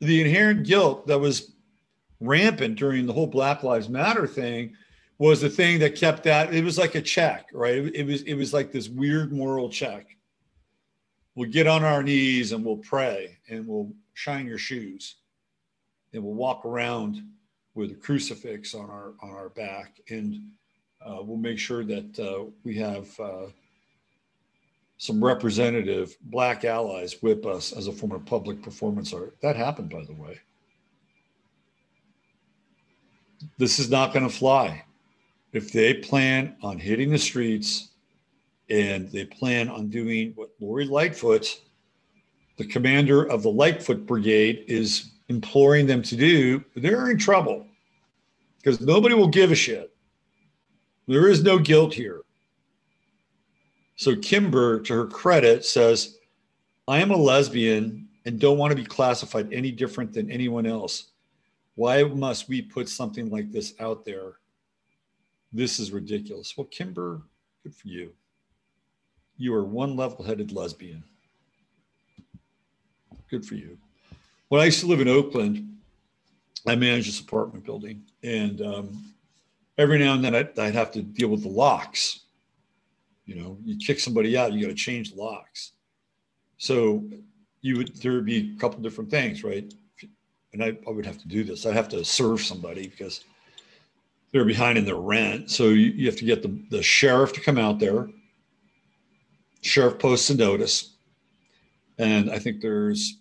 the 0.00 0.20
inherent 0.20 0.66
guilt 0.66 1.06
that 1.06 1.18
was 1.18 1.55
rampant 2.20 2.76
during 2.78 3.06
the 3.06 3.12
whole 3.12 3.26
Black 3.26 3.62
Lives 3.62 3.88
Matter 3.88 4.26
thing 4.26 4.74
was 5.18 5.40
the 5.40 5.48
thing 5.48 5.78
that 5.80 5.96
kept 5.96 6.24
that. 6.24 6.54
It 6.54 6.64
was 6.64 6.78
like 6.78 6.94
a 6.94 7.02
check, 7.02 7.48
right? 7.52 7.90
It 7.94 8.06
was 8.06 8.22
it 8.22 8.34
was 8.34 8.52
like 8.52 8.72
this 8.72 8.88
weird 8.88 9.32
moral 9.32 9.68
check. 9.68 10.16
We'll 11.34 11.50
get 11.50 11.66
on 11.66 11.84
our 11.84 12.02
knees 12.02 12.52
and 12.52 12.64
we'll 12.64 12.78
pray 12.78 13.38
and 13.48 13.66
we'll 13.66 13.92
shine 14.14 14.46
your 14.46 14.58
shoes 14.58 15.16
and 16.12 16.22
we'll 16.22 16.34
walk 16.34 16.64
around 16.64 17.22
with 17.74 17.92
a 17.92 17.94
crucifix 17.94 18.74
on 18.74 18.88
our 18.90 19.14
on 19.22 19.30
our 19.30 19.50
back 19.50 20.00
and 20.10 20.42
uh, 21.04 21.18
we'll 21.22 21.36
make 21.36 21.58
sure 21.58 21.84
that 21.84 22.18
uh, 22.18 22.50
we 22.64 22.76
have 22.76 23.08
uh, 23.20 23.46
some 24.98 25.22
representative 25.22 26.16
black 26.22 26.64
allies 26.64 27.22
whip 27.22 27.46
us 27.46 27.72
as 27.72 27.86
a 27.86 27.92
form 27.92 28.12
of 28.12 28.24
public 28.24 28.62
performance 28.62 29.12
art. 29.12 29.36
That 29.42 29.56
happened, 29.56 29.90
by 29.90 30.04
the 30.04 30.14
way. 30.14 30.40
This 33.58 33.78
is 33.78 33.90
not 33.90 34.12
going 34.12 34.28
to 34.28 34.34
fly. 34.34 34.84
If 35.52 35.72
they 35.72 35.94
plan 35.94 36.56
on 36.62 36.78
hitting 36.78 37.10
the 37.10 37.18
streets 37.18 37.90
and 38.68 39.10
they 39.10 39.24
plan 39.24 39.68
on 39.68 39.88
doing 39.88 40.32
what 40.34 40.50
Lori 40.60 40.86
Lightfoot, 40.86 41.60
the 42.56 42.66
commander 42.66 43.24
of 43.24 43.42
the 43.42 43.50
Lightfoot 43.50 44.06
Brigade, 44.06 44.64
is 44.66 45.12
imploring 45.28 45.86
them 45.86 46.02
to 46.02 46.16
do, 46.16 46.64
they're 46.74 47.10
in 47.10 47.18
trouble 47.18 47.66
because 48.58 48.80
nobody 48.80 49.14
will 49.14 49.28
give 49.28 49.50
a 49.52 49.54
shit. 49.54 49.94
There 51.06 51.28
is 51.28 51.42
no 51.42 51.58
guilt 51.58 51.94
here. 51.94 52.22
So 53.96 54.16
Kimber, 54.16 54.80
to 54.80 54.92
her 54.92 55.06
credit, 55.06 55.64
says, 55.64 56.18
I 56.88 56.98
am 56.98 57.10
a 57.10 57.16
lesbian 57.16 58.08
and 58.24 58.40
don't 58.40 58.58
want 58.58 58.72
to 58.72 58.76
be 58.76 58.84
classified 58.84 59.52
any 59.52 59.70
different 59.70 60.12
than 60.12 60.30
anyone 60.30 60.66
else. 60.66 61.12
Why 61.76 62.02
must 62.02 62.48
we 62.48 62.60
put 62.60 62.88
something 62.88 63.30
like 63.30 63.52
this 63.52 63.74
out 63.78 64.04
there? 64.04 64.38
This 65.52 65.78
is 65.78 65.92
ridiculous. 65.92 66.56
Well, 66.56 66.66
Kimber, 66.66 67.22
good 67.62 67.74
for 67.74 67.88
you. 67.88 68.12
You 69.38 69.54
are 69.54 69.64
one 69.64 69.96
level 69.96 70.24
headed 70.24 70.50
lesbian. 70.52 71.04
Good 73.30 73.46
for 73.46 73.54
you. 73.54 73.78
When 74.48 74.60
I 74.60 74.64
used 74.64 74.80
to 74.80 74.86
live 74.86 75.00
in 75.00 75.08
Oakland, 75.08 75.78
I 76.66 76.74
managed 76.74 77.08
this 77.08 77.20
apartment 77.20 77.64
building. 77.64 78.02
And 78.22 78.60
um, 78.60 79.14
every 79.78 79.98
now 79.98 80.14
and 80.14 80.24
then 80.24 80.34
I'd, 80.34 80.58
I'd 80.58 80.74
have 80.74 80.90
to 80.92 81.02
deal 81.02 81.28
with 81.28 81.42
the 81.42 81.48
locks 81.48 82.20
you 83.26 83.34
know, 83.34 83.58
you 83.64 83.76
kick 83.76 83.98
somebody 83.98 84.38
out, 84.38 84.52
you 84.52 84.62
got 84.62 84.68
to 84.68 84.74
change 84.74 85.14
locks. 85.14 85.72
So 86.58 87.04
you 87.60 87.76
would 87.76 87.96
there 87.96 88.12
would 88.12 88.24
be 88.24 88.54
a 88.56 88.60
couple 88.60 88.80
different 88.80 89.10
things, 89.10 89.44
right? 89.44 89.72
And 90.56 90.64
I, 90.64 90.78
I 90.88 90.90
would 90.90 91.04
have 91.04 91.18
to 91.18 91.28
do 91.28 91.44
this. 91.44 91.66
I'd 91.66 91.74
have 91.74 91.90
to 91.90 92.02
serve 92.02 92.40
somebody 92.40 92.88
because 92.88 93.24
they're 94.32 94.46
behind 94.46 94.78
in 94.78 94.86
their 94.86 94.96
rent. 94.96 95.50
So 95.50 95.64
you, 95.68 95.90
you 95.90 96.06
have 96.06 96.16
to 96.16 96.24
get 96.24 96.42
the, 96.42 96.58
the 96.70 96.82
sheriff 96.82 97.34
to 97.34 97.42
come 97.42 97.58
out 97.58 97.78
there. 97.78 98.08
Sheriff 99.60 99.98
posts 99.98 100.30
a 100.30 100.34
notice. 100.34 100.94
And 101.98 102.30
I 102.30 102.38
think 102.38 102.62
there's 102.62 103.18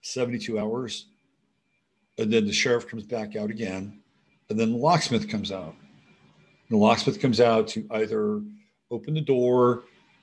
72 0.00 0.58
hours. 0.58 1.08
And 2.16 2.32
then 2.32 2.46
the 2.46 2.54
sheriff 2.54 2.88
comes 2.88 3.04
back 3.04 3.36
out 3.36 3.50
again. 3.50 4.00
And 4.48 4.58
then 4.58 4.72
the 4.72 4.78
locksmith 4.78 5.28
comes 5.28 5.52
out. 5.52 5.74
And 5.74 6.70
the 6.70 6.78
locksmith 6.78 7.20
comes 7.20 7.38
out 7.38 7.68
to 7.68 7.86
either 7.90 8.40
open 8.90 9.12
the 9.12 9.20
door 9.20 9.82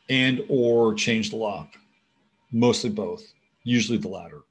and 0.10 0.44
or 0.50 0.96
change 0.96 1.30
the 1.30 1.36
lock 1.36 1.76
mostly 2.52 2.90
both 2.90 3.34
usually 3.64 3.98
the 3.98 4.08
latter 4.08 4.42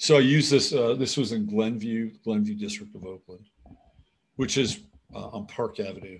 so 0.00 0.16
i 0.16 0.20
use 0.20 0.50
this 0.50 0.72
uh, 0.72 0.94
this 0.94 1.16
was 1.16 1.32
in 1.32 1.46
glenview 1.46 2.10
glenview 2.24 2.56
district 2.56 2.94
of 2.96 3.04
oakland 3.04 3.46
which 4.40 4.56
is 4.56 4.80
uh, 5.14 5.28
on 5.28 5.46
park 5.46 5.78
avenue. 5.80 6.18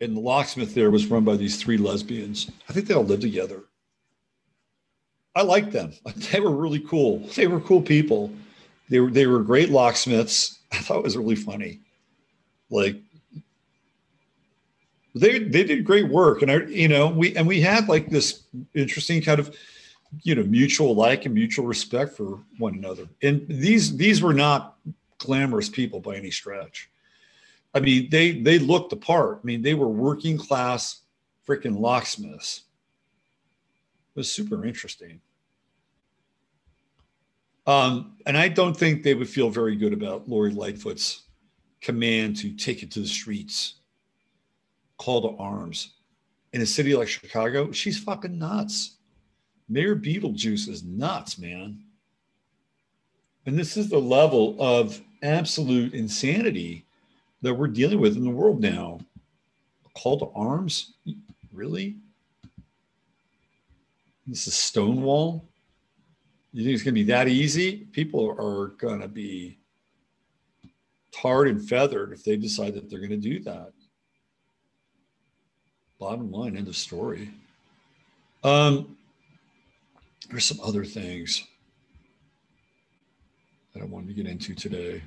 And 0.00 0.16
the 0.16 0.20
locksmith 0.20 0.74
there 0.74 0.92
was 0.92 1.06
run 1.06 1.24
by 1.24 1.36
these 1.36 1.60
three 1.60 1.76
lesbians. 1.76 2.52
I 2.68 2.72
think 2.72 2.86
they 2.86 2.94
all 2.94 3.02
lived 3.02 3.22
together. 3.22 3.64
I 5.34 5.42
liked 5.42 5.72
them. 5.72 5.92
They 6.32 6.38
were 6.38 6.54
really 6.54 6.78
cool. 6.78 7.18
They 7.34 7.48
were 7.48 7.60
cool 7.60 7.82
people. 7.82 8.30
They 8.88 9.00
were 9.00 9.10
they 9.10 9.26
were 9.26 9.40
great 9.40 9.70
locksmiths. 9.70 10.60
I 10.70 10.78
thought 10.78 10.98
it 10.98 11.02
was 11.04 11.16
really 11.16 11.34
funny. 11.34 11.80
Like 12.70 13.00
they 15.16 15.40
they 15.40 15.64
did 15.64 15.84
great 15.84 16.08
work. 16.08 16.42
And 16.42 16.50
I, 16.52 16.58
you 16.66 16.86
know 16.86 17.08
we 17.08 17.34
and 17.34 17.44
we 17.46 17.60
had 17.60 17.88
like 17.88 18.08
this 18.08 18.44
interesting 18.74 19.20
kind 19.20 19.40
of 19.40 19.56
you 20.22 20.34
know 20.34 20.42
mutual 20.44 20.94
like 20.94 21.24
and 21.24 21.34
mutual 21.34 21.66
respect 21.66 22.16
for 22.16 22.40
one 22.58 22.74
another. 22.74 23.08
And 23.22 23.46
these 23.48 23.96
these 23.96 24.22
were 24.22 24.34
not 24.34 24.76
glamorous 25.18 25.68
people 25.68 26.00
by 26.00 26.16
any 26.16 26.30
stretch. 26.30 26.90
I 27.74 27.80
mean 27.80 28.08
they 28.10 28.40
they 28.40 28.58
looked 28.58 28.90
the 28.90 28.96
part. 28.96 29.40
I 29.42 29.46
mean 29.46 29.62
they 29.62 29.74
were 29.74 29.88
working 29.88 30.38
class 30.38 31.00
freaking 31.46 31.78
locksmiths. 31.78 32.62
It 34.14 34.20
was 34.20 34.30
super 34.30 34.64
interesting. 34.64 35.20
Um, 37.66 38.18
and 38.26 38.36
i 38.36 38.46
don't 38.48 38.76
think 38.76 39.02
they 39.02 39.14
would 39.14 39.28
feel 39.28 39.48
very 39.48 39.74
good 39.74 39.94
about 39.94 40.28
lori 40.28 40.50
lightfoot's 40.50 41.22
command 41.80 42.36
to 42.36 42.52
take 42.52 42.82
it 42.82 42.90
to 42.90 43.00
the 43.00 43.08
streets 43.08 43.76
call 44.96 45.22
to 45.22 45.42
arms. 45.42 45.94
In 46.52 46.62
a 46.62 46.66
city 46.66 46.94
like 46.94 47.08
Chicago, 47.08 47.72
she's 47.72 47.98
fucking 47.98 48.38
nuts. 48.38 48.96
Mayor 49.68 49.96
Beetlejuice 49.96 50.68
is 50.68 50.82
nuts, 50.82 51.38
man. 51.38 51.80
And 53.46 53.58
this 53.58 53.76
is 53.76 53.88
the 53.88 53.98
level 53.98 54.56
of 54.60 55.00
absolute 55.22 55.94
insanity 55.94 56.84
that 57.42 57.54
we're 57.54 57.68
dealing 57.68 58.00
with 58.00 58.16
in 58.16 58.24
the 58.24 58.30
world 58.30 58.60
now. 58.60 59.00
A 59.86 59.98
call 59.98 60.18
to 60.18 60.30
arms? 60.34 60.94
Really? 61.52 61.96
This 64.26 64.46
is 64.46 64.54
Stonewall? 64.54 65.44
You 66.52 66.64
think 66.64 66.74
it's 66.74 66.82
going 66.82 66.94
to 66.94 67.00
be 67.00 67.10
that 67.10 67.28
easy? 67.28 67.78
People 67.92 68.30
are 68.38 68.68
going 68.78 69.00
to 69.00 69.08
be 69.08 69.58
tarred 71.10 71.48
and 71.48 71.66
feathered 71.68 72.12
if 72.12 72.24
they 72.24 72.36
decide 72.36 72.74
that 72.74 72.88
they're 72.88 73.00
going 73.00 73.10
to 73.10 73.16
do 73.16 73.40
that 73.40 73.72
bottom 75.98 76.30
line, 76.30 76.56
end 76.56 76.68
of 76.68 76.76
story. 76.76 77.30
Um, 78.42 78.96
there's 80.30 80.44
some 80.44 80.60
other 80.62 80.84
things 80.84 81.44
that 83.72 83.82
I 83.82 83.86
wanted 83.86 84.08
to 84.08 84.14
get 84.14 84.26
into 84.26 84.54
today. 84.54 85.02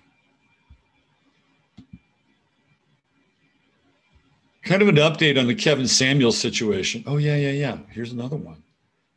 Kind 4.63 4.82
of 4.82 4.89
an 4.89 4.95
update 4.95 5.39
on 5.39 5.47
the 5.47 5.55
Kevin 5.55 5.88
Samuels 5.88 6.38
situation. 6.38 7.03
Oh, 7.07 7.18
yeah, 7.18 7.38
yeah, 7.38 7.51
yeah. 7.51 7.78
Here's 7.89 8.11
another 8.11 8.36
one. 8.36 8.61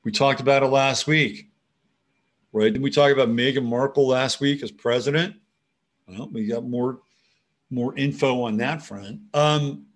We 0.05 0.12
talked 0.12 0.40
about 0.40 0.62
it 0.62 0.66
last 0.66 1.07
week, 1.07 1.51
right? 2.53 2.72
Did 2.72 2.82
we 2.82 2.90
talk 2.90 3.11
about 3.12 3.28
Meghan 3.28 3.64
Markle 3.64 4.07
last 4.07 4.40
week 4.40 4.62
as 4.62 4.70
president? 4.70 5.34
Well, 6.07 6.28
we 6.32 6.46
got 6.46 6.64
more 6.64 7.01
more 7.68 7.96
info 7.96 8.42
on 8.42 8.57
that 8.57 8.82
front. 8.82 9.20
Um, 9.34 9.86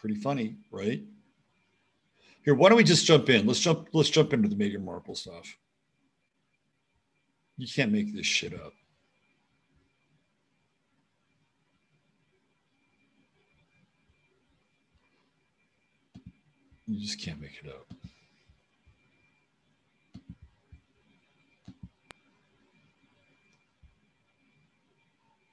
Pretty 0.00 0.14
funny, 0.14 0.56
right? 0.70 1.02
Here, 2.44 2.54
why 2.54 2.68
don't 2.68 2.78
we 2.78 2.84
just 2.84 3.06
jump 3.06 3.28
in? 3.28 3.46
Let's 3.46 3.60
jump. 3.60 3.88
Let's 3.92 4.08
jump 4.08 4.32
into 4.32 4.48
the 4.48 4.56
Meghan 4.56 4.82
Markle 4.82 5.14
stuff. 5.14 5.56
You 7.58 7.66
can't 7.66 7.92
make 7.92 8.14
this 8.14 8.26
shit 8.26 8.54
up. 8.54 8.72
You 16.86 16.98
just 16.98 17.20
can't 17.20 17.40
make 17.40 17.60
it 17.62 17.70
up. 17.70 17.86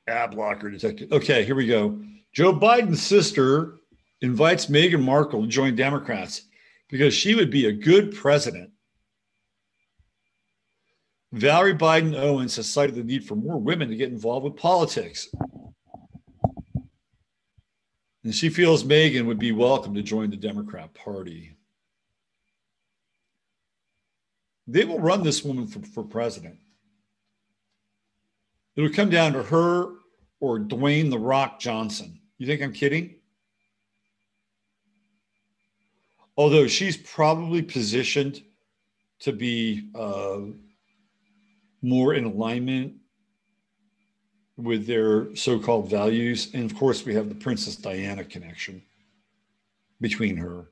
Ad 0.08 0.32
blocker 0.32 0.72
detected. 0.72 1.12
Okay, 1.12 1.44
here 1.44 1.54
we 1.54 1.68
go. 1.68 2.00
Joe 2.32 2.54
Biden's 2.54 3.04
sister 3.04 3.76
invites 4.22 4.68
Meghan 4.68 5.04
Markle 5.04 5.42
to 5.42 5.48
join 5.48 5.76
Democrats 5.76 6.44
because 6.90 7.14
she 7.14 7.36
would 7.36 7.52
be 7.52 7.66
a 7.66 7.72
good 7.72 8.16
president. 8.16 8.72
Valerie 11.34 11.76
Biden 11.76 12.18
Owens 12.18 12.56
has 12.56 12.70
cited 12.70 12.96
the 12.96 13.04
need 13.04 13.26
for 13.26 13.36
more 13.36 13.58
women 13.58 13.90
to 13.90 13.96
get 13.96 14.10
involved 14.10 14.46
with 14.46 14.56
politics. 14.56 15.28
And 18.24 18.34
she 18.34 18.50
feels 18.50 18.84
Meghan 18.84 19.26
would 19.26 19.40
be 19.40 19.52
welcome 19.52 19.94
to 19.94 20.02
join 20.02 20.30
the 20.30 20.38
Democrat 20.38 20.94
Party. 20.94 21.56
They 24.68 24.86
will 24.86 25.00
run 25.00 25.24
this 25.24 25.44
woman 25.44 25.68
for, 25.68 25.80
for 25.80 26.04
president. 26.04 26.58
It'll 28.76 28.90
come 28.90 29.10
down 29.10 29.34
to 29.34 29.44
her 29.44 29.94
or 30.40 30.60
Dwayne 30.60 31.10
The 31.10 31.20
Rock 31.20 31.60
Johnson. 31.60 32.20
You 32.38 32.48
think 32.48 32.62
I'm 32.62 32.74
kidding? 32.74 33.17
Although 36.38 36.68
she's 36.68 36.98
probably 36.98 37.62
positioned 37.62 38.44
to 39.20 39.34
be 39.34 39.90
uh, 39.96 40.40
more 41.82 42.14
in 42.14 42.26
alignment 42.26 42.94
with 44.58 44.88
their 44.88 45.36
so-called 45.36 45.90
values. 45.90 46.52
And 46.54 46.70
of 46.70 46.78
course, 46.78 47.06
we 47.06 47.14
have 47.14 47.30
the 47.30 47.36
Princess 47.36 47.76
Diana 47.76 48.24
connection 48.24 48.82
between 50.02 50.38
her. 50.38 50.66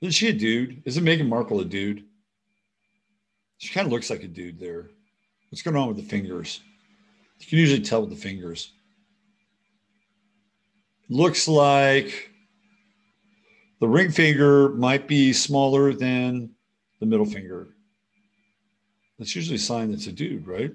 Isn't 0.00 0.12
she 0.12 0.28
a 0.28 0.32
dude? 0.32 0.82
Isn't 0.86 1.04
Meghan 1.04 1.28
Markle 1.28 1.60
a 1.60 1.64
dude? 1.64 2.04
She 3.58 3.72
kind 3.72 3.86
of 3.86 3.92
looks 3.92 4.08
like 4.08 4.22
a 4.22 4.28
dude 4.28 4.58
there. 4.58 4.90
What's 5.50 5.62
going 5.62 5.76
on 5.76 5.88
with 5.88 5.98
the 5.98 6.02
fingers? 6.02 6.60
You 7.38 7.46
can 7.46 7.58
usually 7.58 7.82
tell 7.82 8.00
with 8.00 8.10
the 8.10 8.16
fingers. 8.16 8.72
Looks 11.10 11.48
like 11.48 12.29
the 13.80 13.88
ring 13.88 14.10
finger 14.10 14.68
might 14.70 15.08
be 15.08 15.32
smaller 15.32 15.92
than 15.92 16.50
the 17.00 17.06
middle 17.06 17.26
finger. 17.26 17.74
That's 19.18 19.34
usually 19.34 19.56
a 19.56 19.58
sign 19.58 19.92
it's 19.92 20.06
a 20.06 20.12
dude, 20.12 20.46
right? 20.46 20.72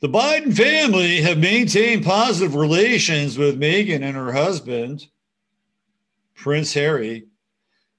The 0.00 0.08
Biden 0.08 0.54
family 0.54 1.22
have 1.22 1.38
maintained 1.38 2.04
positive 2.04 2.54
relations 2.54 3.38
with 3.38 3.58
Meghan 3.58 4.02
and 4.02 4.16
her 4.16 4.32
husband, 4.32 5.06
Prince 6.34 6.74
Harry. 6.74 7.26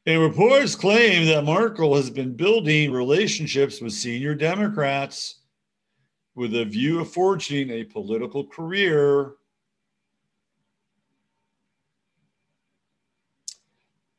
And 0.05 0.21
reports 0.21 0.75
claim 0.75 1.25
that 1.27 1.43
Markle 1.43 1.95
has 1.95 2.09
been 2.09 2.33
building 2.33 2.93
relationships 2.93 3.81
with 3.81 3.91
senior 3.91 4.35
Democrats 4.35 5.39
with 6.35 6.55
a 6.55 6.63
view 6.63 7.01
of 7.01 7.11
forging 7.11 7.71
a 7.71 7.83
political 7.83 8.45
career. 8.45 9.33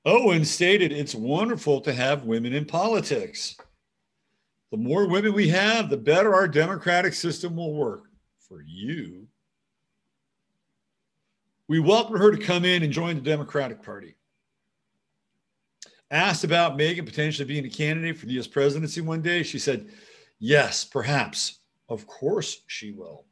Owen 0.08 0.42
stated 0.42 0.90
it's 0.90 1.14
wonderful 1.14 1.82
to 1.82 1.92
have 1.92 2.24
women 2.24 2.54
in 2.54 2.64
politics. 2.64 3.58
The 4.70 4.78
more 4.78 5.06
women 5.06 5.34
we 5.34 5.48
have, 5.48 5.90
the 5.90 5.98
better 5.98 6.34
our 6.34 6.48
democratic 6.48 7.12
system 7.12 7.56
will 7.56 7.74
work 7.74 8.04
for 8.38 8.62
you. 8.62 9.26
We 11.68 11.78
welcomed 11.78 12.20
her 12.20 12.30
to 12.30 12.42
come 12.42 12.64
in 12.64 12.82
and 12.82 12.90
join 12.90 13.16
the 13.16 13.20
Democratic 13.20 13.82
Party. 13.82 14.14
Asked 16.10 16.44
about 16.44 16.78
Meghan 16.78 17.04
potentially 17.04 17.46
being 17.46 17.66
a 17.66 17.70
candidate 17.70 18.16
for 18.16 18.24
the 18.24 18.38
US 18.38 18.46
presidency 18.46 19.02
one 19.02 19.20
day, 19.20 19.42
she 19.42 19.58
said, 19.58 19.90
Yes, 20.38 20.86
perhaps. 20.86 21.58
Of 21.90 22.06
course 22.06 22.62
she 22.66 22.92
will. 22.92 23.26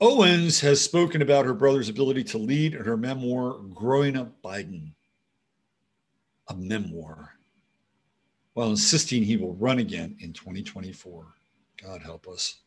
Owens 0.00 0.60
has 0.60 0.80
spoken 0.80 1.22
about 1.22 1.44
her 1.44 1.54
brother's 1.54 1.88
ability 1.88 2.22
to 2.24 2.38
lead 2.38 2.74
in 2.74 2.84
her 2.84 2.96
memoir, 2.96 3.58
Growing 3.74 4.16
Up 4.16 4.40
Biden, 4.42 4.92
a 6.48 6.54
memoir 6.54 7.34
while 8.54 8.70
insisting 8.70 9.22
he 9.24 9.36
will 9.36 9.54
run 9.54 9.78
again 9.78 10.16
in 10.20 10.32
2024. 10.32 11.26
God 11.82 12.02
help 12.02 12.28
us. 12.28 12.60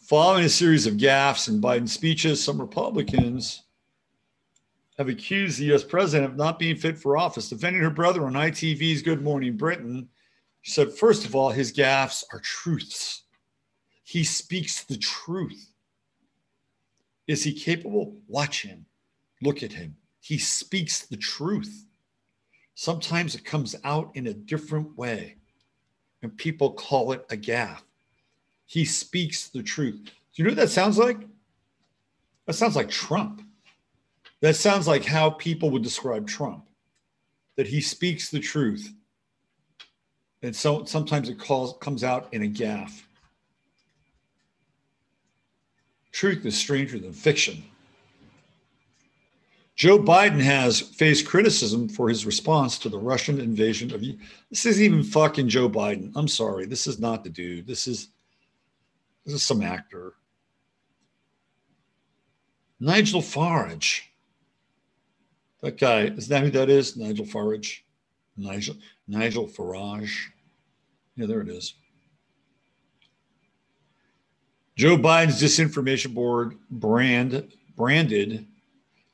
Following 0.00 0.44
a 0.44 0.50
series 0.50 0.86
of 0.86 0.94
gaffes 0.94 1.48
in 1.48 1.60
Biden's 1.60 1.92
speeches, 1.92 2.42
some 2.42 2.60
Republicans 2.60 3.62
have 4.98 5.08
accused 5.08 5.58
the 5.58 5.74
US 5.74 5.84
president 5.84 6.30
of 6.30 6.36
not 6.36 6.58
being 6.58 6.76
fit 6.76 6.98
for 6.98 7.16
office. 7.16 7.48
Defending 7.48 7.82
her 7.82 7.90
brother 7.90 8.26
on 8.26 8.32
ITV's 8.34 9.00
Good 9.02 9.22
Morning 9.22 9.56
Britain, 9.56 10.08
she 10.60 10.72
said, 10.72 10.92
first 10.92 11.24
of 11.24 11.34
all, 11.34 11.50
his 11.50 11.72
gaffes 11.72 12.24
are 12.32 12.40
truths. 12.40 13.24
He 14.08 14.24
speaks 14.24 14.84
the 14.84 14.96
truth. 14.96 15.70
Is 17.26 17.44
he 17.44 17.52
capable? 17.52 18.16
Watch 18.26 18.62
him. 18.62 18.86
Look 19.42 19.62
at 19.62 19.74
him. 19.74 19.96
He 20.22 20.38
speaks 20.38 21.04
the 21.04 21.18
truth. 21.18 21.84
Sometimes 22.74 23.34
it 23.34 23.44
comes 23.44 23.76
out 23.84 24.10
in 24.14 24.28
a 24.28 24.32
different 24.32 24.96
way, 24.96 25.36
and 26.22 26.34
people 26.34 26.72
call 26.72 27.12
it 27.12 27.26
a 27.28 27.36
gaffe. 27.36 27.82
He 28.64 28.86
speaks 28.86 29.48
the 29.48 29.62
truth. 29.62 30.00
Do 30.02 30.10
you 30.36 30.44
know 30.44 30.52
what 30.52 30.56
that 30.56 30.70
sounds 30.70 30.96
like? 30.96 31.18
That 32.46 32.54
sounds 32.54 32.76
like 32.76 32.88
Trump. 32.88 33.42
That 34.40 34.56
sounds 34.56 34.88
like 34.88 35.04
how 35.04 35.28
people 35.28 35.68
would 35.68 35.82
describe 35.82 36.26
Trump, 36.26 36.66
that 37.56 37.66
he 37.66 37.82
speaks 37.82 38.30
the 38.30 38.40
truth. 38.40 38.90
And 40.40 40.56
so 40.56 40.86
sometimes 40.86 41.28
it 41.28 41.38
calls, 41.38 41.76
comes 41.78 42.02
out 42.02 42.32
in 42.32 42.42
a 42.44 42.48
gaffe. 42.48 43.02
Truth 46.12 46.46
is 46.46 46.56
stranger 46.56 46.98
than 46.98 47.12
fiction. 47.12 47.62
Joe 49.78 49.96
Biden 49.96 50.40
has 50.40 50.80
faced 50.80 51.24
criticism 51.24 51.88
for 51.88 52.08
his 52.08 52.26
response 52.26 52.78
to 52.80 52.88
the 52.88 52.98
Russian 52.98 53.40
invasion 53.40 53.94
of. 53.94 54.02
This 54.50 54.66
is 54.66 54.82
even 54.82 55.04
fucking 55.04 55.48
Joe 55.48 55.68
Biden. 55.68 56.10
I'm 56.16 56.26
sorry, 56.26 56.66
this 56.66 56.88
is 56.88 56.98
not 56.98 57.22
the 57.22 57.30
dude. 57.30 57.66
This 57.66 57.86
is 57.86 58.08
this 59.24 59.34
is 59.34 59.42
some 59.44 59.62
actor. 59.62 60.14
Nigel 62.80 63.20
Farage. 63.20 64.00
That 65.60 65.78
guy 65.78 66.06
is 66.06 66.26
that 66.26 66.42
who 66.42 66.50
that 66.50 66.70
is? 66.70 66.96
Nigel 66.96 67.26
Farage. 67.26 67.82
Nigel 68.36 68.74
Nigel 69.06 69.46
Farage. 69.46 70.26
Yeah, 71.14 71.26
there 71.26 71.40
it 71.40 71.48
is. 71.48 71.74
Joe 74.78 74.96
Biden's 74.96 75.42
disinformation 75.42 76.14
board 76.14 76.56
brand 76.70 77.52
branded 77.76 78.46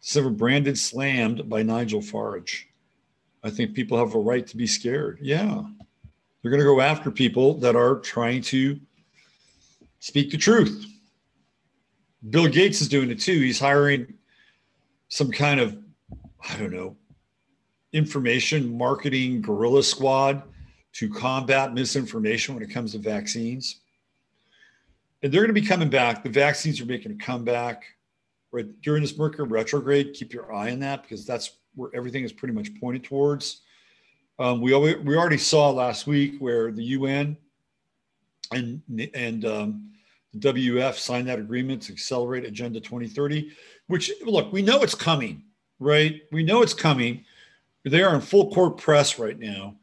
Sever 0.01 0.29
branded 0.29 0.79
slammed 0.79 1.49
by 1.49 1.63
Nigel 1.63 2.03
Farage. 2.03 2.65
I 3.43 3.49
think 3.49 3.73
people 3.73 3.97
have 3.97 4.15
a 4.15 4.19
right 4.19 4.47
to 4.47 4.55
be 4.59 4.67
scared. 4.67 5.19
Yeah. 5.23 5.65
They're 6.43 6.51
going 6.51 6.61
to 6.61 6.67
go 6.67 6.83
after 6.83 7.11
people 7.11 7.55
that 7.61 7.75
are 7.75 8.01
trying 8.01 8.43
to 8.43 8.79
speak 10.01 10.31
the 10.31 10.37
truth. 10.37 10.85
Bill 12.29 12.47
Gates 12.47 12.83
is 12.83 12.89
doing 12.89 13.11
it 13.11 13.19
too. 13.19 13.41
He's 13.41 13.59
hiring 13.59 14.13
some 15.09 15.31
kind 15.31 15.61
of, 15.61 15.79
I 16.47 16.59
don't 16.59 16.75
know, 16.75 16.99
information 17.95 18.77
marketing 18.77 19.41
guerrilla 19.41 19.83
squad 19.83 20.43
to 20.93 21.09
combat 21.09 21.73
misinformation 21.73 22.55
when 22.55 22.63
it 22.63 22.69
comes 22.69 22.93
to 22.93 22.99
vaccines. 22.99 23.81
And 25.25 25.33
they're 25.33 25.41
going 25.41 25.55
to 25.55 25.59
be 25.59 25.67
coming 25.67 25.89
back. 25.89 26.23
The 26.23 26.29
vaccines 26.29 26.83
are 26.83 26.85
making 26.85 27.11
a 27.11 27.15
comeback 27.15 27.85
right 28.53 28.67
during 28.83 29.01
this 29.01 29.17
Mercury 29.17 29.49
retrograde. 29.49 30.13
Keep 30.13 30.35
your 30.35 30.55
eye 30.55 30.71
on 30.71 30.81
that 30.81 31.01
because 31.01 31.25
that's 31.25 31.53
where 31.75 31.89
everything 31.95 32.25
is 32.25 32.33
pretty 32.33 32.53
much 32.53 32.79
pointed 32.79 33.05
towards. 33.05 33.63
Um, 34.39 34.61
we 34.61 34.75
we 34.75 35.17
already 35.17 35.39
saw 35.39 35.71
last 35.71 36.07
week 36.07 36.35
where 36.41 36.71
the 36.73 36.85
UN 36.85 37.39
and 38.53 38.83
and 39.15 39.47
um, 39.47 39.93
the 40.35 40.53
WF 40.53 40.93
signed 40.97 41.27
that 41.29 41.39
agreement 41.39 41.81
to 41.85 41.95
accelerate 41.95 42.45
Agenda 42.45 42.79
2030. 42.79 43.51
Which 43.87 44.13
look, 44.27 44.53
we 44.53 44.61
know 44.61 44.83
it's 44.83 44.95
coming, 44.95 45.45
right? 45.79 46.21
We 46.33 46.43
know 46.43 46.61
it's 46.61 46.75
coming. 46.75 47.25
They 47.87 48.03
are 48.03 48.15
in 48.15 48.21
full 48.21 48.53
court 48.53 48.77
press 48.77 49.19
right 49.19 49.39
now, 49.39 49.77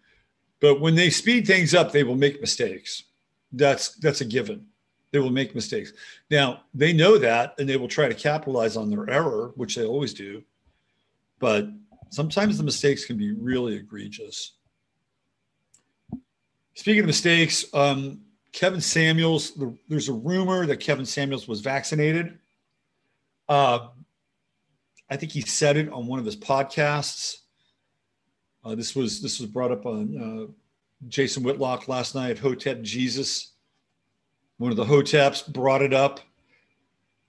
but 0.59 0.79
when 0.79 0.93
they 0.93 1.09
speed 1.09 1.47
things 1.47 1.73
up, 1.73 1.91
they 1.91 2.03
will 2.03 2.15
make 2.15 2.41
mistakes. 2.41 3.05
That's 3.51 3.95
that's 3.95 4.21
a 4.21 4.25
given. 4.25 4.67
They 5.11 5.19
will 5.19 5.29
make 5.29 5.53
mistakes. 5.53 5.91
Now, 6.29 6.63
they 6.73 6.93
know 6.93 7.17
that 7.17 7.55
and 7.59 7.67
they 7.67 7.77
will 7.77 7.87
try 7.87 8.07
to 8.07 8.13
capitalize 8.13 8.77
on 8.77 8.89
their 8.89 9.09
error, 9.09 9.51
which 9.55 9.75
they 9.75 9.85
always 9.85 10.13
do. 10.13 10.43
But 11.39 11.67
sometimes 12.09 12.57
the 12.57 12.63
mistakes 12.63 13.05
can 13.05 13.17
be 13.17 13.33
really 13.33 13.75
egregious. 13.75 14.53
Speaking 16.75 17.01
of 17.01 17.07
mistakes, 17.07 17.65
um, 17.73 18.21
Kevin 18.53 18.81
Samuels, 18.81 19.53
the, 19.55 19.75
there's 19.87 20.09
a 20.09 20.13
rumor 20.13 20.65
that 20.65 20.77
Kevin 20.77 21.05
Samuels 21.05 21.47
was 21.47 21.61
vaccinated. 21.61 22.37
Uh, 23.47 23.89
I 25.09 25.17
think 25.17 25.33
he 25.33 25.41
said 25.41 25.77
it 25.77 25.89
on 25.91 26.07
one 26.07 26.19
of 26.19 26.25
his 26.25 26.37
podcasts. 26.37 27.37
Uh, 28.63 28.75
this 28.75 28.95
was 28.95 29.21
this 29.21 29.39
was 29.39 29.49
brought 29.49 29.71
up 29.71 29.85
on 29.85 30.47
uh, 30.49 30.51
Jason 31.07 31.43
Whitlock 31.43 31.87
last 31.87 32.15
night. 32.15 32.37
Hotep 32.37 32.81
Jesus, 32.81 33.50
one 34.61 34.69
of 34.69 34.77
the 34.77 34.85
Hoteps, 34.85 35.51
brought 35.51 35.81
it 35.81 35.91
up. 35.91 36.19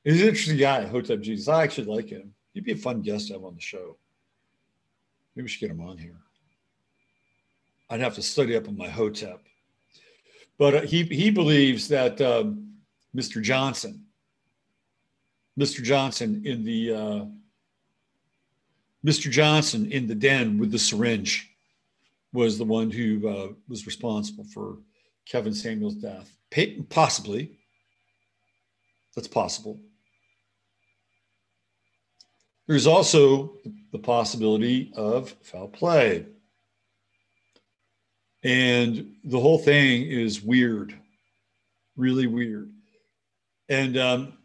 He's 0.05 0.21
an 0.21 0.29
interesting 0.29 0.59
guy, 0.59 0.85
Hotep 0.85 1.23
Jesus. 1.23 1.49
I 1.49 1.63
actually 1.63 1.87
like 1.87 2.11
him. 2.11 2.35
He'd 2.53 2.65
be 2.65 2.73
a 2.73 2.77
fun 2.77 3.01
guest 3.01 3.29
to 3.29 3.33
have 3.33 3.45
on 3.45 3.55
the 3.55 3.61
show. 3.61 3.97
Maybe 5.35 5.45
we 5.45 5.49
should 5.49 5.61
get 5.61 5.71
him 5.71 5.81
on 5.81 5.97
here. 5.97 6.19
I'd 7.89 8.01
have 8.01 8.17
to 8.17 8.23
study 8.23 8.55
up 8.55 8.69
on 8.69 8.77
my 8.77 8.89
Hotep. 8.89 9.41
But 10.59 10.75
uh, 10.75 10.81
he, 10.83 11.05
he 11.05 11.31
believes 11.31 11.89
that 11.89 12.21
um, 12.21 12.75
Mr. 13.17 13.41
Johnson, 13.41 14.05
Mr. 15.59 15.83
Johnson 15.83 16.43
in 16.45 16.65
the 16.65 16.95
uh, 16.95 17.25
Mr. 19.07 19.31
Johnson 19.31 19.91
in 19.91 20.07
the 20.07 20.15
den 20.15 20.59
with 20.59 20.71
the 20.71 20.79
syringe 20.79 21.51
was 22.35 22.59
the 22.59 22.65
one 22.65 22.91
who 22.91 23.27
uh, 23.27 23.49
was 23.69 23.87
responsible 23.87 24.45
for 24.45 24.77
Kevin 25.25 25.55
Samuel's 25.55 25.95
death. 25.95 26.37
Possibly. 26.89 27.59
That's 29.15 29.29
possible. 29.29 29.81
There's 32.67 32.87
also 32.87 33.55
the 33.91 33.99
possibility 33.99 34.93
of 34.97 35.35
foul 35.43 35.69
play. 35.69 36.27
And 38.43 39.15
the 39.25 39.39
whole 39.39 39.59
thing 39.59 40.03
is 40.03 40.43
weird, 40.43 40.95
really 41.97 42.27
weird. 42.27 42.73
And 43.69 43.97
um, 43.97 44.39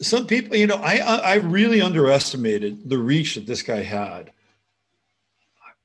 some 0.00 0.26
people, 0.26 0.56
you 0.56 0.66
know, 0.66 0.80
I, 0.82 0.98
I 0.98 1.34
really 1.36 1.80
underestimated 1.80 2.88
the 2.88 2.98
reach 2.98 3.34
that 3.34 3.46
this 3.46 3.62
guy 3.62 3.82
had. 3.82 4.32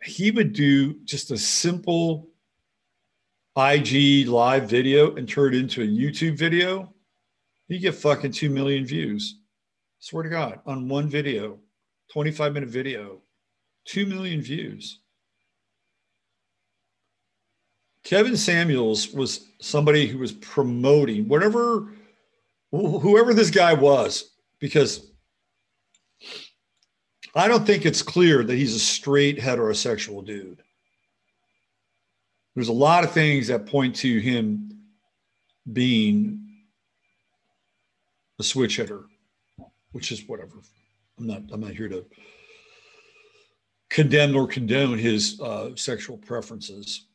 He 0.03 0.31
would 0.31 0.53
do 0.53 0.93
just 1.05 1.31
a 1.31 1.37
simple 1.37 2.29
IG 3.57 4.27
live 4.27 4.69
video 4.69 5.15
and 5.15 5.29
turn 5.29 5.53
it 5.53 5.59
into 5.59 5.81
a 5.81 5.87
YouTube 5.87 6.37
video. 6.37 6.93
You 7.67 7.79
get 7.79 7.95
fucking 7.95 8.33
2 8.33 8.49
million 8.49 8.85
views. 8.85 9.39
Swear 9.99 10.23
to 10.23 10.29
God, 10.29 10.59
on 10.65 10.89
one 10.89 11.07
video, 11.07 11.57
25 12.11 12.53
minute 12.53 12.69
video, 12.69 13.21
2 13.85 14.05
million 14.05 14.41
views. 14.41 14.99
Kevin 18.03 18.37
Samuels 18.37 19.09
was 19.13 19.47
somebody 19.61 20.05
who 20.05 20.19
was 20.19 20.33
promoting 20.33 21.27
whatever, 21.27 21.93
whoever 22.71 23.33
this 23.33 23.49
guy 23.49 23.73
was, 23.73 24.31
because 24.59 25.11
I 27.33 27.47
don't 27.47 27.65
think 27.65 27.85
it's 27.85 28.03
clear 28.03 28.43
that 28.43 28.55
he's 28.55 28.75
a 28.75 28.79
straight 28.79 29.39
heterosexual 29.39 30.23
dude. 30.23 30.61
There's 32.55 32.69
a 32.69 32.73
lot 32.73 33.03
of 33.03 33.11
things 33.11 33.47
that 33.47 33.65
point 33.65 33.95
to 33.97 34.19
him 34.19 34.79
being 35.71 36.41
a 38.39 38.43
switch 38.43 38.77
hitter, 38.77 39.05
which 39.91 40.11
is 40.11 40.27
whatever. 40.27 40.61
I'm 41.19 41.27
not. 41.27 41.41
I'm 41.51 41.61
not 41.61 41.71
here 41.71 41.89
to 41.89 42.05
condemn 43.89 44.35
or 44.35 44.47
condone 44.47 44.97
his 44.97 45.39
uh, 45.41 45.75
sexual 45.75 46.17
preferences. 46.17 47.07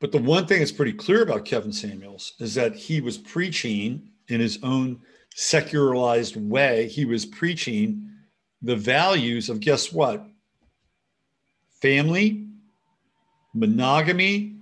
But 0.00 0.12
the 0.12 0.18
one 0.18 0.46
thing 0.46 0.60
that's 0.60 0.70
pretty 0.70 0.92
clear 0.92 1.22
about 1.22 1.44
Kevin 1.44 1.72
Samuels 1.72 2.34
is 2.38 2.54
that 2.54 2.76
he 2.76 3.00
was 3.00 3.18
preaching 3.18 4.10
in 4.28 4.40
his 4.40 4.58
own 4.62 5.00
secularized 5.34 6.36
way. 6.36 6.86
He 6.88 7.04
was 7.04 7.26
preaching 7.26 8.08
the 8.62 8.76
values 8.76 9.48
of 9.48 9.60
guess 9.60 9.92
what? 9.92 10.24
Family, 11.80 12.46
monogamy, 13.54 14.56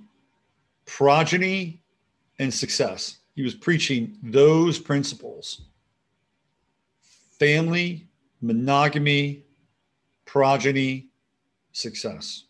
progeny, 0.85 1.83
and 2.39 2.53
success. 2.53 3.19
He 3.35 3.43
was 3.43 3.55
preaching 3.55 4.17
those 4.23 4.79
principles 4.79 5.62
family, 7.39 8.07
monogamy, 8.41 9.45
progeny, 10.25 11.09
success 11.73 12.45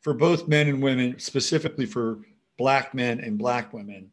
for 0.00 0.14
both 0.14 0.46
men 0.46 0.68
and 0.68 0.80
women, 0.80 1.18
specifically 1.18 1.86
for 1.86 2.20
black 2.56 2.94
men 2.94 3.20
and 3.20 3.36
black 3.36 3.72
women. 3.72 4.10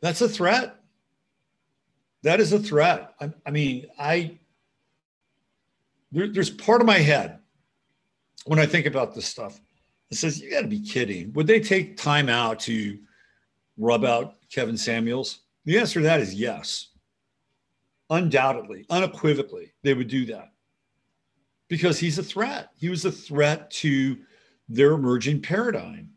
That's 0.00 0.20
a 0.20 0.28
threat. 0.28 0.76
That 2.22 2.40
is 2.40 2.52
a 2.52 2.58
threat. 2.58 3.14
I, 3.20 3.30
I 3.46 3.50
mean, 3.50 3.86
I 3.98 4.38
there, 6.12 6.28
there's 6.28 6.50
part 6.50 6.80
of 6.80 6.86
my 6.86 6.98
head 6.98 7.38
when 8.44 8.58
I 8.58 8.66
think 8.66 8.86
about 8.86 9.14
this 9.14 9.26
stuff. 9.26 9.60
It 10.10 10.16
says, 10.16 10.40
"You 10.40 10.50
got 10.50 10.62
to 10.62 10.68
be 10.68 10.80
kidding! 10.80 11.32
Would 11.32 11.46
they 11.46 11.60
take 11.60 11.96
time 11.96 12.28
out 12.28 12.60
to 12.60 12.98
rub 13.78 14.04
out 14.04 14.36
Kevin 14.50 14.76
Samuels?" 14.76 15.40
The 15.64 15.78
answer 15.78 16.00
to 16.00 16.04
that 16.04 16.20
is 16.20 16.34
yes. 16.34 16.88
Undoubtedly, 18.10 18.84
unequivocally, 18.90 19.72
they 19.82 19.94
would 19.94 20.08
do 20.08 20.26
that 20.26 20.52
because 21.68 21.98
he's 21.98 22.18
a 22.18 22.22
threat. 22.22 22.68
He 22.76 22.90
was 22.90 23.06
a 23.06 23.10
threat 23.10 23.70
to 23.70 24.18
their 24.68 24.92
emerging 24.92 25.40
paradigm. 25.40 26.10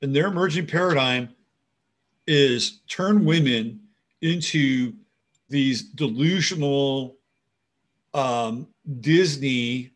And 0.00 0.16
their 0.16 0.28
emerging 0.28 0.66
paradigm 0.66 1.28
is 2.26 2.80
turn 2.88 3.26
women 3.26 3.80
into 4.22 4.94
these 5.50 5.82
delusional 5.82 7.18
um, 8.14 8.66
Disney 9.00 9.92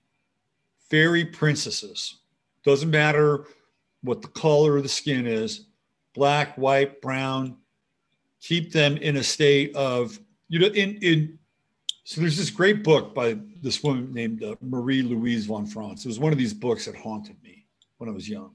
fairy 0.93 1.25
princesses. 1.25 2.19
Doesn't 2.65 2.91
matter 2.91 3.47
what 4.03 4.21
the 4.21 4.29
color 4.29 4.77
of 4.77 4.83
the 4.83 4.89
skin 4.91 5.27
is 5.27 5.69
black, 6.15 6.55
white, 6.59 7.01
brown. 7.01 7.57
Keep 8.43 8.73
them 8.73 8.99
in 8.99 9.17
a 9.17 9.23
state 9.23 9.75
of, 9.75 10.21
you 10.49 10.59
know, 10.59 10.67
in, 10.67 10.97
in 10.97 11.39
so 12.05 12.21
there's 12.21 12.37
this 12.37 12.51
great 12.51 12.85
book 12.85 13.15
by 13.15 13.39
this 13.63 13.83
woman 13.83 14.13
named 14.13 14.43
uh, 14.43 14.57
Marie 14.61 15.01
Louise 15.01 15.47
von 15.47 15.65
Franz. 15.65 16.05
It 16.05 16.09
was 16.09 16.19
one 16.19 16.33
of 16.33 16.39
these 16.39 16.53
books 16.53 16.85
that 16.85 16.97
haunted 16.97 17.37
me 17.43 17.65
when 17.97 18.11
I 18.11 18.13
was 18.13 18.29
young. 18.29 18.51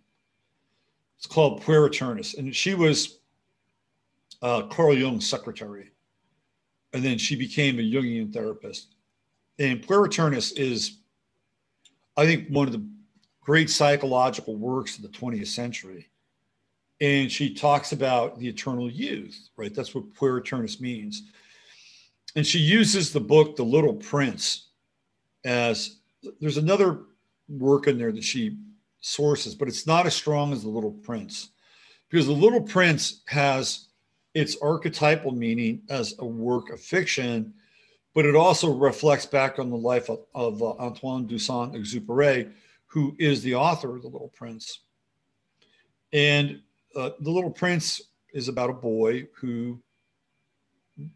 It's 1.17 1.25
called 1.25 1.63
Puer 1.63 1.87
Aeternus, 1.87 2.35
and 2.35 2.55
she 2.55 2.75
was 2.75 3.19
uh, 4.43 4.63
Carl 4.63 4.95
Jung's 4.95 5.27
secretary, 5.27 5.89
and 6.93 7.03
then 7.03 7.17
she 7.17 7.35
became 7.35 7.79
a 7.79 7.81
Jungian 7.81 8.31
therapist. 8.31 8.93
And 9.57 9.81
Puer 9.81 10.05
Aeternus 10.05 10.51
is, 10.51 10.99
I 12.17 12.25
think, 12.25 12.49
one 12.49 12.67
of 12.67 12.73
the 12.73 12.85
great 13.41 13.69
psychological 13.69 14.55
works 14.55 14.97
of 14.97 15.03
the 15.03 15.09
20th 15.09 15.47
century. 15.47 16.09
And 16.99 17.31
she 17.31 17.53
talks 17.53 17.91
about 17.91 18.39
the 18.39 18.47
eternal 18.47 18.89
youth, 18.91 19.49
right? 19.55 19.73
That's 19.73 19.93
what 19.93 20.13
Puer 20.15 20.41
means 20.81 21.23
and 22.37 22.45
she 22.45 22.59
uses 22.59 23.11
the 23.11 23.19
book 23.19 23.55
The 23.55 23.63
Little 23.63 23.95
Prince 23.95 24.67
as 25.43 25.97
there's 26.39 26.57
another 26.57 26.99
work 27.49 27.87
in 27.87 27.97
there 27.97 28.11
that 28.11 28.23
she 28.23 28.57
sources, 29.01 29.55
but 29.55 29.67
it's 29.67 29.87
not 29.87 30.05
as 30.05 30.13
strong 30.13 30.53
as 30.53 30.61
The 30.61 30.69
Little 30.69 30.91
Prince 30.91 31.49
because 32.09 32.27
The 32.27 32.33
Little 32.33 32.61
Prince 32.61 33.21
has 33.25 33.87
its 34.35 34.55
archetypal 34.61 35.31
meaning 35.31 35.81
as 35.89 36.13
a 36.19 36.25
work 36.25 36.69
of 36.69 36.79
fiction, 36.79 37.55
but 38.17 38.25
it 38.25 38.35
also 38.35 38.73
reflects 38.73 39.27
back 39.27 39.59
on 39.59 39.69
the 39.69 39.77
life 39.77 40.09
of, 40.09 40.25
of 40.33 40.63
uh, 40.63 40.71
Antoine 40.79 41.27
de 41.27 41.37
Saint 41.37 41.75
Exupéry, 41.75 42.51
who 42.87 43.15
is 43.19 43.43
the 43.43 43.53
author 43.53 43.95
of 43.95 44.01
The 44.01 44.07
Little 44.07 44.33
Prince. 44.35 44.79
And 46.11 46.63
uh, 46.95 47.11
The 47.19 47.29
Little 47.29 47.51
Prince 47.51 48.01
is 48.33 48.47
about 48.47 48.71
a 48.71 48.73
boy 48.73 49.27
who 49.35 49.79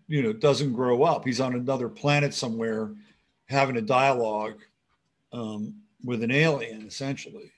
you 0.08 0.22
know 0.22 0.32
doesn't 0.32 0.74
grow 0.74 1.02
up 1.02 1.26
he's 1.26 1.42
on 1.42 1.56
another 1.56 1.90
planet 1.90 2.36
somewhere 2.36 2.92
having 3.48 3.78
a 3.78 3.82
dialogue 3.82 4.60
um, 5.34 5.74
with 6.04 6.22
an 6.22 6.30
alien 6.30 6.86
essentially 6.86 7.52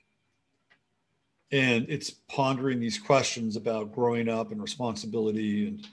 and 1.52 1.86
it's 1.90 2.12
pondering 2.30 2.80
these 2.80 2.98
questions 2.98 3.58
about 3.58 3.92
growing 3.92 4.30
up 4.30 4.54
and 4.54 4.62
responsibility 4.62 5.68
and 5.68 5.86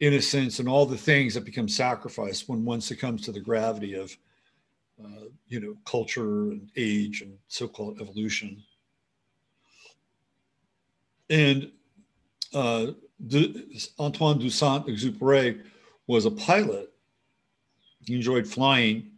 innocence 0.00 0.58
and 0.58 0.68
all 0.68 0.86
the 0.86 0.96
things 0.96 1.34
that 1.34 1.44
become 1.44 1.68
sacrificed 1.68 2.48
when 2.48 2.64
one 2.64 2.80
succumbs 2.80 3.22
to 3.22 3.32
the 3.32 3.40
gravity 3.40 3.94
of 3.94 4.16
uh, 5.02 5.24
you 5.48 5.60
know 5.60 5.76
culture 5.84 6.50
and 6.50 6.70
age 6.76 7.22
and 7.22 7.36
so-called 7.48 8.00
evolution 8.00 8.62
and 11.30 11.70
uh, 12.52 12.88
Antoine 13.98 14.38
de 14.38 14.50
Saint-Exupéry 14.50 15.62
was 16.06 16.26
a 16.26 16.30
pilot. 16.30 16.92
He 18.04 18.16
enjoyed 18.16 18.46
flying, 18.46 19.12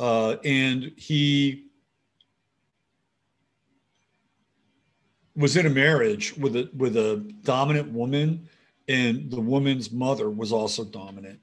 uh, 0.00 0.36
and 0.44 0.92
he 0.96 1.66
was 5.36 5.56
in 5.56 5.66
a 5.66 5.70
marriage 5.70 6.36
with 6.36 6.56
a 6.56 6.68
with 6.76 6.96
a 6.96 7.16
dominant 7.42 7.92
woman, 7.92 8.48
and 8.88 9.30
the 9.30 9.40
woman's 9.40 9.90
mother 9.90 10.30
was 10.30 10.52
also 10.52 10.84
dominant. 10.84 11.40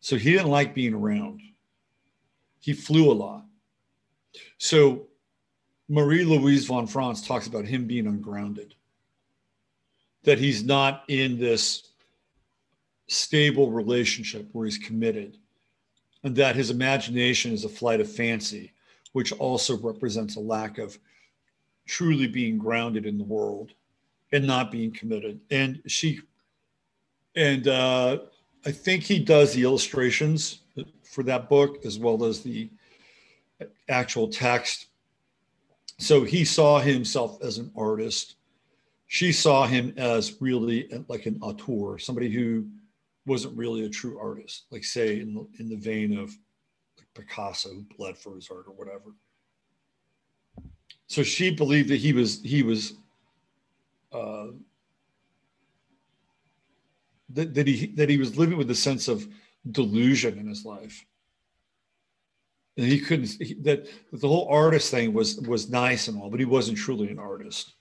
So 0.00 0.16
he 0.16 0.32
didn't 0.32 0.50
like 0.50 0.74
being 0.74 0.94
around. 0.94 1.40
He 2.60 2.72
flew 2.72 3.10
a 3.10 3.14
lot. 3.14 3.44
So 4.58 5.08
Marie 5.88 6.24
Louise 6.24 6.66
von 6.66 6.86
Franz 6.86 7.26
talks 7.26 7.46
about 7.46 7.66
him 7.66 7.86
being 7.86 8.06
ungrounded, 8.06 8.74
that 10.24 10.38
he's 10.38 10.64
not 10.64 11.04
in 11.08 11.38
this 11.38 11.90
stable 13.08 13.70
relationship 13.70 14.48
where 14.52 14.64
he's 14.64 14.78
committed, 14.78 15.36
and 16.24 16.34
that 16.36 16.56
his 16.56 16.70
imagination 16.70 17.52
is 17.52 17.64
a 17.64 17.68
flight 17.68 18.00
of 18.00 18.10
fancy, 18.10 18.72
which 19.12 19.32
also 19.32 19.76
represents 19.78 20.36
a 20.36 20.40
lack 20.40 20.78
of 20.78 20.98
truly 21.86 22.26
being 22.26 22.58
grounded 22.58 23.04
in 23.06 23.18
the 23.18 23.24
world 23.24 23.72
and 24.32 24.46
not 24.46 24.70
being 24.70 24.90
committed. 24.90 25.40
And 25.50 25.82
she, 25.86 26.20
and 27.34 27.68
uh, 27.68 28.18
I 28.64 28.70
think 28.70 29.02
he 29.02 29.18
does 29.18 29.54
the 29.54 29.62
illustrations 29.62 30.60
for 31.02 31.22
that 31.24 31.48
book 31.48 31.84
as 31.84 31.98
well 31.98 32.24
as 32.24 32.40
the 32.42 32.70
actual 33.88 34.28
text. 34.28 34.86
So 35.98 36.24
he 36.24 36.44
saw 36.44 36.80
himself 36.80 37.42
as 37.42 37.58
an 37.58 37.70
artist. 37.76 38.36
She 39.06 39.32
saw 39.32 39.66
him 39.66 39.94
as 39.96 40.40
really 40.40 40.88
like 41.08 41.26
an 41.26 41.38
auteur, 41.42 41.98
somebody 41.98 42.30
who 42.30 42.66
wasn't 43.26 43.56
really 43.56 43.84
a 43.84 43.90
true 43.90 44.18
artist, 44.18 44.64
like 44.70 44.84
say 44.84 45.20
in 45.20 45.34
the, 45.34 45.46
in 45.58 45.68
the 45.68 45.76
vein 45.76 46.18
of 46.18 46.36
like 46.96 47.06
Picasso 47.14 47.68
who 47.68 47.84
bled 47.96 48.18
for 48.18 48.34
his 48.34 48.48
art 48.50 48.64
or 48.66 48.74
whatever. 48.74 49.14
So 51.06 51.22
she 51.22 51.50
believed 51.50 51.90
that 51.90 51.96
he 51.96 52.12
was 52.12 52.40
he 52.42 52.62
was 52.62 52.94
uh, 54.12 54.46
that, 57.34 57.54
that 57.54 57.66
he 57.66 57.86
that 57.94 58.08
he 58.08 58.18
was 58.18 58.36
living 58.36 58.58
with 58.58 58.70
a 58.70 58.74
sense 58.74 59.08
of 59.08 59.26
delusion 59.70 60.38
in 60.38 60.46
his 60.46 60.64
life. 60.64 61.04
And 62.76 62.86
he 62.86 63.00
couldn't 63.00 63.30
he, 63.40 63.54
that 63.62 63.86
the 64.12 64.28
whole 64.28 64.48
artist 64.48 64.90
thing 64.90 65.12
was 65.12 65.40
was 65.40 65.70
nice 65.70 66.08
and 66.08 66.20
all 66.20 66.30
but 66.30 66.40
he 66.40 66.46
wasn't 66.46 66.78
truly 66.78 67.10
an 67.10 67.18
artist. 67.18 67.74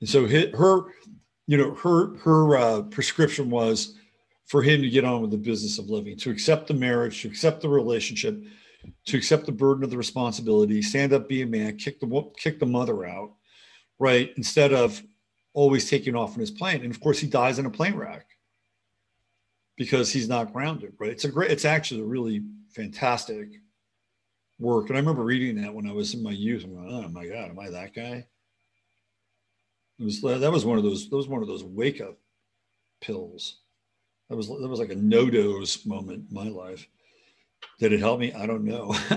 And 0.00 0.08
so 0.08 0.26
hit 0.26 0.54
her 0.54 0.84
you 1.46 1.58
know 1.58 1.74
her 1.74 2.16
her 2.18 2.56
uh, 2.56 2.82
prescription 2.82 3.50
was 3.50 3.96
for 4.46 4.62
him 4.62 4.82
to 4.82 4.90
get 4.90 5.04
on 5.04 5.22
with 5.22 5.30
the 5.30 5.38
business 5.38 5.78
of 5.78 5.88
living 5.88 6.16
to 6.18 6.30
accept 6.30 6.66
the 6.66 6.74
marriage 6.74 7.22
to 7.22 7.28
accept 7.28 7.62
the 7.62 7.68
relationship 7.68 8.42
to 9.06 9.16
accept 9.16 9.46
the 9.46 9.52
burden 9.52 9.84
of 9.84 9.90
the 9.90 9.96
responsibility 9.96 10.82
stand 10.82 11.12
up 11.12 11.28
be 11.28 11.42
a 11.42 11.46
man 11.46 11.76
kick 11.76 12.00
the 12.00 12.30
kick 12.36 12.58
the 12.58 12.66
mother 12.66 13.06
out 13.06 13.32
right? 14.02 14.32
Instead 14.36 14.72
of 14.72 15.00
always 15.54 15.88
taking 15.88 16.16
off 16.16 16.34
in 16.34 16.40
his 16.40 16.50
plane. 16.50 16.82
And 16.82 16.92
of 16.92 17.00
course 17.00 17.20
he 17.20 17.28
dies 17.28 17.60
in 17.60 17.66
a 17.66 17.70
plane 17.70 17.94
wreck 17.94 18.26
because 19.84 20.10
he's 20.12 20.28
not 20.28 20.52
grounded 20.52 20.92
right 20.98 21.10
it's 21.10 21.24
a 21.24 21.30
great 21.30 21.50
it's 21.50 21.64
actually 21.64 22.00
a 22.00 22.04
really 22.04 22.42
fantastic 22.74 23.48
work. 24.62 24.88
And 24.88 24.96
I 24.96 25.00
remember 25.00 25.24
reading 25.24 25.60
that 25.60 25.74
when 25.74 25.86
I 25.86 25.92
was 25.92 26.14
in 26.14 26.22
my 26.22 26.30
youth. 26.30 26.64
I'm 26.64 26.74
going, 26.74 26.88
oh 26.90 27.08
my 27.08 27.26
God, 27.26 27.50
am 27.50 27.58
I 27.58 27.70
that 27.70 27.94
guy? 27.94 28.26
It 29.98 30.04
was 30.04 30.20
that 30.22 30.52
was 30.52 30.64
one 30.64 30.78
of 30.78 30.84
those 30.84 31.08
that 31.08 31.16
was 31.16 31.28
one 31.28 31.42
of 31.42 31.48
those 31.48 31.64
wake 31.64 32.00
up 32.00 32.18
pills. 33.00 33.60
That 34.28 34.36
was 34.36 34.48
that 34.48 34.68
was 34.68 34.80
like 34.80 34.90
a 34.90 34.96
no 34.96 35.28
dose 35.28 35.84
moment 35.84 36.24
in 36.30 36.34
my 36.34 36.48
life. 36.48 36.86
Did 37.78 37.92
it 37.92 38.00
help 38.00 38.18
me? 38.18 38.32
I 38.32 38.46
don't 38.46 38.64
know. 38.64 38.94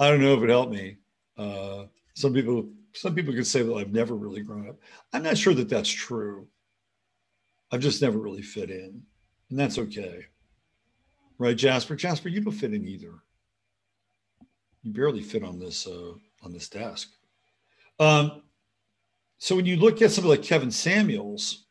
I 0.00 0.10
don't 0.10 0.20
know 0.20 0.34
if 0.34 0.42
it 0.42 0.48
helped 0.48 0.72
me. 0.72 0.98
Uh, 1.36 1.84
some 2.14 2.32
people 2.32 2.70
some 2.94 3.14
people 3.14 3.34
could 3.34 3.46
say 3.46 3.62
that 3.62 3.74
I've 3.74 3.92
never 3.92 4.14
really 4.14 4.42
grown 4.42 4.68
up. 4.68 4.76
I'm 5.12 5.24
not 5.24 5.36
sure 5.36 5.54
that 5.54 5.68
that's 5.68 5.90
true. 5.90 6.46
I've 7.72 7.80
just 7.80 8.00
never 8.00 8.18
really 8.18 8.42
fit 8.42 8.70
in, 8.70 9.02
and 9.54 9.58
that's 9.58 9.78
okay, 9.78 10.26
right, 11.38 11.56
Jasper? 11.56 11.94
Jasper, 11.94 12.28
you 12.28 12.40
don't 12.40 12.52
fit 12.52 12.74
in 12.74 12.86
either 12.88 13.22
you 14.84 14.92
barely 14.92 15.22
fit 15.22 15.42
on 15.42 15.58
this 15.58 15.86
uh, 15.86 16.12
on 16.42 16.52
this 16.52 16.68
desk. 16.68 17.10
Um, 17.98 18.42
so 19.38 19.56
when 19.56 19.66
you 19.66 19.76
look 19.76 20.00
at 20.02 20.10
somebody 20.10 20.38
like 20.38 20.46
Kevin 20.46 20.70
Samuels, 20.70 21.64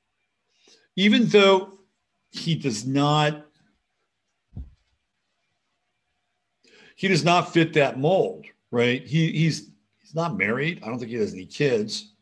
even 0.95 1.27
though 1.27 1.79
he 2.31 2.55
does 2.55 2.85
not 2.85 3.45
he 6.95 7.07
does 7.07 7.23
not 7.23 7.53
fit 7.53 7.73
that 7.73 7.99
mold, 7.99 8.45
right? 8.71 9.05
He 9.05 9.31
he's 9.31 9.69
he's 9.99 10.15
not 10.15 10.37
married. 10.37 10.81
I 10.83 10.87
don't 10.87 10.97
think 10.97 11.11
he 11.11 11.17
has 11.17 11.33
any 11.33 11.45
kids. 11.45 12.13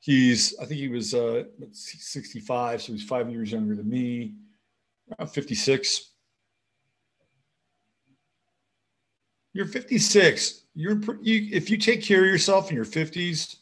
He's 0.00 0.56
I 0.58 0.64
think 0.64 0.80
he 0.80 0.88
was 0.88 1.12
uh, 1.12 1.44
65, 1.72 2.82
so 2.82 2.92
he's 2.92 3.04
five 3.04 3.28
years 3.28 3.52
younger 3.52 3.74
than 3.74 3.88
me, 3.88 4.34
around 5.18 5.28
56. 5.28 6.10
you're 9.56 9.64
56. 9.64 10.64
You're 10.74 11.00
you, 11.22 11.48
if 11.50 11.70
you 11.70 11.78
take 11.78 12.02
care 12.02 12.20
of 12.20 12.26
yourself 12.26 12.68
in 12.68 12.76
your 12.76 12.84
50s, 12.84 13.56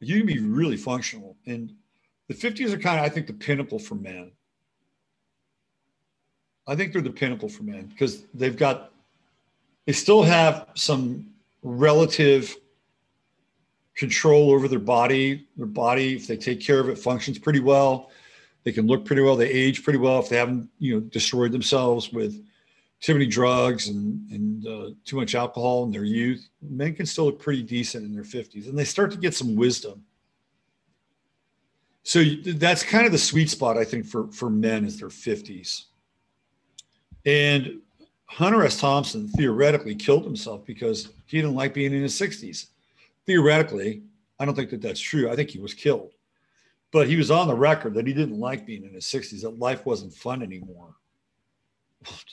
you 0.00 0.16
can 0.16 0.26
be 0.26 0.38
really 0.38 0.78
functional. 0.78 1.36
And 1.46 1.74
the 2.28 2.34
50s 2.34 2.72
are 2.72 2.78
kind 2.78 2.98
of, 2.98 3.04
I 3.04 3.10
think, 3.10 3.26
the 3.26 3.34
pinnacle 3.34 3.78
for 3.78 3.94
men. 3.94 4.32
I 6.66 6.74
think 6.74 6.92
they're 6.94 7.02
the 7.02 7.10
pinnacle 7.10 7.50
for 7.50 7.62
men 7.64 7.86
because 7.86 8.24
they've 8.32 8.56
got, 8.56 8.92
they 9.84 9.92
still 9.92 10.22
have 10.22 10.68
some 10.74 11.26
relative 11.62 12.56
control 13.94 14.50
over 14.50 14.66
their 14.66 14.78
body. 14.78 15.46
Their 15.58 15.66
body, 15.66 16.16
if 16.16 16.26
they 16.26 16.38
take 16.38 16.60
care 16.60 16.80
of 16.80 16.88
it, 16.88 16.96
functions 16.96 17.38
pretty 17.38 17.60
well. 17.60 18.10
They 18.64 18.72
can 18.72 18.86
look 18.86 19.04
pretty 19.04 19.22
well. 19.22 19.36
They 19.36 19.50
age 19.50 19.82
pretty 19.82 19.98
well 19.98 20.20
if 20.20 20.28
they 20.28 20.36
haven't, 20.36 20.68
you 20.78 20.94
know, 20.94 21.00
destroyed 21.00 21.52
themselves 21.52 22.12
with 22.12 22.44
too 23.00 23.14
many 23.14 23.26
drugs 23.26 23.88
and, 23.88 24.30
and 24.30 24.66
uh, 24.66 24.90
too 25.04 25.16
much 25.16 25.34
alcohol 25.34 25.82
in 25.84 25.90
their 25.90 26.04
youth, 26.04 26.48
men 26.62 26.94
can 26.94 27.04
still 27.04 27.24
look 27.26 27.40
pretty 27.40 27.62
decent 27.62 28.04
in 28.04 28.14
their 28.14 28.22
50s 28.22 28.68
and 28.68 28.78
they 28.78 28.84
start 28.84 29.10
to 29.10 29.18
get 29.18 29.34
some 29.34 29.56
wisdom. 29.56 30.04
So 32.04 32.22
that's 32.46 32.82
kind 32.82 33.04
of 33.04 33.12
the 33.12 33.18
sweet 33.18 33.50
spot, 33.50 33.76
I 33.76 33.84
think, 33.84 34.06
for, 34.06 34.28
for 34.28 34.48
men 34.48 34.84
is 34.84 34.98
their 34.98 35.08
50s. 35.08 35.84
And 37.26 37.80
Hunter 38.26 38.64
S. 38.64 38.80
Thompson 38.80 39.28
theoretically 39.28 39.94
killed 39.94 40.24
himself 40.24 40.64
because 40.64 41.10
he 41.26 41.38
didn't 41.38 41.54
like 41.54 41.74
being 41.74 41.92
in 41.92 42.02
his 42.02 42.18
60s. 42.18 42.66
Theoretically, 43.26 44.02
I 44.38 44.44
don't 44.44 44.54
think 44.54 44.70
that 44.70 44.80
that's 44.80 45.00
true. 45.00 45.30
I 45.30 45.36
think 45.36 45.50
he 45.50 45.60
was 45.60 45.74
killed. 45.74 46.11
But 46.92 47.08
he 47.08 47.16
was 47.16 47.30
on 47.30 47.48
the 47.48 47.54
record 47.54 47.94
that 47.94 48.06
he 48.06 48.12
didn't 48.12 48.38
like 48.38 48.66
being 48.66 48.84
in 48.84 48.92
his 48.92 49.06
60s, 49.06 49.40
that 49.42 49.58
life 49.58 49.84
wasn't 49.86 50.14
fun 50.14 50.42
anymore. 50.42 50.94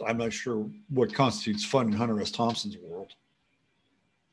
I'm 0.05 0.18
not 0.18 0.34
sure 0.34 0.70
what 0.89 1.14
constitutes 1.14 1.66
fun 1.66 1.88
in 1.88 1.93
Hunter 1.93 2.20
S. 2.22 2.32
Thompson's 2.32 2.78
world. 2.78 3.14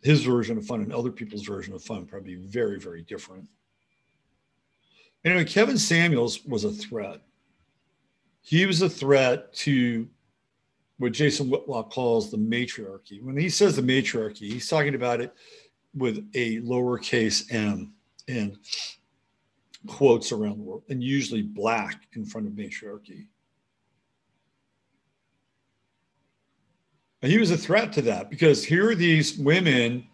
His 0.02 0.22
version 0.22 0.58
of 0.58 0.66
fun 0.66 0.82
and 0.82 0.92
other 0.92 1.10
people's 1.10 1.44
version 1.44 1.74
of 1.74 1.82
fun 1.82 2.06
probably 2.06 2.34
very, 2.34 2.78
very 2.78 3.02
different. 3.02 3.48
Anyway, 5.24 5.44
Kevin 5.44 5.78
Samuels 5.78 6.44
was 6.44 6.64
a 6.64 6.70
threat. 6.70 7.20
He 8.42 8.66
was 8.66 8.82
a 8.82 8.88
threat 8.88 9.52
to 9.54 10.08
what 10.98 11.12
Jason 11.12 11.50
Whitlock 11.50 11.90
calls 11.90 12.30
the 12.30 12.36
matriarchy. 12.36 13.20
When 13.20 13.36
he 13.36 13.48
says 13.48 13.76
the 13.76 13.82
matriarchy, 13.82 14.50
he's 14.50 14.68
talking 14.68 14.94
about 14.94 15.20
it 15.20 15.34
with 15.94 16.28
a 16.34 16.60
lowercase 16.60 17.52
m 17.52 17.92
and 18.28 18.56
quotes 19.86 20.32
around 20.32 20.58
the 20.58 20.64
world, 20.64 20.82
and 20.88 21.02
usually 21.02 21.42
black 21.42 22.02
in 22.14 22.24
front 22.24 22.46
of 22.46 22.56
matriarchy. 22.56 23.26
And 27.22 27.32
he 27.32 27.38
was 27.38 27.50
a 27.50 27.56
threat 27.56 27.92
to 27.94 28.02
that 28.02 28.30
because 28.30 28.64
here 28.64 28.90
are 28.90 28.94
these 28.94 29.36
women. 29.38 30.06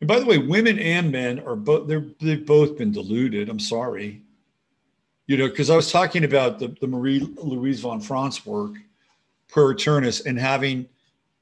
And 0.00 0.08
by 0.08 0.18
the 0.18 0.26
way, 0.26 0.38
women 0.38 0.78
and 0.78 1.12
men 1.12 1.40
are 1.40 1.56
both 1.56 1.88
they've 2.20 2.46
both 2.46 2.76
been 2.76 2.92
deluded. 2.92 3.48
I'm 3.48 3.60
sorry. 3.60 4.22
You 5.26 5.36
know, 5.36 5.48
because 5.48 5.70
I 5.70 5.76
was 5.76 5.92
talking 5.92 6.24
about 6.24 6.58
the, 6.58 6.74
the 6.80 6.86
Marie 6.86 7.20
Louise 7.36 7.80
von 7.80 8.00
Franz 8.00 8.44
work, 8.44 8.72
Aeternus, 9.56 10.26
and 10.26 10.38
having 10.38 10.88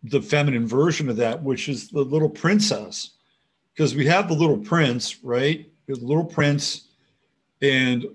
the 0.04 0.20
feminine 0.20 0.66
version 0.66 1.08
of 1.08 1.16
that, 1.16 1.42
which 1.42 1.68
is 1.68 1.88
the 1.88 2.02
little 2.04 2.28
princess. 2.28 3.12
Because 3.72 3.94
we 3.94 4.06
have 4.06 4.28
the 4.28 4.34
little 4.34 4.58
prince, 4.58 5.22
right? 5.24 5.70
The 5.86 5.94
little 5.94 6.24
prince, 6.24 6.88
and 7.62 8.06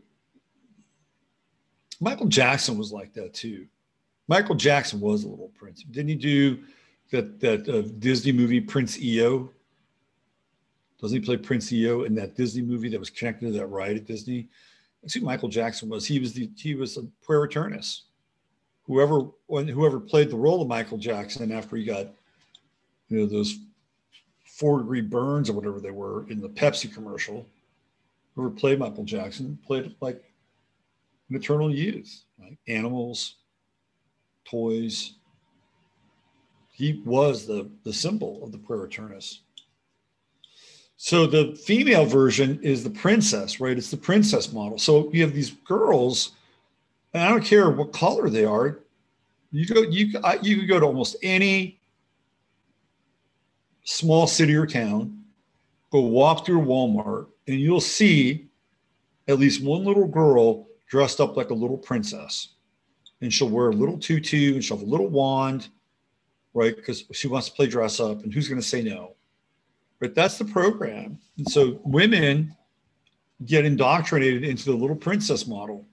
Michael 1.99 2.27
Jackson 2.27 2.77
was 2.77 2.91
like 2.91 3.13
that 3.13 3.33
too. 3.33 3.65
Michael 4.27 4.55
Jackson 4.55 4.99
was 4.99 5.23
a 5.23 5.27
little 5.27 5.51
prince. 5.57 5.83
Didn't 5.83 6.09
he 6.09 6.15
do 6.15 6.59
that 7.11 7.39
that 7.39 7.67
uh, 7.67 7.89
Disney 7.99 8.33
movie 8.33 8.61
Prince 8.61 8.99
EO? 8.99 9.49
Doesn't 11.01 11.19
he 11.19 11.25
play 11.25 11.37
Prince 11.37 11.71
EO 11.71 12.03
in 12.03 12.15
that 12.15 12.35
Disney 12.35 12.61
movie 12.61 12.89
that 12.89 12.99
was 12.99 13.09
connected 13.09 13.47
to 13.47 13.51
that 13.53 13.67
ride 13.67 13.95
at 13.95 14.05
Disney? 14.05 14.49
That's 15.01 15.13
who 15.13 15.21
Michael 15.21 15.49
Jackson 15.49 15.89
was. 15.89 16.05
He 16.05 16.19
was 16.19 16.33
the 16.33 16.49
he 16.57 16.75
was 16.75 16.97
a 16.97 17.03
puer 17.25 17.45
aeternus. 17.45 18.03
Whoever 18.83 19.27
when 19.45 19.67
whoever 19.67 19.99
played 19.99 20.29
the 20.29 20.35
role 20.35 20.61
of 20.61 20.67
Michael 20.67 20.97
Jackson 20.97 21.51
after 21.51 21.75
he 21.77 21.85
got, 21.85 22.07
you 23.07 23.19
know, 23.19 23.25
those 23.25 23.59
four 24.45 24.79
degree 24.79 25.01
burns 25.01 25.49
or 25.49 25.53
whatever 25.53 25.79
they 25.79 25.91
were 25.91 26.27
in 26.29 26.41
the 26.41 26.49
Pepsi 26.49 26.91
commercial. 26.91 27.47
Whoever 28.37 28.51
played 28.51 28.77
Michael 28.77 29.03
Jackson 29.03 29.57
played 29.65 29.95
like 29.99 30.23
an 31.31 31.35
eternal 31.35 31.73
youth, 31.73 32.21
like 32.39 32.59
animals, 32.67 33.37
toys. 34.45 35.15
He 36.71 37.01
was 37.03 37.47
the 37.47 37.67
the 37.83 37.91
symbol 37.91 38.43
of 38.43 38.51
the 38.51 38.59
puer 38.59 38.85
aeternus. 38.85 39.41
So 40.97 41.25
the 41.25 41.55
female 41.55 42.05
version 42.05 42.59
is 42.61 42.83
the 42.83 42.91
princess, 42.91 43.59
right? 43.59 43.75
It's 43.75 43.89
the 43.89 43.97
princess 43.97 44.53
model. 44.53 44.77
So 44.77 45.11
you 45.11 45.23
have 45.23 45.33
these 45.33 45.51
girls, 45.65 46.33
and 47.15 47.23
I 47.23 47.29
don't 47.29 47.43
care 47.43 47.71
what 47.71 47.91
color 47.91 48.29
they 48.29 48.45
are. 48.45 48.81
You 49.51 49.65
go, 49.65 49.81
you 49.81 50.11
you 50.43 50.57
can 50.57 50.67
go 50.67 50.79
to 50.79 50.85
almost 50.85 51.15
any 51.23 51.79
small 53.83 54.27
city 54.27 54.53
or 54.53 54.67
town, 54.67 55.23
go 55.91 56.01
walk 56.01 56.45
through 56.45 56.61
Walmart, 56.61 57.27
and 57.47 57.59
you'll 57.59 57.81
see 57.81 58.47
at 59.27 59.39
least 59.39 59.63
one 59.63 59.83
little 59.83 60.07
girl 60.07 60.67
dressed 60.87 61.19
up 61.19 61.35
like 61.35 61.49
a 61.49 61.53
little 61.53 61.77
princess, 61.77 62.49
and 63.21 63.33
she'll 63.33 63.49
wear 63.49 63.69
a 63.69 63.73
little 63.73 63.97
tutu 63.97 64.53
and 64.53 64.63
she'll 64.63 64.77
have 64.77 64.87
a 64.87 64.89
little 64.89 65.09
wand, 65.09 65.69
right? 66.53 66.75
Because 66.75 67.05
she 67.11 67.27
wants 67.27 67.49
to 67.49 67.55
play 67.55 67.67
dress 67.67 67.99
up, 67.99 68.23
and 68.23 68.33
who's 68.33 68.47
going 68.47 68.61
to 68.61 68.67
say 68.67 68.81
no? 68.81 69.15
But 69.99 70.15
that's 70.15 70.37
the 70.37 70.45
program. 70.45 71.17
And 71.37 71.49
so 71.49 71.79
women 71.83 72.55
get 73.45 73.65
indoctrinated 73.65 74.43
into 74.43 74.65
the 74.65 74.75
little 74.75 74.95
princess 74.95 75.47
model. 75.47 75.85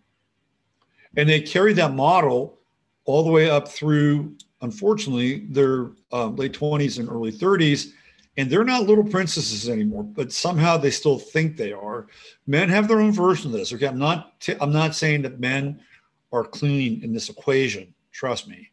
And 1.16 1.28
they 1.28 1.40
carry 1.40 1.72
that 1.74 1.94
model 1.94 2.58
all 3.04 3.22
the 3.22 3.30
way 3.30 3.50
up 3.50 3.68
through, 3.68 4.36
unfortunately, 4.62 5.46
their 5.50 5.90
uh, 6.12 6.28
late 6.28 6.52
20s 6.52 6.98
and 6.98 7.08
early 7.08 7.30
30s. 7.32 7.92
And 8.36 8.50
they're 8.50 8.64
not 8.64 8.86
little 8.86 9.04
princesses 9.04 9.68
anymore, 9.68 10.02
but 10.02 10.32
somehow 10.32 10.76
they 10.76 10.90
still 10.90 11.18
think 11.18 11.56
they 11.56 11.72
are. 11.72 12.08
Men 12.46 12.68
have 12.68 12.88
their 12.88 13.00
own 13.00 13.12
version 13.12 13.52
of 13.52 13.58
this. 13.58 13.72
Okay, 13.72 13.86
I'm 13.86 13.98
not. 13.98 14.40
T- 14.40 14.56
I'm 14.60 14.72
not 14.72 14.96
saying 14.96 15.22
that 15.22 15.38
men 15.38 15.80
are 16.32 16.44
clean 16.44 17.02
in 17.04 17.12
this 17.12 17.28
equation. 17.28 17.94
Trust 18.10 18.48
me. 18.48 18.70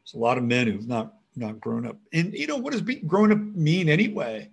There's 0.00 0.14
a 0.14 0.18
lot 0.18 0.38
of 0.38 0.44
men 0.44 0.66
who've 0.66 0.88
not 0.88 1.14
not 1.36 1.60
grown 1.60 1.86
up. 1.86 1.96
And 2.12 2.32
you 2.32 2.46
know 2.46 2.56
what 2.56 2.72
does 2.72 2.82
being 2.82 3.06
grown 3.06 3.30
up 3.30 3.38
mean 3.38 3.88
anyway? 3.88 4.50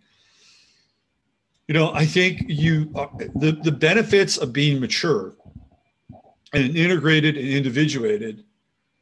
You 1.67 1.73
know, 1.73 1.93
I 1.93 2.05
think 2.05 2.43
you 2.47 2.91
uh, 2.95 3.07
the 3.35 3.57
the 3.63 3.71
benefits 3.71 4.37
of 4.37 4.53
being 4.53 4.79
mature 4.79 5.33
and 6.53 6.75
integrated 6.77 7.37
and 7.37 7.47
individuated 7.47 8.43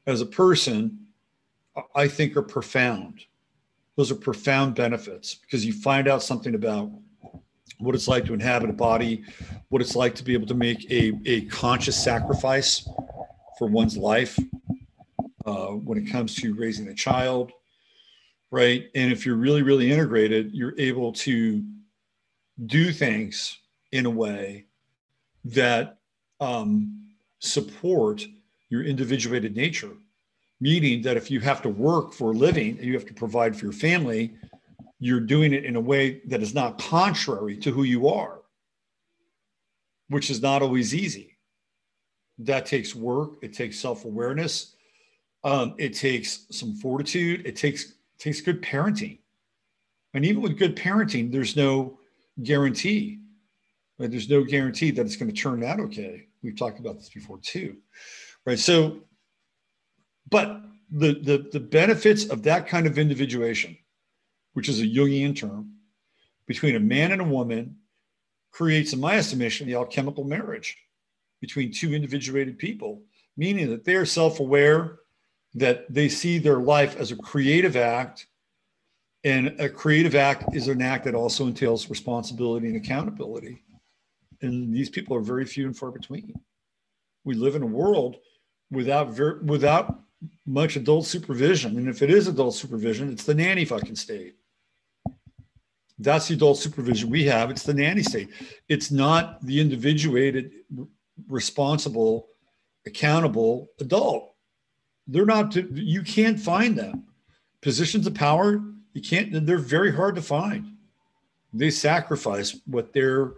as 0.08 0.22
a 0.22 0.26
person, 0.26 1.08
I 1.95 2.08
think 2.08 2.38
are 2.38 2.41
profound. 2.41 3.26
Those 3.98 4.12
are 4.12 4.16
profound 4.16 4.76
benefits 4.76 5.36
because 5.36 5.66
you 5.66 5.74
find 5.74 6.08
out 6.08 6.24
something 6.24 6.56
about 6.56 6.92
what 7.80 7.96
it's 7.96 8.08
like 8.08 8.26
to 8.26 8.34
inhabit 8.34 8.70
a 8.70 8.74
body, 8.74 9.24
what 9.70 9.82
it's 9.82 9.96
like 9.96 10.16
to 10.16 10.24
be 10.24 10.34
able 10.34 10.48
to 10.48 10.54
make 10.54 10.89
a, 10.92 11.14
a 11.26 11.46
conscious 11.46 12.02
sacrifice 12.02 12.88
for 13.58 13.68
one's 13.68 13.98
life 13.98 14.39
uh, 15.46 15.68
when 15.68 15.98
it 15.98 16.10
comes 16.10 16.36
to 16.36 16.54
raising 16.54 16.88
a 16.88 16.94
child, 16.94 17.52
right? 18.52 18.86
And 18.96 19.12
if 19.12 19.26
you're 19.26 19.36
really, 19.36 19.64
really 19.64 19.92
integrated, 19.92 20.52
you're 20.54 20.76
able 20.78 21.12
to 21.14 21.64
do 22.66 22.92
things 22.92 23.58
in 23.92 24.06
a 24.06 24.10
way 24.10 24.66
that 25.46 25.98
um, 26.39 27.10
support 27.39 28.26
your 28.70 28.84
individuated 28.84 29.56
nature. 29.56 29.92
Meaning 30.62 31.01
that 31.01 31.18
if 31.18 31.30
you 31.30 31.39
have 31.41 31.62
to 31.64 31.70
work 31.70 32.14
for 32.14 32.32
a 32.32 32.36
living 32.36 32.78
and 32.78 32.86
you 32.86 32.93
have 32.93 33.07
to 33.07 33.14
provide 33.14 33.55
for 33.55 33.66
your 33.66 33.74
family, 33.74 34.36
you're 34.99 35.20
doing 35.20 35.51
it 35.51 35.66
in 35.66 35.76
a 35.76 35.82
way 35.82 36.22
that 36.28 36.43
is 36.43 36.53
not 36.53 36.78
contrary 36.78 37.57
to 37.57 37.72
who 37.72 37.84
you 37.84 38.07
are, 38.07 38.41
which 40.09 40.30
is 40.30 40.41
not 40.41 40.62
always 40.62 40.93
easy. 40.93 41.38
That 42.38 42.68
takes 42.68 42.95
work, 42.95 43.39
it 43.41 43.53
takes 43.53 43.80
self 43.80 44.05
awareness, 44.05 44.76
um, 45.43 45.74
it 45.80 45.95
takes 45.95 46.45
some 46.51 46.76
fortitude, 46.76 47.45
it 47.47 47.55
takes, 47.55 47.93
takes 48.20 48.41
good 48.41 48.62
parenting. 48.62 49.18
And 50.14 50.24
even 50.24 50.41
with 50.43 50.59
good 50.59 50.76
parenting, 50.76 51.32
there's 51.32 51.55
no 51.55 51.97
guarantee. 52.43 53.20
Right? 53.97 54.09
There's 54.09 54.30
no 54.30 54.43
guarantee 54.43 54.91
that 54.91 55.05
it's 55.05 55.16
going 55.16 55.34
to 55.34 55.39
turn 55.39 55.64
out 55.64 55.80
okay. 55.80 56.28
We've 56.43 56.57
talked 56.57 56.80
about 56.80 56.97
this 56.97 57.09
before 57.09 57.39
too, 57.39 57.78
right? 58.45 58.57
So, 58.59 59.01
but 60.30 60.61
the 60.89 61.13
the 61.13 61.49
the 61.51 61.59
benefits 61.59 62.26
of 62.26 62.43
that 62.43 62.67
kind 62.67 62.86
of 62.86 62.97
individuation, 62.97 63.78
which 64.53 64.69
is 64.69 64.82
a 64.82 64.86
Jungian 64.86 65.36
term, 65.36 65.74
between 66.47 66.76
a 66.76 66.80
man 66.80 67.11
and 67.11 67.22
a 67.22 67.26
woman, 67.26 67.78
creates, 68.51 68.93
in 68.93 68.99
my 68.99 69.15
estimation, 69.15 69.67
the 69.67 69.76
alchemical 69.76 70.24
marriage 70.24 70.78
between 71.39 71.72
two 71.72 71.93
individuated 71.93 72.57
people, 72.57 73.01
meaning 73.36 73.69
that 73.69 73.84
they 73.84 73.95
are 73.95 74.05
self-aware, 74.05 74.99
that 75.55 75.91
they 75.91 76.07
see 76.07 76.38
their 76.38 76.59
life 76.59 76.95
as 76.97 77.11
a 77.11 77.15
creative 77.15 77.76
act 77.76 78.28
and 79.24 79.59
a 79.59 79.69
creative 79.69 80.15
act 80.15 80.55
is 80.55 80.67
an 80.67 80.82
act 80.82 81.05
that 81.05 81.13
also 81.13 81.45
entails 81.45 81.89
responsibility 81.89 82.67
and 82.67 82.76
accountability. 82.76 83.63
And 84.41 84.74
these 84.74 84.89
people 84.89 85.15
are 85.15 85.22
very 85.22 85.45
few 85.45 85.67
and 85.67 85.78
far 85.78 85.91
between. 85.91 86.34
We 87.24 87.36
live 87.36 87.55
in 87.55 87.61
a 87.61 87.67
world 87.67 88.17
without 88.72 89.11
ver- 89.11 89.41
without 89.43 89.99
much 90.45 90.76
adult 90.76 91.05
supervision. 91.05 91.78
And 91.78 91.88
if 91.88 92.01
it 92.01 92.09
is 92.09 92.28
adult 92.28 92.55
supervision, 92.55 93.11
it's 93.11 93.24
the 93.24 93.34
nanny 93.34 93.65
fucking 93.65 93.95
state. 93.95 94.36
That's 95.99 96.28
the 96.28 96.34
adult 96.34 96.57
supervision 96.57 97.09
we 97.09 97.24
have. 97.26 97.51
It's 97.51 97.63
the 97.63 97.74
nanny 97.74 98.01
state. 98.01 98.30
It's 98.67 98.89
not 98.91 99.43
the 99.45 99.61
individuated, 99.61 100.51
responsible, 101.28 102.30
accountable 102.86 103.69
adult. 103.80 104.34
They're 105.07 105.26
not, 105.26 105.51
to, 105.51 105.69
you 105.74 106.01
can't 106.01 106.39
find 106.39 106.76
them. 106.78 107.03
Positions 107.61 108.07
of 108.07 108.15
power, 108.15 108.63
you 108.93 109.01
can't, 109.01 109.45
they're 109.45 109.59
very 109.59 109.93
hard 109.95 110.15
to 110.15 110.22
find. 110.22 110.76
They 111.53 111.69
sacrifice 111.69 112.59
what 112.65 112.93
they're, 112.93 113.34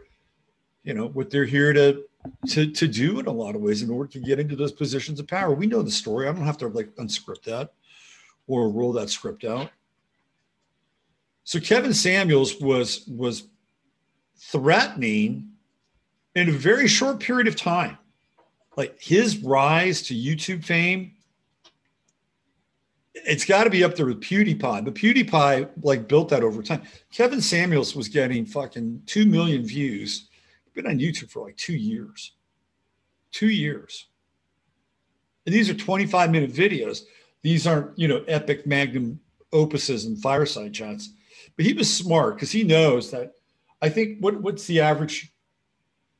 you 0.83 0.93
know, 0.93 1.07
what 1.07 1.29
they're 1.29 1.45
here 1.45 1.73
to 1.73 2.03
to 2.47 2.71
to 2.71 2.87
do 2.87 3.19
in 3.19 3.27
a 3.27 3.31
lot 3.31 3.55
of 3.55 3.61
ways 3.61 3.81
in 3.81 3.89
order 3.89 4.09
to 4.11 4.19
get 4.19 4.39
into 4.39 4.55
those 4.55 4.71
positions 4.71 5.19
of 5.19 5.27
power. 5.27 5.53
We 5.53 5.67
know 5.67 5.81
the 5.81 5.91
story. 5.91 6.27
I 6.27 6.33
don't 6.33 6.45
have 6.45 6.57
to 6.59 6.67
like 6.67 6.89
unscript 6.97 7.45
that 7.45 7.73
or 8.47 8.69
roll 8.69 8.93
that 8.93 9.09
script 9.09 9.43
out. 9.43 9.69
So 11.43 11.59
Kevin 11.59 11.93
Samuels 11.93 12.59
was 12.59 13.05
was 13.07 13.47
threatening 14.37 15.49
in 16.35 16.49
a 16.49 16.53
very 16.53 16.87
short 16.87 17.19
period 17.19 17.47
of 17.47 17.55
time. 17.55 17.97
Like 18.75 18.99
his 18.99 19.37
rise 19.37 20.01
to 20.03 20.15
YouTube 20.15 20.65
fame 20.65 21.13
it's 23.13 23.45
got 23.45 23.63
to 23.63 23.69
be 23.69 23.83
up 23.83 23.95
there 23.95 24.05
with 24.05 24.21
PewDiePie, 24.21 24.85
but 24.85 24.95
PewDiePie 24.95 25.69
like 25.83 26.07
built 26.07 26.29
that 26.29 26.43
over 26.43 26.63
time. 26.63 26.81
Kevin 27.11 27.41
Samuels 27.41 27.95
was 27.95 28.07
getting 28.07 28.45
fucking 28.45 29.03
two 29.05 29.25
million 29.25 29.65
views. 29.65 30.29
Been 30.73 30.87
on 30.87 30.99
YouTube 30.99 31.29
for 31.29 31.45
like 31.45 31.57
two 31.57 31.75
years, 31.75 32.33
two 33.31 33.49
years, 33.49 34.07
and 35.45 35.53
these 35.53 35.69
are 35.69 35.75
25 35.75 36.31
minute 36.31 36.51
videos. 36.51 37.03
These 37.41 37.67
aren't 37.67 37.97
you 37.97 38.07
know 38.07 38.23
epic 38.27 38.65
magnum 38.65 39.19
opuses 39.51 40.07
and 40.07 40.19
fireside 40.21 40.73
chats. 40.73 41.09
But 41.55 41.65
he 41.65 41.73
was 41.73 41.93
smart 41.93 42.35
because 42.35 42.51
he 42.51 42.63
knows 42.63 43.11
that. 43.11 43.33
I 43.81 43.89
think 43.89 44.19
what 44.19 44.41
what's 44.41 44.65
the 44.65 44.79
average 44.81 45.31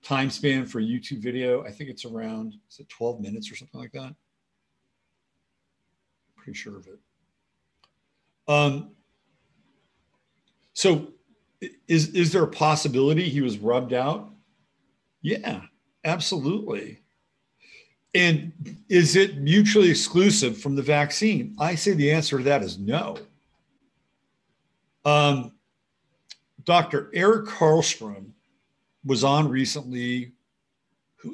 time 0.04 0.30
span 0.30 0.66
for 0.66 0.80
a 0.80 0.84
YouTube 0.84 1.20
video? 1.20 1.64
I 1.64 1.72
think 1.72 1.90
it's 1.90 2.06
around 2.06 2.56
is 2.70 2.80
it 2.80 2.90
12 2.90 3.22
minutes 3.22 3.52
or 3.52 3.56
something 3.56 3.80
like 3.80 3.94
that 3.94 4.14
pretty 6.44 6.58
sure 6.58 6.78
of 6.78 6.88
it. 6.88 7.00
Um, 8.48 8.92
so 10.74 11.08
is 11.88 12.10
is 12.10 12.34
there 12.34 12.44
a 12.44 12.48
possibility 12.48 13.30
he 13.30 13.42
was 13.42 13.58
rubbed 13.58 13.94
out? 13.94 14.33
Yeah, 15.24 15.62
absolutely. 16.04 17.00
And 18.14 18.52
is 18.90 19.16
it 19.16 19.38
mutually 19.38 19.90
exclusive 19.90 20.60
from 20.60 20.76
the 20.76 20.84
vaccine? 20.84 21.56
I 21.58 21.74
say 21.74 21.94
the 21.94 22.12
answer 22.12 22.38
to 22.38 22.44
that 22.44 22.62
is 22.62 22.78
no. 22.78 23.18
Um, 25.06 25.54
Dr. 26.66 27.10
Eric 27.14 27.48
Karlstrom 27.48 28.32
was 29.04 29.24
on 29.24 29.50
recently. 29.50 30.34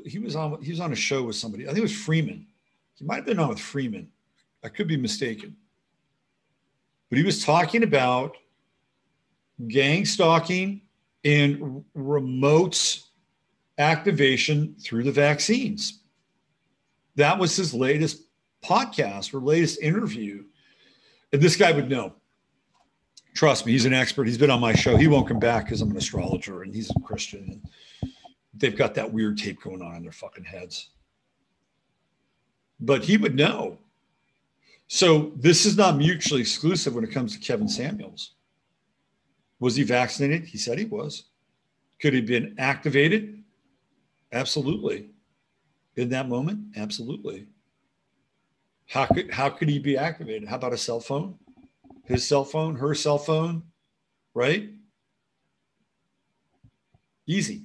He 0.06 0.20
was 0.20 0.36
on. 0.36 0.62
He 0.62 0.72
was 0.72 0.80
on 0.80 0.94
a 0.94 0.96
show 0.96 1.24
with 1.24 1.36
somebody. 1.36 1.66
I 1.66 1.68
think 1.68 1.80
it 1.80 1.84
was 1.84 1.96
Freeman. 1.96 2.48
He 2.96 3.06
might 3.06 3.18
have 3.18 3.26
been 3.26 3.40
on 3.40 3.50
with 3.50 3.60
Freeman. 3.60 4.10
I 4.64 4.70
could 4.70 4.88
be 4.88 4.98
mistaken. 4.98 5.56
But 7.10 7.18
he 7.18 7.24
was 7.24 7.44
talking 7.44 7.84
about 7.84 8.38
gang 9.68 10.06
stalking 10.06 10.82
and 11.26 11.84
remote 11.94 13.02
activation 13.80 14.76
through 14.80 15.04
the 15.04 15.12
vaccines. 15.12 16.02
That 17.16 17.40
was 17.40 17.56
his 17.56 17.74
latest 17.74 18.24
podcast 18.64 19.34
or 19.34 19.40
latest 19.40 19.82
interview. 19.82 20.44
And 21.34 21.42
this 21.42 21.56
guy 21.56 21.72
would 21.72 21.90
know. 21.90 22.14
Trust 23.34 23.66
me, 23.66 23.72
he's 23.72 23.86
an 23.86 23.94
expert. 23.94 24.28
He's 24.28 24.38
been 24.38 24.52
on 24.52 24.60
my 24.60 24.74
show. 24.74 24.98
He 24.98 25.08
won't 25.08 25.28
come 25.28 25.40
back 25.40 25.66
because 25.66 25.82
I'm 25.82 25.92
an 25.92 25.98
astrologer 25.98 26.64
and 26.64 26.74
he's 26.74 26.90
a 26.90 27.00
Christian. 27.02 27.62
And 28.02 28.12
they've 28.54 28.76
got 28.76 28.96
that 28.96 29.12
weird 29.12 29.38
tape 29.38 29.62
going 29.62 29.82
on 29.82 29.96
in 29.96 30.04
their 30.04 30.12
fucking 30.12 30.44
heads. 30.44 30.90
But 32.80 33.04
he 33.04 33.18
would 33.18 33.36
know. 33.36 33.78
So 34.88 35.32
this 35.36 35.66
is 35.66 35.78
not 35.78 35.98
mutually 35.98 36.42
exclusive 36.42 36.96
when 36.96 37.04
it 37.04 37.12
comes 37.12 37.34
to 37.34 37.40
Kevin 37.40 37.70
Samuels. 37.70 38.32
Was 39.60 39.76
he 39.76 39.84
vaccinated? 39.84 40.46
He 40.46 40.58
said 40.58 40.80
he 40.80 40.86
was. 40.86 41.26
Could 42.02 42.14
he 42.14 42.20
have 42.20 42.28
been 42.28 42.56
activated? 42.58 43.39
Absolutely. 44.32 45.10
In 45.96 46.10
that 46.10 46.30
moment, 46.30 46.78
absolutely. 46.78 47.48
How 48.88 49.06
could 49.06 49.32
how 49.32 49.50
could 49.50 49.70
he 49.70 49.80
be 49.80 49.98
activated? 49.98 50.48
How 50.48 50.56
about 50.56 50.74
a 50.74 50.78
cell 50.78 51.00
phone? 51.00 51.38
His 52.06 52.28
cell 52.28 52.44
phone, 52.44 52.76
her 52.76 52.96
cell 52.96 53.18
phone, 53.18 53.64
right? 54.34 54.70
Easy. 57.28 57.64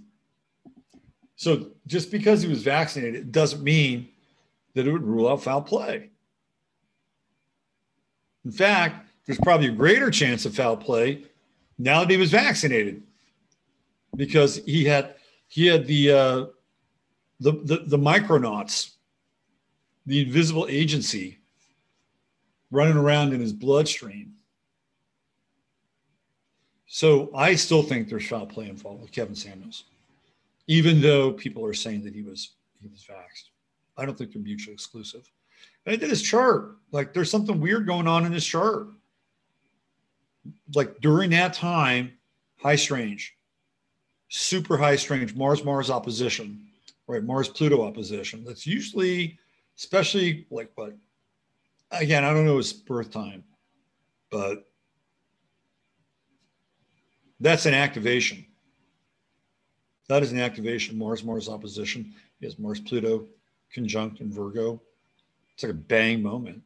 So 1.37 1.71
just 1.87 2.11
because 2.11 2.43
he 2.43 2.49
was 2.49 2.63
vaccinated, 2.63 3.33
doesn't 3.33 3.63
mean 3.63 4.09
that 4.75 4.87
it 4.87 4.93
would 4.93 5.03
rule 5.03 5.29
out 5.29 5.43
foul 5.43 5.63
play. 5.63 6.11
In 8.45 8.53
fact, 8.53 9.09
there's 9.27 9.39
probably 9.39 9.69
a 9.69 9.73
greater 9.73 10.11
chance 10.11 10.45
of 10.45 10.55
foul 10.55 10.77
play 10.77 11.25
now 11.79 12.01
that 12.01 12.11
he 12.11 12.17
was 12.17 12.31
vaccinated 12.31 13.03
because 14.15 14.57
he 14.67 14.85
had 14.85 15.15
he 15.49 15.67
had 15.67 15.87
the 15.87 16.11
uh, 16.11 16.47
the, 17.41 17.53
the 17.53 17.85
the 17.87 17.99
micronauts, 17.99 18.93
the 20.07 20.23
invisible 20.23 20.67
agency 20.69 21.39
running 22.71 22.97
around 22.97 23.33
in 23.33 23.41
his 23.41 23.53
bloodstream. 23.53 24.35
So 26.87 27.31
I 27.35 27.55
still 27.55 27.83
think 27.83 28.09
there's 28.09 28.29
foul 28.29 28.47
play 28.47 28.69
involved 28.69 29.03
with 29.03 29.13
Kevin 29.13 29.35
Samuels, 29.35 29.85
even 30.67 31.01
though 31.01 31.33
people 31.33 31.65
are 31.65 31.75
saying 31.75 32.05
that 32.05 32.15
he 32.15 32.23
was 32.23 32.51
he 32.81 32.89
was 32.89 33.05
vaxxed. 33.05 33.49
I 33.97 34.05
don't 34.05 34.17
think 34.17 34.33
they're 34.33 34.43
mutually 34.43 34.75
exclusive. 34.75 35.31
And 35.87 35.95
I 35.95 35.97
did 35.97 36.11
his 36.11 36.23
chart. 36.23 36.77
Like 36.93 37.13
there's 37.13 37.31
something 37.31 37.61
weird 37.61 37.87
going 37.87 38.07
on 38.07 38.27
in 38.27 38.33
his 38.33 38.47
chart. 38.47 38.89
Like 40.75 41.01
during 41.01 41.31
that 41.31 41.55
time, 41.55 42.13
high 42.59 42.77
strange, 42.77 43.34
super 44.35 44.77
high 44.77 44.97
strange, 44.97 45.35
Mars 45.37 45.65
Mars 45.65 45.91
opposition, 45.91 46.67
right? 47.07 47.23
Mars 47.23 47.49
Pluto 47.49 47.87
opposition. 47.87 48.45
That's 48.45 48.67
usually, 48.67 49.39
especially 49.79 50.47
like 50.51 50.73
what? 50.75 50.95
Again, 51.93 52.25
I 52.25 52.35
don't 52.35 52.45
know 52.45 52.57
his 52.57 52.73
birth 52.73 53.13
time, 53.13 53.45
but 54.31 54.69
that's 57.39 57.67
an 57.67 57.75
activation. 57.75 58.45
That 60.09 60.23
is 60.23 60.33
an 60.33 60.41
activation. 60.41 60.99
Mars 60.99 61.23
Mars 61.23 61.49
opposition. 61.49 62.13
Has 62.43 62.59
Mars 62.59 62.81
Pluto 62.81 63.27
conjunct 63.73 64.21
in 64.21 64.31
Virgo. 64.31 64.83
It's 65.55 65.63
like 65.63 65.73
a 65.73 65.75
bang 65.75 66.23
moment. 66.23 66.61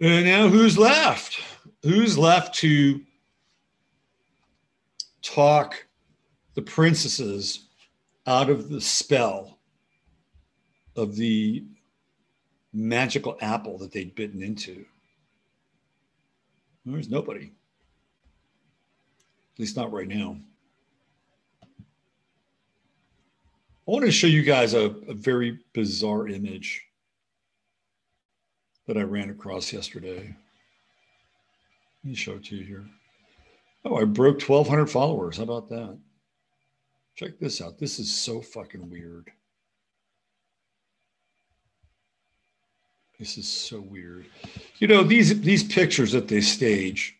And 0.00 0.26
now 0.26 0.48
who's 0.48 0.76
left? 0.76 1.40
Who's 1.82 2.18
left 2.18 2.56
to 2.56 3.00
talk 5.22 5.86
the 6.54 6.62
princesses 6.62 7.66
out 8.26 8.50
of 8.50 8.68
the 8.68 8.80
spell 8.80 9.58
of 10.96 11.16
the 11.16 11.64
magical 12.72 13.36
apple 13.40 13.78
that 13.78 13.92
they'd 13.92 14.14
bitten 14.14 14.42
into? 14.42 14.84
There's 16.84 17.08
nobody. 17.08 17.52
At 19.54 19.58
least 19.58 19.76
not 19.76 19.92
right 19.92 20.08
now. 20.08 20.36
I 23.90 23.92
want 23.92 24.04
to 24.04 24.12
show 24.12 24.26
you 24.26 24.42
guys 24.42 24.74
a, 24.74 24.94
a 25.08 25.14
very 25.14 25.58
bizarre 25.72 26.28
image 26.28 26.86
that 28.86 28.96
I 28.96 29.02
ran 29.02 29.30
across 29.30 29.72
yesterday. 29.72 30.34
Let 32.04 32.08
me 32.08 32.14
show 32.14 32.34
it 32.34 32.44
to 32.44 32.56
you 32.56 32.64
here. 32.64 32.84
Oh, 33.84 33.96
I 33.96 34.04
broke 34.04 34.42
1,200 34.42 34.86
followers. 34.86 35.38
How 35.38 35.44
about 35.44 35.68
that? 35.70 35.98
Check 37.16 37.38
this 37.38 37.60
out. 37.60 37.78
This 37.78 37.98
is 37.98 38.14
so 38.14 38.40
fucking 38.40 38.88
weird. 38.90 39.30
This 43.18 43.36
is 43.36 43.46
so 43.46 43.80
weird. 43.80 44.26
You 44.78 44.88
know, 44.88 45.02
these 45.02 45.38
these 45.42 45.62
pictures 45.62 46.12
that 46.12 46.26
they 46.26 46.40
stage, 46.40 47.18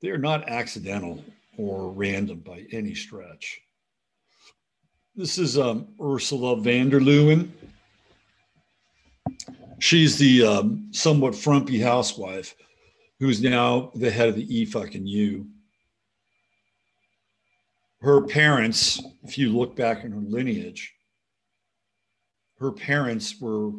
they 0.00 0.08
are 0.10 0.18
not 0.18 0.48
accidental 0.48 1.22
or 1.56 1.92
random 1.92 2.40
by 2.40 2.66
any 2.72 2.94
stretch. 2.94 3.60
This 5.14 5.38
is 5.38 5.58
um, 5.58 5.86
Ursula 6.00 6.56
von 6.56 6.88
der 6.88 6.98
Leyen. 6.98 7.50
She's 9.78 10.18
the 10.18 10.44
um, 10.44 10.88
somewhat 10.90 11.36
frumpy 11.36 11.78
housewife 11.78 12.56
who's 13.22 13.40
now 13.40 13.92
the 13.94 14.10
head 14.10 14.28
of 14.28 14.34
the 14.34 14.52
E 14.52 14.64
fucking 14.64 15.06
U. 15.06 15.46
Her 18.00 18.20
parents, 18.22 19.00
if 19.22 19.38
you 19.38 19.56
look 19.56 19.76
back 19.76 20.02
in 20.02 20.10
her 20.10 20.18
lineage, 20.18 20.92
her 22.58 22.72
parents 22.72 23.40
were 23.40 23.70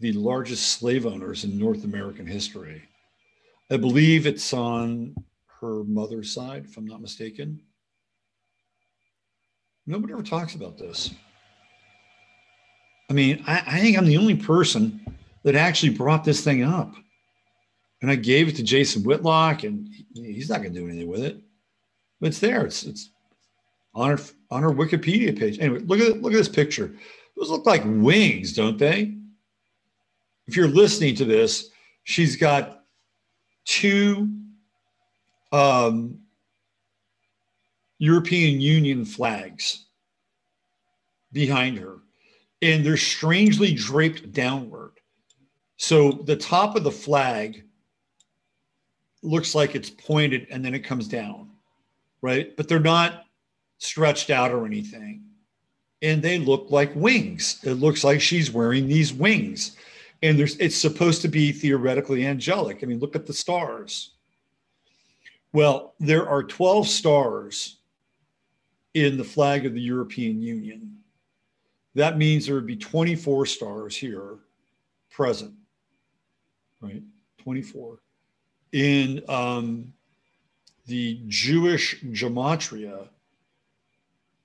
the 0.00 0.10
largest 0.14 0.72
slave 0.72 1.06
owners 1.06 1.44
in 1.44 1.56
North 1.56 1.84
American 1.84 2.26
history. 2.26 2.82
I 3.70 3.76
believe 3.76 4.26
it's 4.26 4.52
on 4.52 5.14
her 5.60 5.84
mother's 5.84 6.34
side, 6.34 6.64
if 6.64 6.76
I'm 6.76 6.84
not 6.84 7.00
mistaken. 7.00 7.60
Nobody 9.86 10.14
ever 10.14 10.24
talks 10.24 10.56
about 10.56 10.78
this. 10.78 11.14
I 13.08 13.12
mean, 13.12 13.44
I, 13.46 13.62
I, 13.64 13.80
think 13.80 13.96
I'm 13.96 14.06
the 14.06 14.16
only 14.16 14.34
person 14.34 15.00
that 15.44 15.54
actually 15.54 15.90
brought 15.90 16.24
this 16.24 16.42
thing 16.42 16.64
up. 16.64 16.96
And 18.04 18.10
I 18.10 18.16
gave 18.16 18.48
it 18.48 18.56
to 18.56 18.62
Jason 18.62 19.02
Whitlock, 19.02 19.64
and 19.64 19.88
he's 20.12 20.50
not 20.50 20.60
going 20.60 20.74
to 20.74 20.78
do 20.78 20.86
anything 20.86 21.08
with 21.08 21.22
it. 21.24 21.40
But 22.20 22.26
it's 22.26 22.38
there. 22.38 22.66
It's 22.66 22.84
it's 22.84 23.08
on 23.94 24.10
her 24.10 24.22
on 24.50 24.62
her 24.62 24.68
Wikipedia 24.68 25.34
page. 25.34 25.58
Anyway, 25.58 25.78
look 25.78 26.00
at 26.00 26.20
look 26.20 26.34
at 26.34 26.36
this 26.36 26.46
picture. 26.46 26.94
Those 27.34 27.48
look 27.48 27.64
like 27.64 27.80
wings, 27.86 28.52
don't 28.52 28.76
they? 28.76 29.14
If 30.46 30.54
you're 30.54 30.68
listening 30.68 31.14
to 31.14 31.24
this, 31.24 31.70
she's 32.02 32.36
got 32.36 32.84
two 33.64 34.28
um, 35.50 36.18
European 37.96 38.60
Union 38.60 39.06
flags 39.06 39.86
behind 41.32 41.78
her, 41.78 42.00
and 42.60 42.84
they're 42.84 42.98
strangely 42.98 43.72
draped 43.72 44.30
downward. 44.30 44.92
So 45.78 46.12
the 46.12 46.36
top 46.36 46.76
of 46.76 46.84
the 46.84 46.92
flag 46.92 47.64
looks 49.24 49.54
like 49.54 49.74
it's 49.74 49.90
pointed 49.90 50.46
and 50.50 50.64
then 50.64 50.74
it 50.74 50.80
comes 50.80 51.08
down, 51.08 51.50
right? 52.22 52.56
But 52.56 52.68
they're 52.68 52.80
not 52.80 53.24
stretched 53.78 54.30
out 54.30 54.52
or 54.52 54.66
anything. 54.66 55.24
And 56.02 56.22
they 56.22 56.38
look 56.38 56.70
like 56.70 56.94
wings. 56.94 57.60
It 57.62 57.74
looks 57.74 58.04
like 58.04 58.20
she's 58.20 58.50
wearing 58.50 58.86
these 58.86 59.12
wings. 59.12 59.76
And 60.22 60.38
there's 60.38 60.56
it's 60.56 60.76
supposed 60.76 61.22
to 61.22 61.28
be 61.28 61.52
theoretically 61.52 62.26
angelic. 62.26 62.80
I 62.82 62.86
mean, 62.86 62.98
look 62.98 63.16
at 63.16 63.26
the 63.26 63.32
stars. 63.32 64.10
Well, 65.52 65.94
there 66.00 66.28
are 66.28 66.42
12 66.42 66.88
stars 66.88 67.78
in 68.94 69.16
the 69.16 69.24
flag 69.24 69.66
of 69.66 69.74
the 69.74 69.80
European 69.80 70.42
Union. 70.42 70.98
That 71.94 72.18
means 72.18 72.46
there 72.46 72.56
would 72.56 72.66
be 72.66 72.76
24 72.76 73.46
stars 73.46 73.96
here 73.96 74.38
present, 75.10 75.54
right? 76.80 77.02
24. 77.38 77.98
In 78.74 79.22
um, 79.28 79.92
the 80.86 81.22
Jewish 81.28 82.02
gematria, 82.02 83.08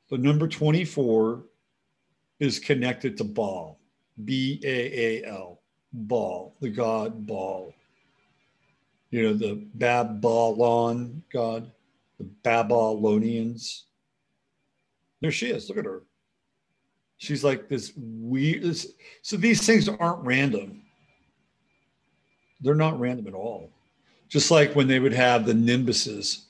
the 0.10 0.18
number 0.18 0.48
24 0.48 1.44
is 2.40 2.60
connected 2.60 3.18
to 3.18 3.24
Baal, 3.26 3.80
B 4.24 4.62
A 4.64 5.24
A 5.26 5.30
L, 5.30 5.60
Baal, 5.92 6.56
the 6.62 6.70
god 6.70 7.26
Baal. 7.26 7.74
You 9.10 9.24
know, 9.24 9.34
the 9.34 9.56
Babylon 9.74 11.24
god, 11.34 11.72
the 12.20 12.26
Babylonians 12.44 13.88
there 15.22 15.32
she 15.32 15.48
is. 15.48 15.68
Look 15.70 15.78
at 15.78 15.86
her. 15.86 16.04
She's 17.18 17.44
like 17.44 17.68
this 17.68 17.92
weird. 17.98 18.64
This, 18.64 18.94
so 19.22 19.36
these 19.36 19.66
things 19.66 19.90
aren't 19.90 20.26
random. 20.26 20.84
They're 22.62 22.76
not 22.76 23.00
random 23.00 23.28
at 23.28 23.34
all. 23.34 23.70
Just 24.30 24.52
like 24.52 24.76
when 24.76 24.88
they 24.88 25.00
would 25.00 25.14
have 25.14 25.46
the 25.46 25.54
nimbuses 25.54 26.44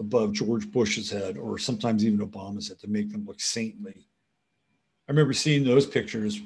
above 0.00 0.32
George 0.32 0.70
Bush's 0.70 1.10
head 1.10 1.36
or 1.36 1.58
sometimes 1.58 2.04
even 2.04 2.26
Obama's 2.26 2.68
head 2.68 2.78
to 2.80 2.88
make 2.88 3.12
them 3.12 3.26
look 3.26 3.40
saintly. 3.40 4.06
I 5.08 5.12
remember 5.12 5.34
seeing 5.34 5.62
those 5.62 5.86
pictures 5.86 6.40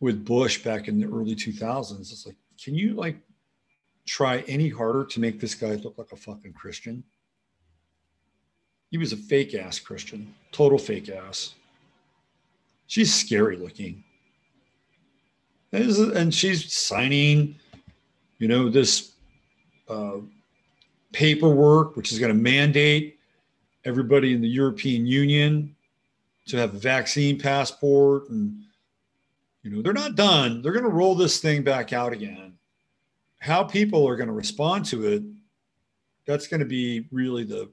with 0.00 0.24
Bush 0.24 0.62
back 0.62 0.88
in 0.88 0.98
the 0.98 1.06
early 1.06 1.34
2000s. 1.34 2.00
It's 2.00 2.26
like, 2.26 2.36
can 2.62 2.74
you 2.74 2.94
like 2.94 3.16
try 4.06 4.38
any 4.48 4.68
harder 4.68 5.04
to 5.04 5.20
make 5.20 5.40
this 5.40 5.54
guy 5.54 5.74
look 5.74 5.98
like 5.98 6.12
a 6.12 6.16
fucking 6.16 6.52
Christian? 6.52 7.04
He 8.90 8.98
was 8.98 9.12
a 9.12 9.16
fake 9.16 9.54
ass 9.54 9.78
Christian, 9.78 10.34
total 10.52 10.78
fake 10.78 11.08
ass. 11.08 11.54
She's 12.86 13.12
scary 13.12 13.56
looking. 13.56 14.04
And 15.72 16.32
she's 16.32 16.72
signing, 16.72 17.56
you 18.38 18.46
know, 18.46 18.68
this 18.68 19.13
uh, 19.88 20.18
paperwork, 21.12 21.96
which 21.96 22.12
is 22.12 22.18
going 22.18 22.32
to 22.32 22.38
mandate 22.38 23.18
everybody 23.84 24.34
in 24.34 24.40
the 24.40 24.48
European 24.48 25.06
Union 25.06 25.74
to 26.46 26.56
have 26.56 26.74
a 26.74 26.78
vaccine 26.78 27.38
passport. 27.38 28.28
And, 28.30 28.62
you 29.62 29.70
know, 29.70 29.82
they're 29.82 29.92
not 29.92 30.16
done. 30.16 30.62
They're 30.62 30.72
going 30.72 30.84
to 30.84 30.90
roll 30.90 31.14
this 31.14 31.40
thing 31.40 31.62
back 31.62 31.92
out 31.92 32.12
again. 32.12 32.54
How 33.38 33.62
people 33.62 34.06
are 34.08 34.16
going 34.16 34.28
to 34.28 34.34
respond 34.34 34.86
to 34.86 35.06
it, 35.06 35.22
that's 36.26 36.46
going 36.46 36.60
to 36.60 36.66
be 36.66 37.06
really 37.12 37.44
the, 37.44 37.70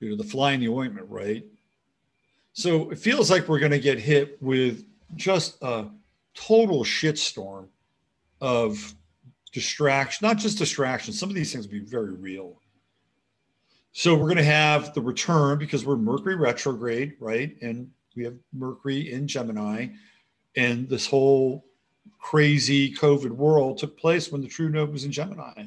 you 0.00 0.10
know, 0.10 0.16
the 0.16 0.24
fly 0.24 0.52
in 0.52 0.60
the 0.60 0.68
ointment, 0.68 1.06
right? 1.08 1.44
So 2.52 2.90
it 2.90 2.98
feels 2.98 3.30
like 3.30 3.46
we're 3.46 3.60
going 3.60 3.72
to 3.72 3.78
get 3.78 4.00
hit 4.00 4.40
with 4.42 4.84
just 5.14 5.62
a 5.62 5.86
total 6.34 6.84
shitstorm 6.84 7.68
of 8.40 8.94
distraction, 9.52 10.26
not 10.26 10.38
just 10.38 10.58
distraction. 10.58 11.12
Some 11.12 11.28
of 11.28 11.34
these 11.34 11.52
things 11.52 11.66
will 11.66 11.72
be 11.72 11.80
very 11.80 12.12
real. 12.12 12.60
So 13.92 14.14
we're 14.14 14.24
going 14.24 14.36
to 14.36 14.44
have 14.44 14.94
the 14.94 15.00
return 15.00 15.58
because 15.58 15.84
we're 15.84 15.96
Mercury 15.96 16.36
retrograde, 16.36 17.14
right? 17.18 17.56
And 17.62 17.90
we 18.14 18.24
have 18.24 18.34
Mercury 18.52 19.12
in 19.12 19.26
Gemini. 19.26 19.88
And 20.56 20.88
this 20.88 21.06
whole 21.06 21.64
crazy 22.18 22.94
COVID 22.94 23.30
world 23.30 23.78
took 23.78 23.98
place 23.98 24.30
when 24.30 24.40
the 24.40 24.48
true 24.48 24.68
node 24.68 24.92
was 24.92 25.04
in 25.04 25.12
Gemini. 25.12 25.66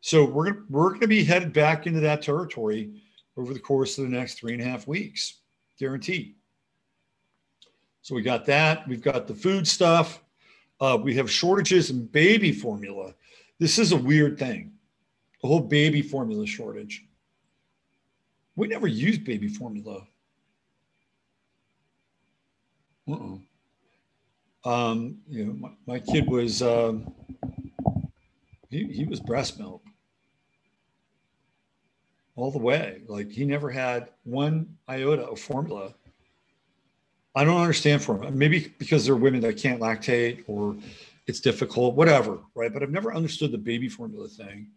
So 0.00 0.24
we're 0.24 0.52
gonna, 0.52 0.64
we're 0.70 0.88
going 0.90 1.00
to 1.00 1.08
be 1.08 1.24
headed 1.24 1.52
back 1.52 1.86
into 1.86 2.00
that 2.00 2.22
territory 2.22 2.92
over 3.36 3.52
the 3.52 3.60
course 3.60 3.98
of 3.98 4.04
the 4.04 4.16
next 4.16 4.34
three 4.34 4.52
and 4.52 4.62
a 4.62 4.64
half 4.64 4.86
weeks, 4.86 5.40
guaranteed. 5.78 6.34
So 8.02 8.14
we 8.14 8.22
got 8.22 8.46
that. 8.46 8.86
We've 8.88 9.02
got 9.02 9.26
the 9.26 9.34
food 9.34 9.66
stuff. 9.66 10.22
Uh, 10.80 10.98
we 11.00 11.14
have 11.14 11.30
shortages 11.30 11.90
in 11.90 12.06
baby 12.06 12.52
formula. 12.52 13.14
This 13.58 13.78
is 13.78 13.92
a 13.92 13.96
weird 13.96 14.38
thing. 14.38 14.72
The 15.42 15.48
whole 15.48 15.60
baby 15.60 16.02
formula 16.02 16.46
shortage. 16.46 17.04
We 18.56 18.68
never 18.68 18.86
used 18.86 19.24
baby 19.24 19.48
formula. 19.48 20.06
Uh-uh. 23.08 23.38
Um, 24.64 25.18
you 25.28 25.44
know, 25.46 25.52
my, 25.54 25.70
my 25.86 25.98
kid 26.00 26.28
was 26.28 26.60
um, 26.60 27.12
he, 28.68 28.84
he 28.84 29.04
was 29.04 29.20
breast 29.20 29.58
milk 29.58 29.82
all 32.36 32.50
the 32.50 32.58
way. 32.58 33.02
Like 33.06 33.30
he 33.30 33.44
never 33.44 33.70
had 33.70 34.10
one 34.24 34.76
iota 34.88 35.22
of 35.22 35.40
formula 35.40 35.94
I 37.38 37.44
don't 37.44 37.60
understand 37.60 38.02
for 38.02 38.18
them. 38.18 38.36
Maybe 38.36 38.74
because 38.78 39.06
they're 39.06 39.14
women 39.14 39.40
that 39.42 39.56
can't 39.56 39.80
lactate 39.80 40.42
or 40.48 40.76
it's 41.28 41.38
difficult, 41.38 41.94
whatever, 41.94 42.40
right? 42.56 42.72
But 42.72 42.82
I've 42.82 42.90
never 42.90 43.14
understood 43.14 43.52
the 43.52 43.58
baby 43.58 43.88
formula 43.88 44.26
thing. 44.26 44.72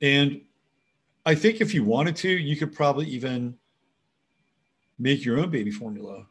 And 0.00 0.42
I 1.26 1.34
think 1.34 1.60
if 1.60 1.74
you 1.74 1.82
wanted 1.82 2.14
to, 2.16 2.28
you 2.28 2.54
could 2.54 2.72
probably 2.72 3.08
even 3.08 3.58
make 5.00 5.24
your 5.24 5.40
own 5.40 5.50
baby 5.50 5.72
formula. 5.72 6.26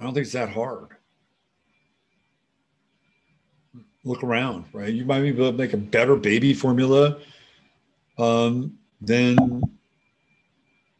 I 0.00 0.04
don't 0.04 0.14
think 0.14 0.24
it's 0.24 0.32
that 0.32 0.48
hard. 0.48 0.88
Look 4.02 4.22
around, 4.22 4.64
right? 4.72 4.94
You 4.94 5.04
might 5.04 5.20
be 5.20 5.28
able 5.28 5.52
to 5.52 5.58
make 5.58 5.74
a 5.74 5.76
better 5.76 6.16
baby 6.16 6.54
formula 6.54 7.18
um, 8.16 8.78
than 9.02 9.62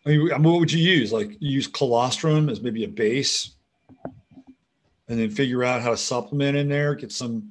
I 0.06 0.10
mean, 0.10 0.42
what 0.42 0.60
would 0.60 0.72
you 0.72 0.82
use? 0.82 1.12
Like 1.12 1.36
use 1.40 1.66
colostrum 1.66 2.48
as 2.48 2.60
maybe 2.60 2.84
a 2.84 2.88
base, 2.88 3.52
and 5.08 5.18
then 5.18 5.30
figure 5.30 5.64
out 5.64 5.82
how 5.82 5.90
to 5.90 5.96
supplement 5.96 6.56
in 6.56 6.68
there. 6.68 6.94
Get 6.94 7.12
some. 7.12 7.50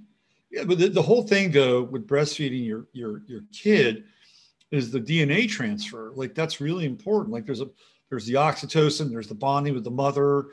Yeah, 0.52 0.66
but 0.66 0.78
the, 0.78 0.90
the 0.90 1.02
whole 1.02 1.24
thing 1.24 1.52
though 1.52 1.82
with 1.82 2.08
breastfeeding 2.08 2.66
your 2.66 2.86
your 2.94 3.24
your 3.28 3.42
kid 3.52 4.04
is 4.72 4.92
the 4.92 5.00
DNA 5.00 5.50
transfer. 5.50 6.12
Like 6.16 6.36
that's 6.36 6.62
really 6.62 6.86
important. 6.86 7.34
Like 7.34 7.46
there's 7.46 7.62
a 7.62 7.70
there's 8.10 8.26
the 8.26 8.36
oxytocin, 8.36 9.10
there's 9.10 9.28
the 9.28 9.34
bonding 9.34 9.74
with 9.74 9.84
the 9.84 9.92
mother. 9.92 10.48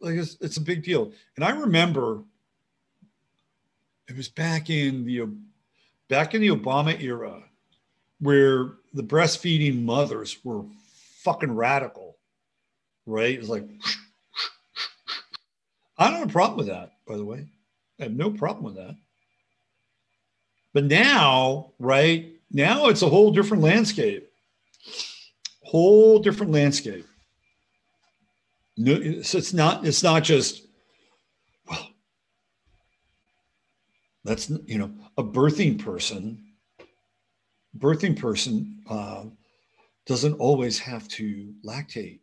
Like 0.00 0.14
it's, 0.14 0.36
it's 0.40 0.58
a 0.58 0.60
big 0.60 0.84
deal. 0.84 1.12
And 1.34 1.44
I 1.44 1.50
remember 1.50 2.22
it 4.08 4.16
was 4.16 4.28
back 4.28 4.70
in 4.70 5.04
the 5.04 5.28
back 6.08 6.34
in 6.34 6.40
the 6.40 6.48
Obama 6.48 7.00
era 7.00 7.42
where 8.20 8.74
the 8.94 9.02
breastfeeding 9.02 9.82
mothers 9.82 10.38
were 10.44 10.62
fucking 11.24 11.54
radical, 11.54 12.16
right? 13.06 13.38
It's 13.38 13.48
like, 13.48 13.68
I 15.98 16.10
don't 16.10 16.20
have 16.20 16.30
a 16.30 16.32
problem 16.32 16.58
with 16.58 16.66
that, 16.68 16.92
by 17.06 17.16
the 17.16 17.24
way. 17.24 17.46
I 18.00 18.04
have 18.04 18.12
no 18.12 18.30
problem 18.30 18.64
with 18.64 18.76
that. 18.76 18.96
But 20.72 20.84
now, 20.84 21.72
right 21.78 22.32
now, 22.50 22.86
it's 22.86 23.02
a 23.02 23.08
whole 23.08 23.30
different 23.30 23.62
landscape. 23.62 24.28
Whole 25.62 26.18
different 26.18 26.52
landscape. 26.52 27.06
No, 28.76 28.92
it's, 28.94 29.34
it's 29.34 29.52
not. 29.52 29.86
It's 29.86 30.02
not 30.02 30.24
just. 30.24 30.62
Well, 31.68 31.88
that's 34.24 34.50
you 34.66 34.78
know 34.78 34.92
a 35.16 35.22
birthing 35.22 35.82
person. 35.82 36.42
Birthing 37.78 38.18
person 38.18 38.82
uh, 38.88 39.24
doesn't 40.06 40.34
always 40.34 40.78
have 40.78 41.06
to 41.08 41.52
lactate 41.64 42.20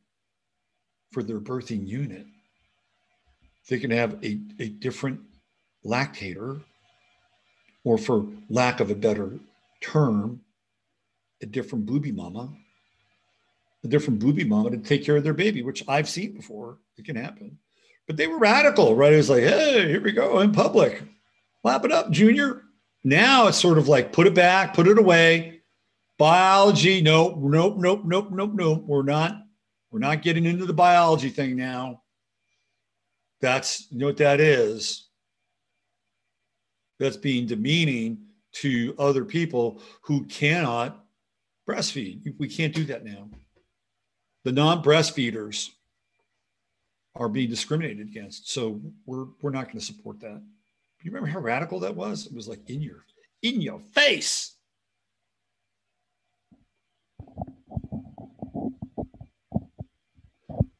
for 1.12 1.24
their 1.24 1.40
birthing 1.40 1.88
unit. 1.88 2.26
They 3.70 3.80
can 3.80 3.92
have 3.92 4.24
a, 4.24 4.40
a 4.60 4.70
different 4.70 5.22
lactator, 5.86 6.62
or 7.84 7.98
for 7.98 8.26
lack 8.50 8.80
of 8.80 8.92
a 8.92 8.96
better 8.96 9.40
term, 9.82 10.42
a 11.42 11.46
different 11.46 11.86
booby 11.86 12.12
mama, 12.12 12.50
a 13.84 13.88
different 13.88 14.20
booby 14.20 14.44
mama 14.44 14.72
to 14.72 14.78
take 14.78 15.06
care 15.06 15.18
of 15.18 15.24
their 15.24 15.34
baby, 15.34 15.62
which 15.62 15.84
I've 15.88 16.10
seen 16.10 16.34
before. 16.34 16.78
It 16.98 17.06
can 17.06 17.16
happen. 17.16 17.58
But 18.08 18.18
they 18.18 18.28
were 18.28 18.40
radical, 18.40 18.96
right? 18.96 19.14
It 19.14 19.18
was 19.18 19.30
like, 19.30 19.44
hey, 19.44 19.88
here 19.88 20.02
we 20.02 20.12
go 20.12 20.40
in 20.40 20.52
public. 20.52 21.02
Lap 21.64 21.86
it 21.86 21.92
up, 21.92 22.10
junior. 22.12 22.64
Now 23.04 23.48
it's 23.48 23.58
sort 23.58 23.78
of 23.78 23.88
like 23.88 24.12
put 24.12 24.28
it 24.28 24.34
back, 24.34 24.74
put 24.74 24.88
it 24.88 24.98
away, 24.98 25.59
Biology, 26.20 27.02
nope, 27.02 27.38
nope, 27.38 27.78
nope, 27.78 28.02
nope, 28.04 28.28
nope, 28.30 28.52
nope. 28.54 28.84
We're 28.86 29.04
not, 29.04 29.42
we're 29.90 30.00
not 30.00 30.22
getting 30.22 30.46
into 30.46 30.66
the 30.66 30.74
biology 30.74 31.30
thing 31.30 31.56
now. 31.56 32.02
That's 33.40 33.90
you 33.90 34.00
know 34.00 34.08
what 34.08 34.18
that 34.18 34.42
is. 34.42 35.08
That's 37.00 37.16
being 37.16 37.48
demeaning 37.48 38.18
to 38.56 38.94
other 39.00 39.24
people 39.24 39.82
who 40.02 40.26
cannot 40.26 41.06
breastfeed. 41.66 42.34
We 42.38 42.50
can't 42.50 42.76
do 42.76 42.84
that 42.86 43.06
now. 43.06 43.30
The 44.44 44.52
non-breastfeeders 44.52 45.70
are 47.16 47.30
being 47.30 47.50
discriminated 47.50 48.08
against. 48.08 48.52
So 48.52 48.82
we're 49.06 49.28
we're 49.42 49.52
not 49.52 49.68
going 49.68 49.80
to 49.80 49.86
support 49.86 50.20
that. 50.20 50.42
You 51.02 51.12
remember 51.12 51.30
how 51.30 51.40
radical 51.40 51.80
that 51.80 51.96
was? 51.96 52.26
It 52.26 52.34
was 52.34 52.50
like 52.50 52.70
in 52.70 52.82
your 52.82 53.06
in 53.42 53.62
your 53.62 53.80
face. 53.80 54.58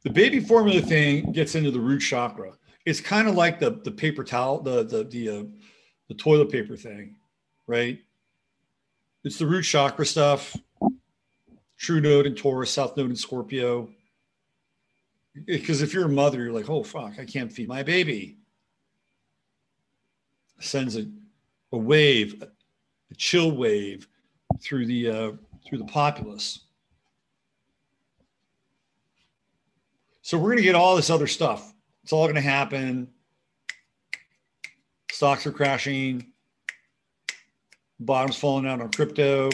The 0.02 0.10
baby 0.10 0.40
formula 0.40 0.80
thing 0.80 1.32
gets 1.32 1.54
into 1.54 1.70
the 1.70 1.80
root 1.80 2.00
chakra. 2.00 2.52
It's 2.86 3.00
kind 3.00 3.28
of 3.28 3.34
like 3.34 3.60
the 3.60 3.70
the 3.84 3.90
paper 3.90 4.24
towel, 4.24 4.60
the 4.60 4.84
the 4.84 5.04
the 5.04 5.28
uh, 5.28 5.44
the 6.08 6.14
toilet 6.14 6.50
paper 6.50 6.76
thing, 6.76 7.16
right? 7.66 8.00
It's 9.24 9.38
the 9.38 9.46
root 9.46 9.62
chakra 9.62 10.06
stuff. 10.06 10.56
True 11.76 12.00
node 12.00 12.26
in 12.26 12.34
Taurus, 12.34 12.70
South 12.70 12.96
node 12.96 13.10
in 13.10 13.16
Scorpio. 13.16 13.88
Because 15.46 15.82
if 15.82 15.94
you're 15.94 16.06
a 16.06 16.10
mother, 16.10 16.42
you're 16.42 16.52
like, 16.52 16.68
oh 16.68 16.82
fuck, 16.82 17.18
I 17.18 17.24
can't 17.24 17.52
feed 17.52 17.68
my 17.68 17.82
baby. 17.82 18.38
Sends 20.58 20.96
a, 20.96 21.06
a 21.72 21.78
wave, 21.78 22.42
a 22.42 23.14
chill 23.14 23.52
wave 23.52 24.08
through 24.60 24.86
the 24.86 25.08
uh, 25.08 25.32
through 25.66 25.78
the 25.78 25.84
populace. 25.84 26.60
So 30.22 30.36
we're 30.38 30.48
going 30.48 30.58
to 30.58 30.62
get 30.62 30.74
all 30.74 30.96
this 30.96 31.10
other 31.10 31.26
stuff. 31.26 31.72
It's 32.02 32.12
all 32.12 32.24
going 32.24 32.34
to 32.34 32.40
happen. 32.40 33.08
Stocks 35.10 35.46
are 35.46 35.52
crashing. 35.52 36.26
Bottom's 37.98 38.36
falling 38.36 38.66
out 38.66 38.80
on 38.80 38.90
crypto. 38.90 39.50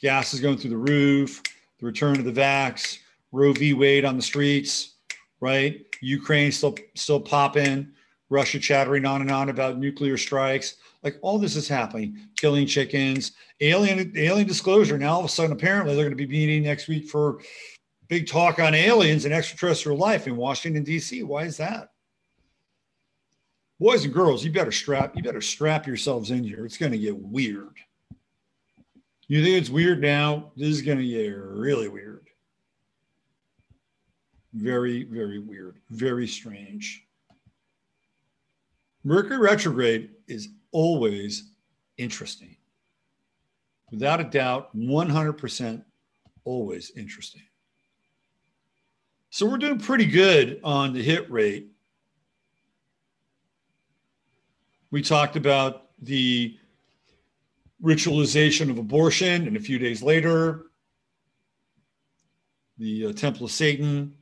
gas 0.00 0.32
is 0.32 0.40
going 0.40 0.56
through 0.56 0.70
the 0.70 0.76
roof, 0.76 1.42
the 1.78 1.86
return 1.86 2.18
of 2.18 2.24
the 2.24 2.32
vax, 2.32 2.98
Roe 3.32 3.52
v. 3.52 3.74
Wade 3.74 4.04
on 4.04 4.16
the 4.16 4.22
streets, 4.22 4.94
right? 5.40 5.84
Ukraine 6.00 6.52
still 6.52 6.76
still 6.94 7.20
popping, 7.20 7.92
Russia 8.30 8.58
chattering 8.58 9.04
on 9.04 9.20
and 9.20 9.30
on 9.30 9.50
about 9.50 9.78
nuclear 9.78 10.16
strikes. 10.16 10.76
Like 11.02 11.18
all 11.22 11.38
this 11.38 11.56
is 11.56 11.68
happening, 11.68 12.18
killing 12.36 12.66
chickens, 12.66 13.32
alien 13.60 14.12
alien 14.16 14.46
disclosure. 14.46 14.98
Now 14.98 15.14
all 15.14 15.20
of 15.20 15.26
a 15.26 15.28
sudden, 15.28 15.52
apparently, 15.52 15.94
they're 15.94 16.04
going 16.04 16.16
to 16.16 16.26
be 16.26 16.26
meeting 16.26 16.62
next 16.62 16.88
week 16.88 17.08
for 17.08 17.40
big 18.10 18.26
talk 18.26 18.58
on 18.58 18.74
aliens 18.74 19.24
and 19.24 19.32
extraterrestrial 19.32 19.96
life 19.96 20.26
in 20.26 20.36
Washington 20.36 20.82
D.C. 20.82 21.22
Why 21.22 21.44
is 21.44 21.56
that? 21.56 21.92
Boys 23.78 24.04
and 24.04 24.12
girls, 24.12 24.44
you 24.44 24.52
better 24.52 24.72
strap 24.72 25.16
you 25.16 25.22
better 25.22 25.40
strap 25.40 25.86
yourselves 25.86 26.30
in 26.30 26.44
here. 26.44 26.66
It's 26.66 26.76
going 26.76 26.92
to 26.92 26.98
get 26.98 27.16
weird. 27.16 27.78
You 29.28 29.42
think 29.42 29.56
it's 29.56 29.70
weird 29.70 30.02
now? 30.02 30.50
This 30.56 30.68
is 30.68 30.82
going 30.82 30.98
to 30.98 31.06
get 31.06 31.28
really 31.28 31.88
weird. 31.88 32.26
Very, 34.52 35.04
very 35.04 35.38
weird. 35.38 35.76
Very 35.90 36.26
strange. 36.26 37.06
Mercury 39.04 39.38
retrograde 39.38 40.10
is 40.26 40.48
always 40.72 41.52
interesting. 41.96 42.56
Without 43.92 44.20
a 44.20 44.24
doubt, 44.24 44.76
100% 44.76 45.84
always 46.44 46.90
interesting. 46.96 47.42
So 49.32 49.46
we're 49.46 49.58
doing 49.58 49.78
pretty 49.78 50.06
good 50.06 50.58
on 50.64 50.92
the 50.92 51.00
hit 51.00 51.30
rate. 51.30 51.68
We 54.90 55.02
talked 55.02 55.36
about 55.36 55.90
the 56.02 56.58
ritualization 57.80 58.70
of 58.70 58.78
abortion, 58.78 59.46
and 59.46 59.56
a 59.56 59.60
few 59.60 59.78
days 59.78 60.02
later, 60.02 60.66
the 62.76 63.06
uh, 63.06 63.12
Temple 63.12 63.46
of 63.46 63.52
Satan 63.52 64.16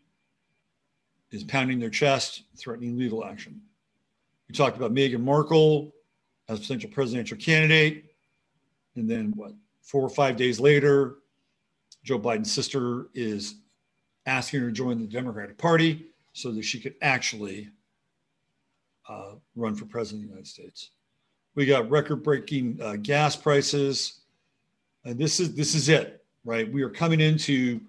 is 1.30 1.42
pounding 1.42 1.78
their 1.78 1.88
chest, 1.88 2.42
threatening 2.58 2.98
legal 2.98 3.24
action. 3.24 3.62
We 4.46 4.54
talked 4.54 4.76
about 4.76 4.92
Meghan 4.92 5.20
Markle 5.20 5.94
as 6.50 6.60
potential 6.60 6.90
presidential 6.90 7.38
candidate. 7.38 8.04
And 8.94 9.08
then, 9.08 9.32
what, 9.36 9.52
four 9.80 10.02
or 10.02 10.10
five 10.10 10.36
days 10.36 10.60
later, 10.60 11.16
Joe 12.04 12.18
Biden's 12.18 12.52
sister 12.52 13.08
is 13.14 13.54
asking 14.28 14.60
her 14.60 14.66
to 14.66 14.72
join 14.72 15.00
the 15.00 15.06
Democratic 15.06 15.56
Party 15.56 16.06
so 16.34 16.52
that 16.52 16.62
she 16.62 16.78
could 16.78 16.94
actually 17.02 17.68
uh, 19.08 19.32
run 19.56 19.74
for 19.74 19.86
president 19.86 20.22
of 20.22 20.28
the 20.28 20.34
United 20.34 20.46
States. 20.46 20.90
We 21.54 21.66
got 21.66 21.90
record-breaking 21.90 22.78
uh, 22.80 22.96
gas 22.96 23.34
prices, 23.34 24.20
and 25.04 25.18
this 25.18 25.40
is 25.40 25.54
this 25.54 25.74
is 25.74 25.88
it, 25.88 26.24
right? 26.44 26.70
We 26.70 26.82
are 26.82 26.90
coming 26.90 27.20
into 27.20 27.80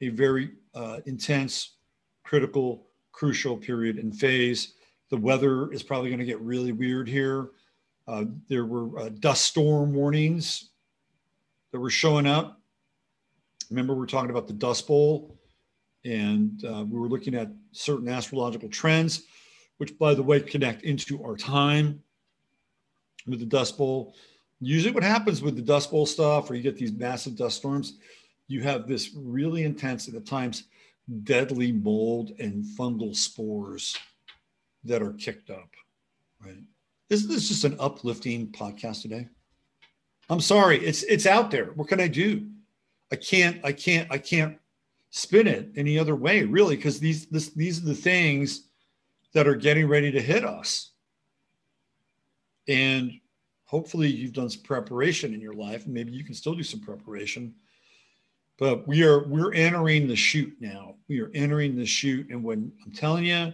a 0.00 0.08
very 0.08 0.52
uh, 0.74 1.00
intense, 1.06 1.72
critical, 2.22 2.86
crucial 3.10 3.56
period 3.56 3.98
and 3.98 4.16
phase. 4.16 4.74
The 5.10 5.16
weather 5.16 5.70
is 5.72 5.82
probably 5.82 6.08
going 6.08 6.20
to 6.20 6.24
get 6.24 6.40
really 6.40 6.72
weird 6.72 7.08
here. 7.08 7.50
Uh, 8.06 8.24
there 8.48 8.64
were 8.64 8.98
uh, 8.98 9.08
dust 9.20 9.42
storm 9.42 9.92
warnings 9.92 10.70
that 11.72 11.80
were 11.80 11.90
showing 11.90 12.26
up. 12.26 12.60
Remember, 13.68 13.94
we 13.94 14.04
are 14.04 14.06
talking 14.06 14.30
about 14.30 14.46
the 14.46 14.52
Dust 14.52 14.86
Bowl, 14.86 15.36
and 16.04 16.64
uh, 16.64 16.84
we 16.88 16.98
were 16.98 17.08
looking 17.08 17.34
at 17.34 17.50
certain 17.72 18.08
astrological 18.08 18.68
trends, 18.68 19.22
which, 19.78 19.98
by 19.98 20.14
the 20.14 20.22
way, 20.22 20.40
connect 20.40 20.82
into 20.82 21.22
our 21.24 21.36
time 21.36 22.02
with 23.26 23.40
the 23.40 23.46
Dust 23.46 23.78
Bowl. 23.78 24.14
Usually, 24.60 24.92
what 24.92 25.04
happens 25.04 25.42
with 25.42 25.56
the 25.56 25.62
Dust 25.62 25.90
Bowl 25.90 26.06
stuff, 26.06 26.50
or 26.50 26.54
you 26.54 26.62
get 26.62 26.76
these 26.76 26.92
massive 26.92 27.36
dust 27.36 27.58
storms, 27.58 27.98
you 28.48 28.62
have 28.62 28.86
this 28.86 29.10
really 29.16 29.64
intense, 29.64 30.08
at 30.08 30.26
times, 30.26 30.64
deadly 31.24 31.72
mold 31.72 32.32
and 32.38 32.64
fungal 32.64 33.14
spores 33.14 33.96
that 34.84 35.02
are 35.02 35.12
kicked 35.14 35.50
up, 35.50 35.70
right? 36.44 36.62
Isn't 37.10 37.28
this 37.28 37.48
just 37.48 37.64
an 37.64 37.76
uplifting 37.78 38.48
podcast 38.48 39.02
today? 39.02 39.28
I'm 40.30 40.40
sorry, 40.40 40.78
it's 40.78 41.02
it's 41.02 41.26
out 41.26 41.50
there. 41.50 41.72
What 41.72 41.88
can 41.88 42.00
I 42.00 42.08
do? 42.08 42.46
I 43.10 43.16
can't, 43.16 43.60
I 43.64 43.72
can't, 43.72 44.10
I 44.10 44.18
can't 44.18 44.58
spin 45.12 45.46
it 45.46 45.70
any 45.76 45.98
other 45.98 46.16
way, 46.16 46.42
really, 46.42 46.74
because 46.74 46.98
these 46.98 47.26
this, 47.26 47.50
these 47.50 47.78
are 47.78 47.86
the 47.86 47.94
things 47.94 48.64
that 49.34 49.46
are 49.46 49.54
getting 49.54 49.86
ready 49.86 50.10
to 50.10 50.20
hit 50.20 50.44
us. 50.44 50.90
And 52.66 53.12
hopefully 53.64 54.08
you've 54.08 54.32
done 54.32 54.48
some 54.48 54.62
preparation 54.62 55.34
in 55.34 55.40
your 55.40 55.52
life. 55.52 55.86
Maybe 55.86 56.12
you 56.12 56.24
can 56.24 56.34
still 56.34 56.54
do 56.54 56.62
some 56.62 56.80
preparation. 56.80 57.54
But 58.58 58.88
we 58.88 59.04
are 59.04 59.28
we're 59.28 59.52
entering 59.52 60.08
the 60.08 60.16
chute 60.16 60.56
now. 60.60 60.96
We 61.08 61.20
are 61.20 61.30
entering 61.34 61.76
the 61.76 61.86
chute. 61.86 62.30
And 62.30 62.42
when 62.42 62.72
I'm 62.84 62.92
telling 62.92 63.26
you, 63.26 63.52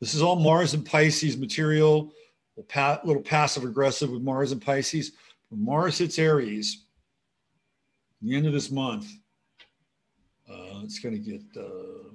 this 0.00 0.14
is 0.14 0.22
all 0.22 0.36
Mars 0.36 0.74
and 0.74 0.84
Pisces 0.84 1.36
material, 1.36 2.12
a 2.58 2.98
little 3.04 3.22
passive 3.22 3.62
aggressive 3.62 4.10
with 4.10 4.22
Mars 4.22 4.50
and 4.50 4.60
Pisces. 4.60 5.12
When 5.48 5.64
Mars 5.64 5.98
hits 5.98 6.18
Aries, 6.18 6.86
the 8.20 8.34
end 8.34 8.46
of 8.46 8.52
this 8.52 8.70
month, 8.70 9.06
uh, 10.50 10.80
it's 10.84 10.98
going 10.98 11.14
to 11.14 11.20
get 11.20 11.42
uh, 11.56 12.10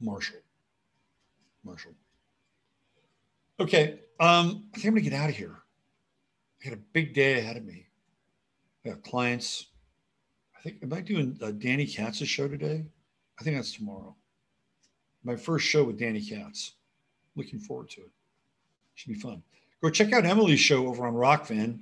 martial. 0.00 0.40
martial. 1.64 1.92
Okay, 3.60 4.00
um, 4.20 4.64
I 4.72 4.78
think 4.78 4.86
I'm 4.86 4.92
going 4.92 5.04
to 5.04 5.10
get 5.10 5.18
out 5.18 5.30
of 5.30 5.36
here. 5.36 5.56
I 6.60 6.68
got 6.68 6.74
a 6.74 6.82
big 6.92 7.14
day 7.14 7.38
ahead 7.38 7.56
of 7.56 7.64
me. 7.64 7.86
I 8.84 8.90
got 8.90 9.02
clients. 9.02 9.66
I 10.56 10.60
think, 10.60 10.82
am 10.82 10.92
I 10.92 11.00
doing 11.00 11.38
uh, 11.42 11.52
Danny 11.52 11.86
Katz's 11.86 12.28
show 12.28 12.48
today? 12.48 12.84
I 13.38 13.44
think 13.44 13.56
that's 13.56 13.72
tomorrow 13.72 14.14
my 15.28 15.36
first 15.36 15.66
show 15.66 15.84
with 15.84 15.98
Danny 15.98 16.20
Katz. 16.20 16.72
Looking 17.36 17.58
forward 17.58 17.90
to 17.90 18.00
it. 18.00 18.10
Should 18.94 19.12
be 19.12 19.20
fun. 19.20 19.42
Go 19.82 19.90
check 19.90 20.12
out 20.12 20.24
Emily's 20.24 20.58
show 20.58 20.86
over 20.88 21.06
on 21.06 21.14
Rokfin, 21.14 21.78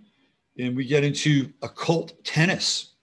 and 0.59 0.77
we 0.77 0.85
get 0.85 1.05
into 1.05 1.53
occult 1.63 2.13
tennis. 2.25 2.96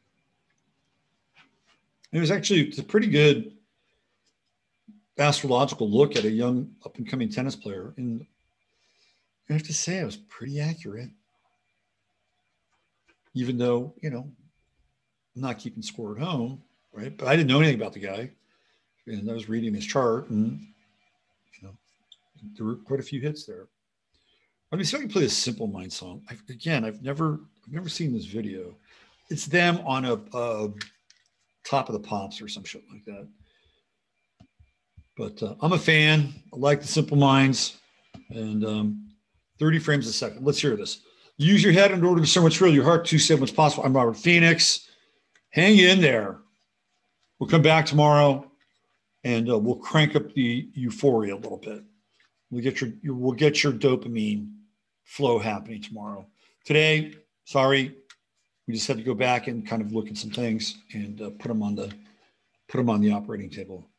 It 2.13 2.19
was 2.19 2.31
actually 2.31 2.61
it's 2.61 2.79
a 2.79 2.83
pretty 2.83 3.07
good 3.07 3.53
astrological 5.17 5.89
look 5.89 6.15
at 6.15 6.25
a 6.25 6.29
young 6.29 6.71
up 6.85 6.97
and 6.97 7.09
coming 7.09 7.29
tennis 7.29 7.55
player. 7.55 7.93
And 7.97 8.25
I 9.49 9.53
have 9.53 9.63
to 9.63 9.73
say, 9.73 9.99
I 9.99 10.05
was 10.05 10.17
pretty 10.17 10.59
accurate, 10.59 11.09
even 13.33 13.57
though 13.57 13.93
you 14.01 14.09
know 14.09 14.27
I'm 15.35 15.41
not 15.41 15.59
keeping 15.59 15.83
score 15.83 16.15
at 16.17 16.23
home, 16.23 16.61
right? 16.93 17.15
But 17.15 17.27
I 17.27 17.35
didn't 17.35 17.49
know 17.49 17.59
anything 17.59 17.79
about 17.79 17.93
the 17.93 17.99
guy 17.99 18.31
and 19.07 19.29
I 19.29 19.33
was 19.33 19.49
reading 19.49 19.73
his 19.73 19.85
chart, 19.85 20.29
and 20.29 20.59
you 21.59 21.67
know, 21.67 21.73
there 22.55 22.65
were 22.65 22.75
quite 22.75 22.99
a 22.99 23.03
few 23.03 23.19
hits 23.19 23.45
there. 23.45 23.67
Let 24.71 24.77
me 24.77 24.83
see 24.83 24.95
if 24.95 25.01
I 25.01 25.03
can 25.03 25.11
play 25.11 25.25
a 25.25 25.29
Simple 25.29 25.67
Mind 25.67 25.91
song. 25.91 26.23
I, 26.29 26.35
again, 26.49 26.83
I've 26.83 27.03
never, 27.03 27.39
I've 27.65 27.73
never 27.73 27.89
seen 27.89 28.13
this 28.13 28.25
video. 28.25 28.75
It's 29.29 29.45
them 29.45 29.79
on 29.85 30.05
a, 30.05 30.13
a 30.33 30.69
top 31.63 31.89
of 31.89 31.93
the 31.93 32.07
pops 32.07 32.41
or 32.41 32.47
some 32.47 32.63
shit 32.63 32.83
like 32.91 33.05
that. 33.05 33.27
But 35.15 35.43
uh, 35.43 35.55
I'm 35.61 35.73
a 35.73 35.77
fan. 35.77 36.33
I 36.51 36.57
like 36.57 36.81
the 36.81 36.87
Simple 36.87 37.17
Minds, 37.17 37.77
and 38.29 38.65
um, 38.65 39.09
30 39.59 39.79
frames 39.79 40.07
a 40.07 40.13
second. 40.13 40.45
Let's 40.45 40.59
hear 40.59 40.75
this. 40.75 41.01
Use 41.37 41.63
your 41.63 41.73
head 41.73 41.91
in 41.91 42.03
order 42.03 42.19
to 42.19 42.25
discern 42.25 42.43
what's 42.43 42.61
real. 42.61 42.73
Your 42.73 42.83
heart 42.83 43.05
to 43.05 43.19
say 43.19 43.35
what's 43.35 43.51
possible. 43.51 43.83
I'm 43.83 43.95
Robert 43.95 44.17
Phoenix. 44.17 44.89
Hang 45.49 45.77
in 45.77 46.01
there. 46.01 46.39
We'll 47.39 47.49
come 47.49 47.61
back 47.61 47.85
tomorrow 47.85 48.49
and 49.23 49.49
uh, 49.49 49.57
we'll 49.57 49.75
crank 49.75 50.15
up 50.15 50.33
the 50.33 50.69
euphoria 50.73 51.35
a 51.35 51.37
little 51.37 51.57
bit. 51.57 51.83
We'll 52.49 52.63
get 52.63 52.81
your, 52.81 52.91
your 53.01 53.15
we'll 53.15 53.33
get 53.33 53.63
your 53.63 53.73
dopamine 53.73 54.51
flow 55.03 55.39
happening 55.39 55.81
tomorrow. 55.81 56.27
Today, 56.65 57.13
sorry, 57.45 57.95
we 58.67 58.73
just 58.73 58.87
had 58.87 58.97
to 58.97 59.03
go 59.03 59.13
back 59.13 59.47
and 59.47 59.67
kind 59.67 59.81
of 59.81 59.91
look 59.91 60.07
at 60.07 60.17
some 60.17 60.31
things 60.31 60.77
and 60.93 61.21
uh, 61.21 61.29
put 61.39 61.47
them 61.49 61.61
on 61.61 61.75
the 61.75 61.91
put 62.69 62.77
them 62.77 62.89
on 62.89 63.01
the 63.01 63.11
operating 63.11 63.49
table. 63.49 63.89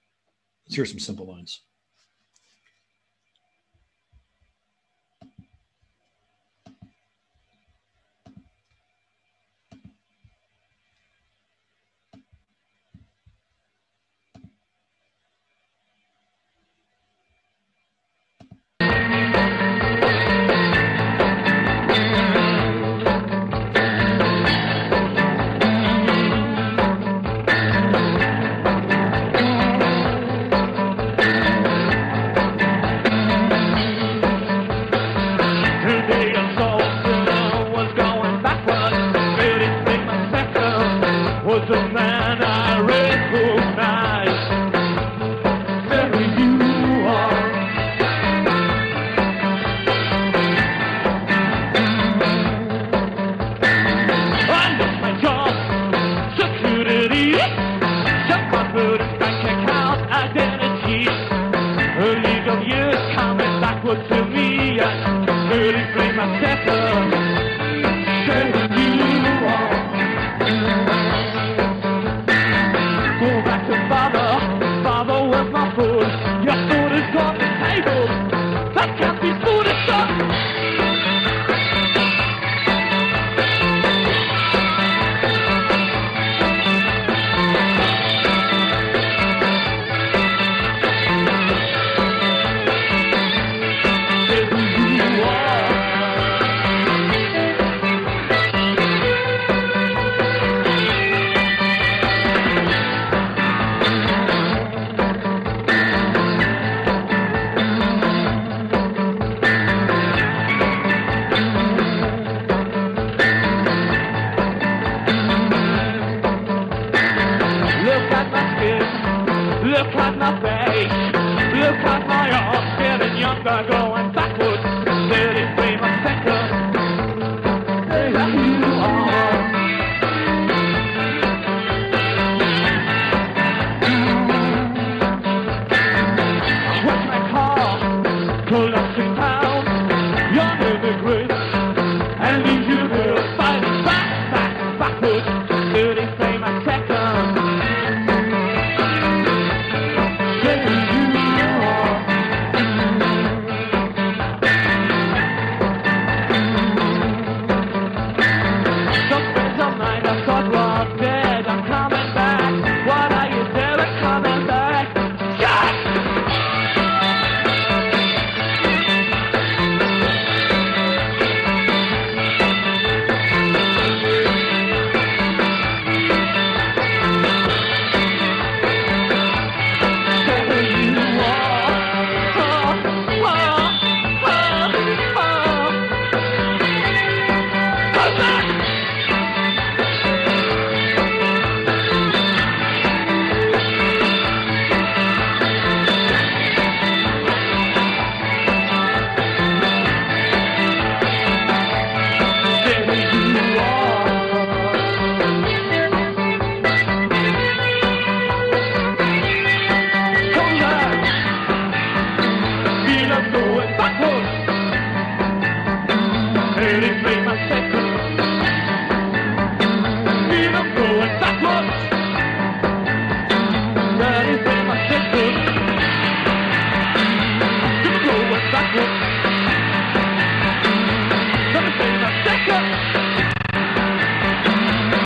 Let's 0.66 0.76
hear 0.76 0.86
some 0.86 0.98
Simple 0.98 1.26
Minds. 1.26 1.62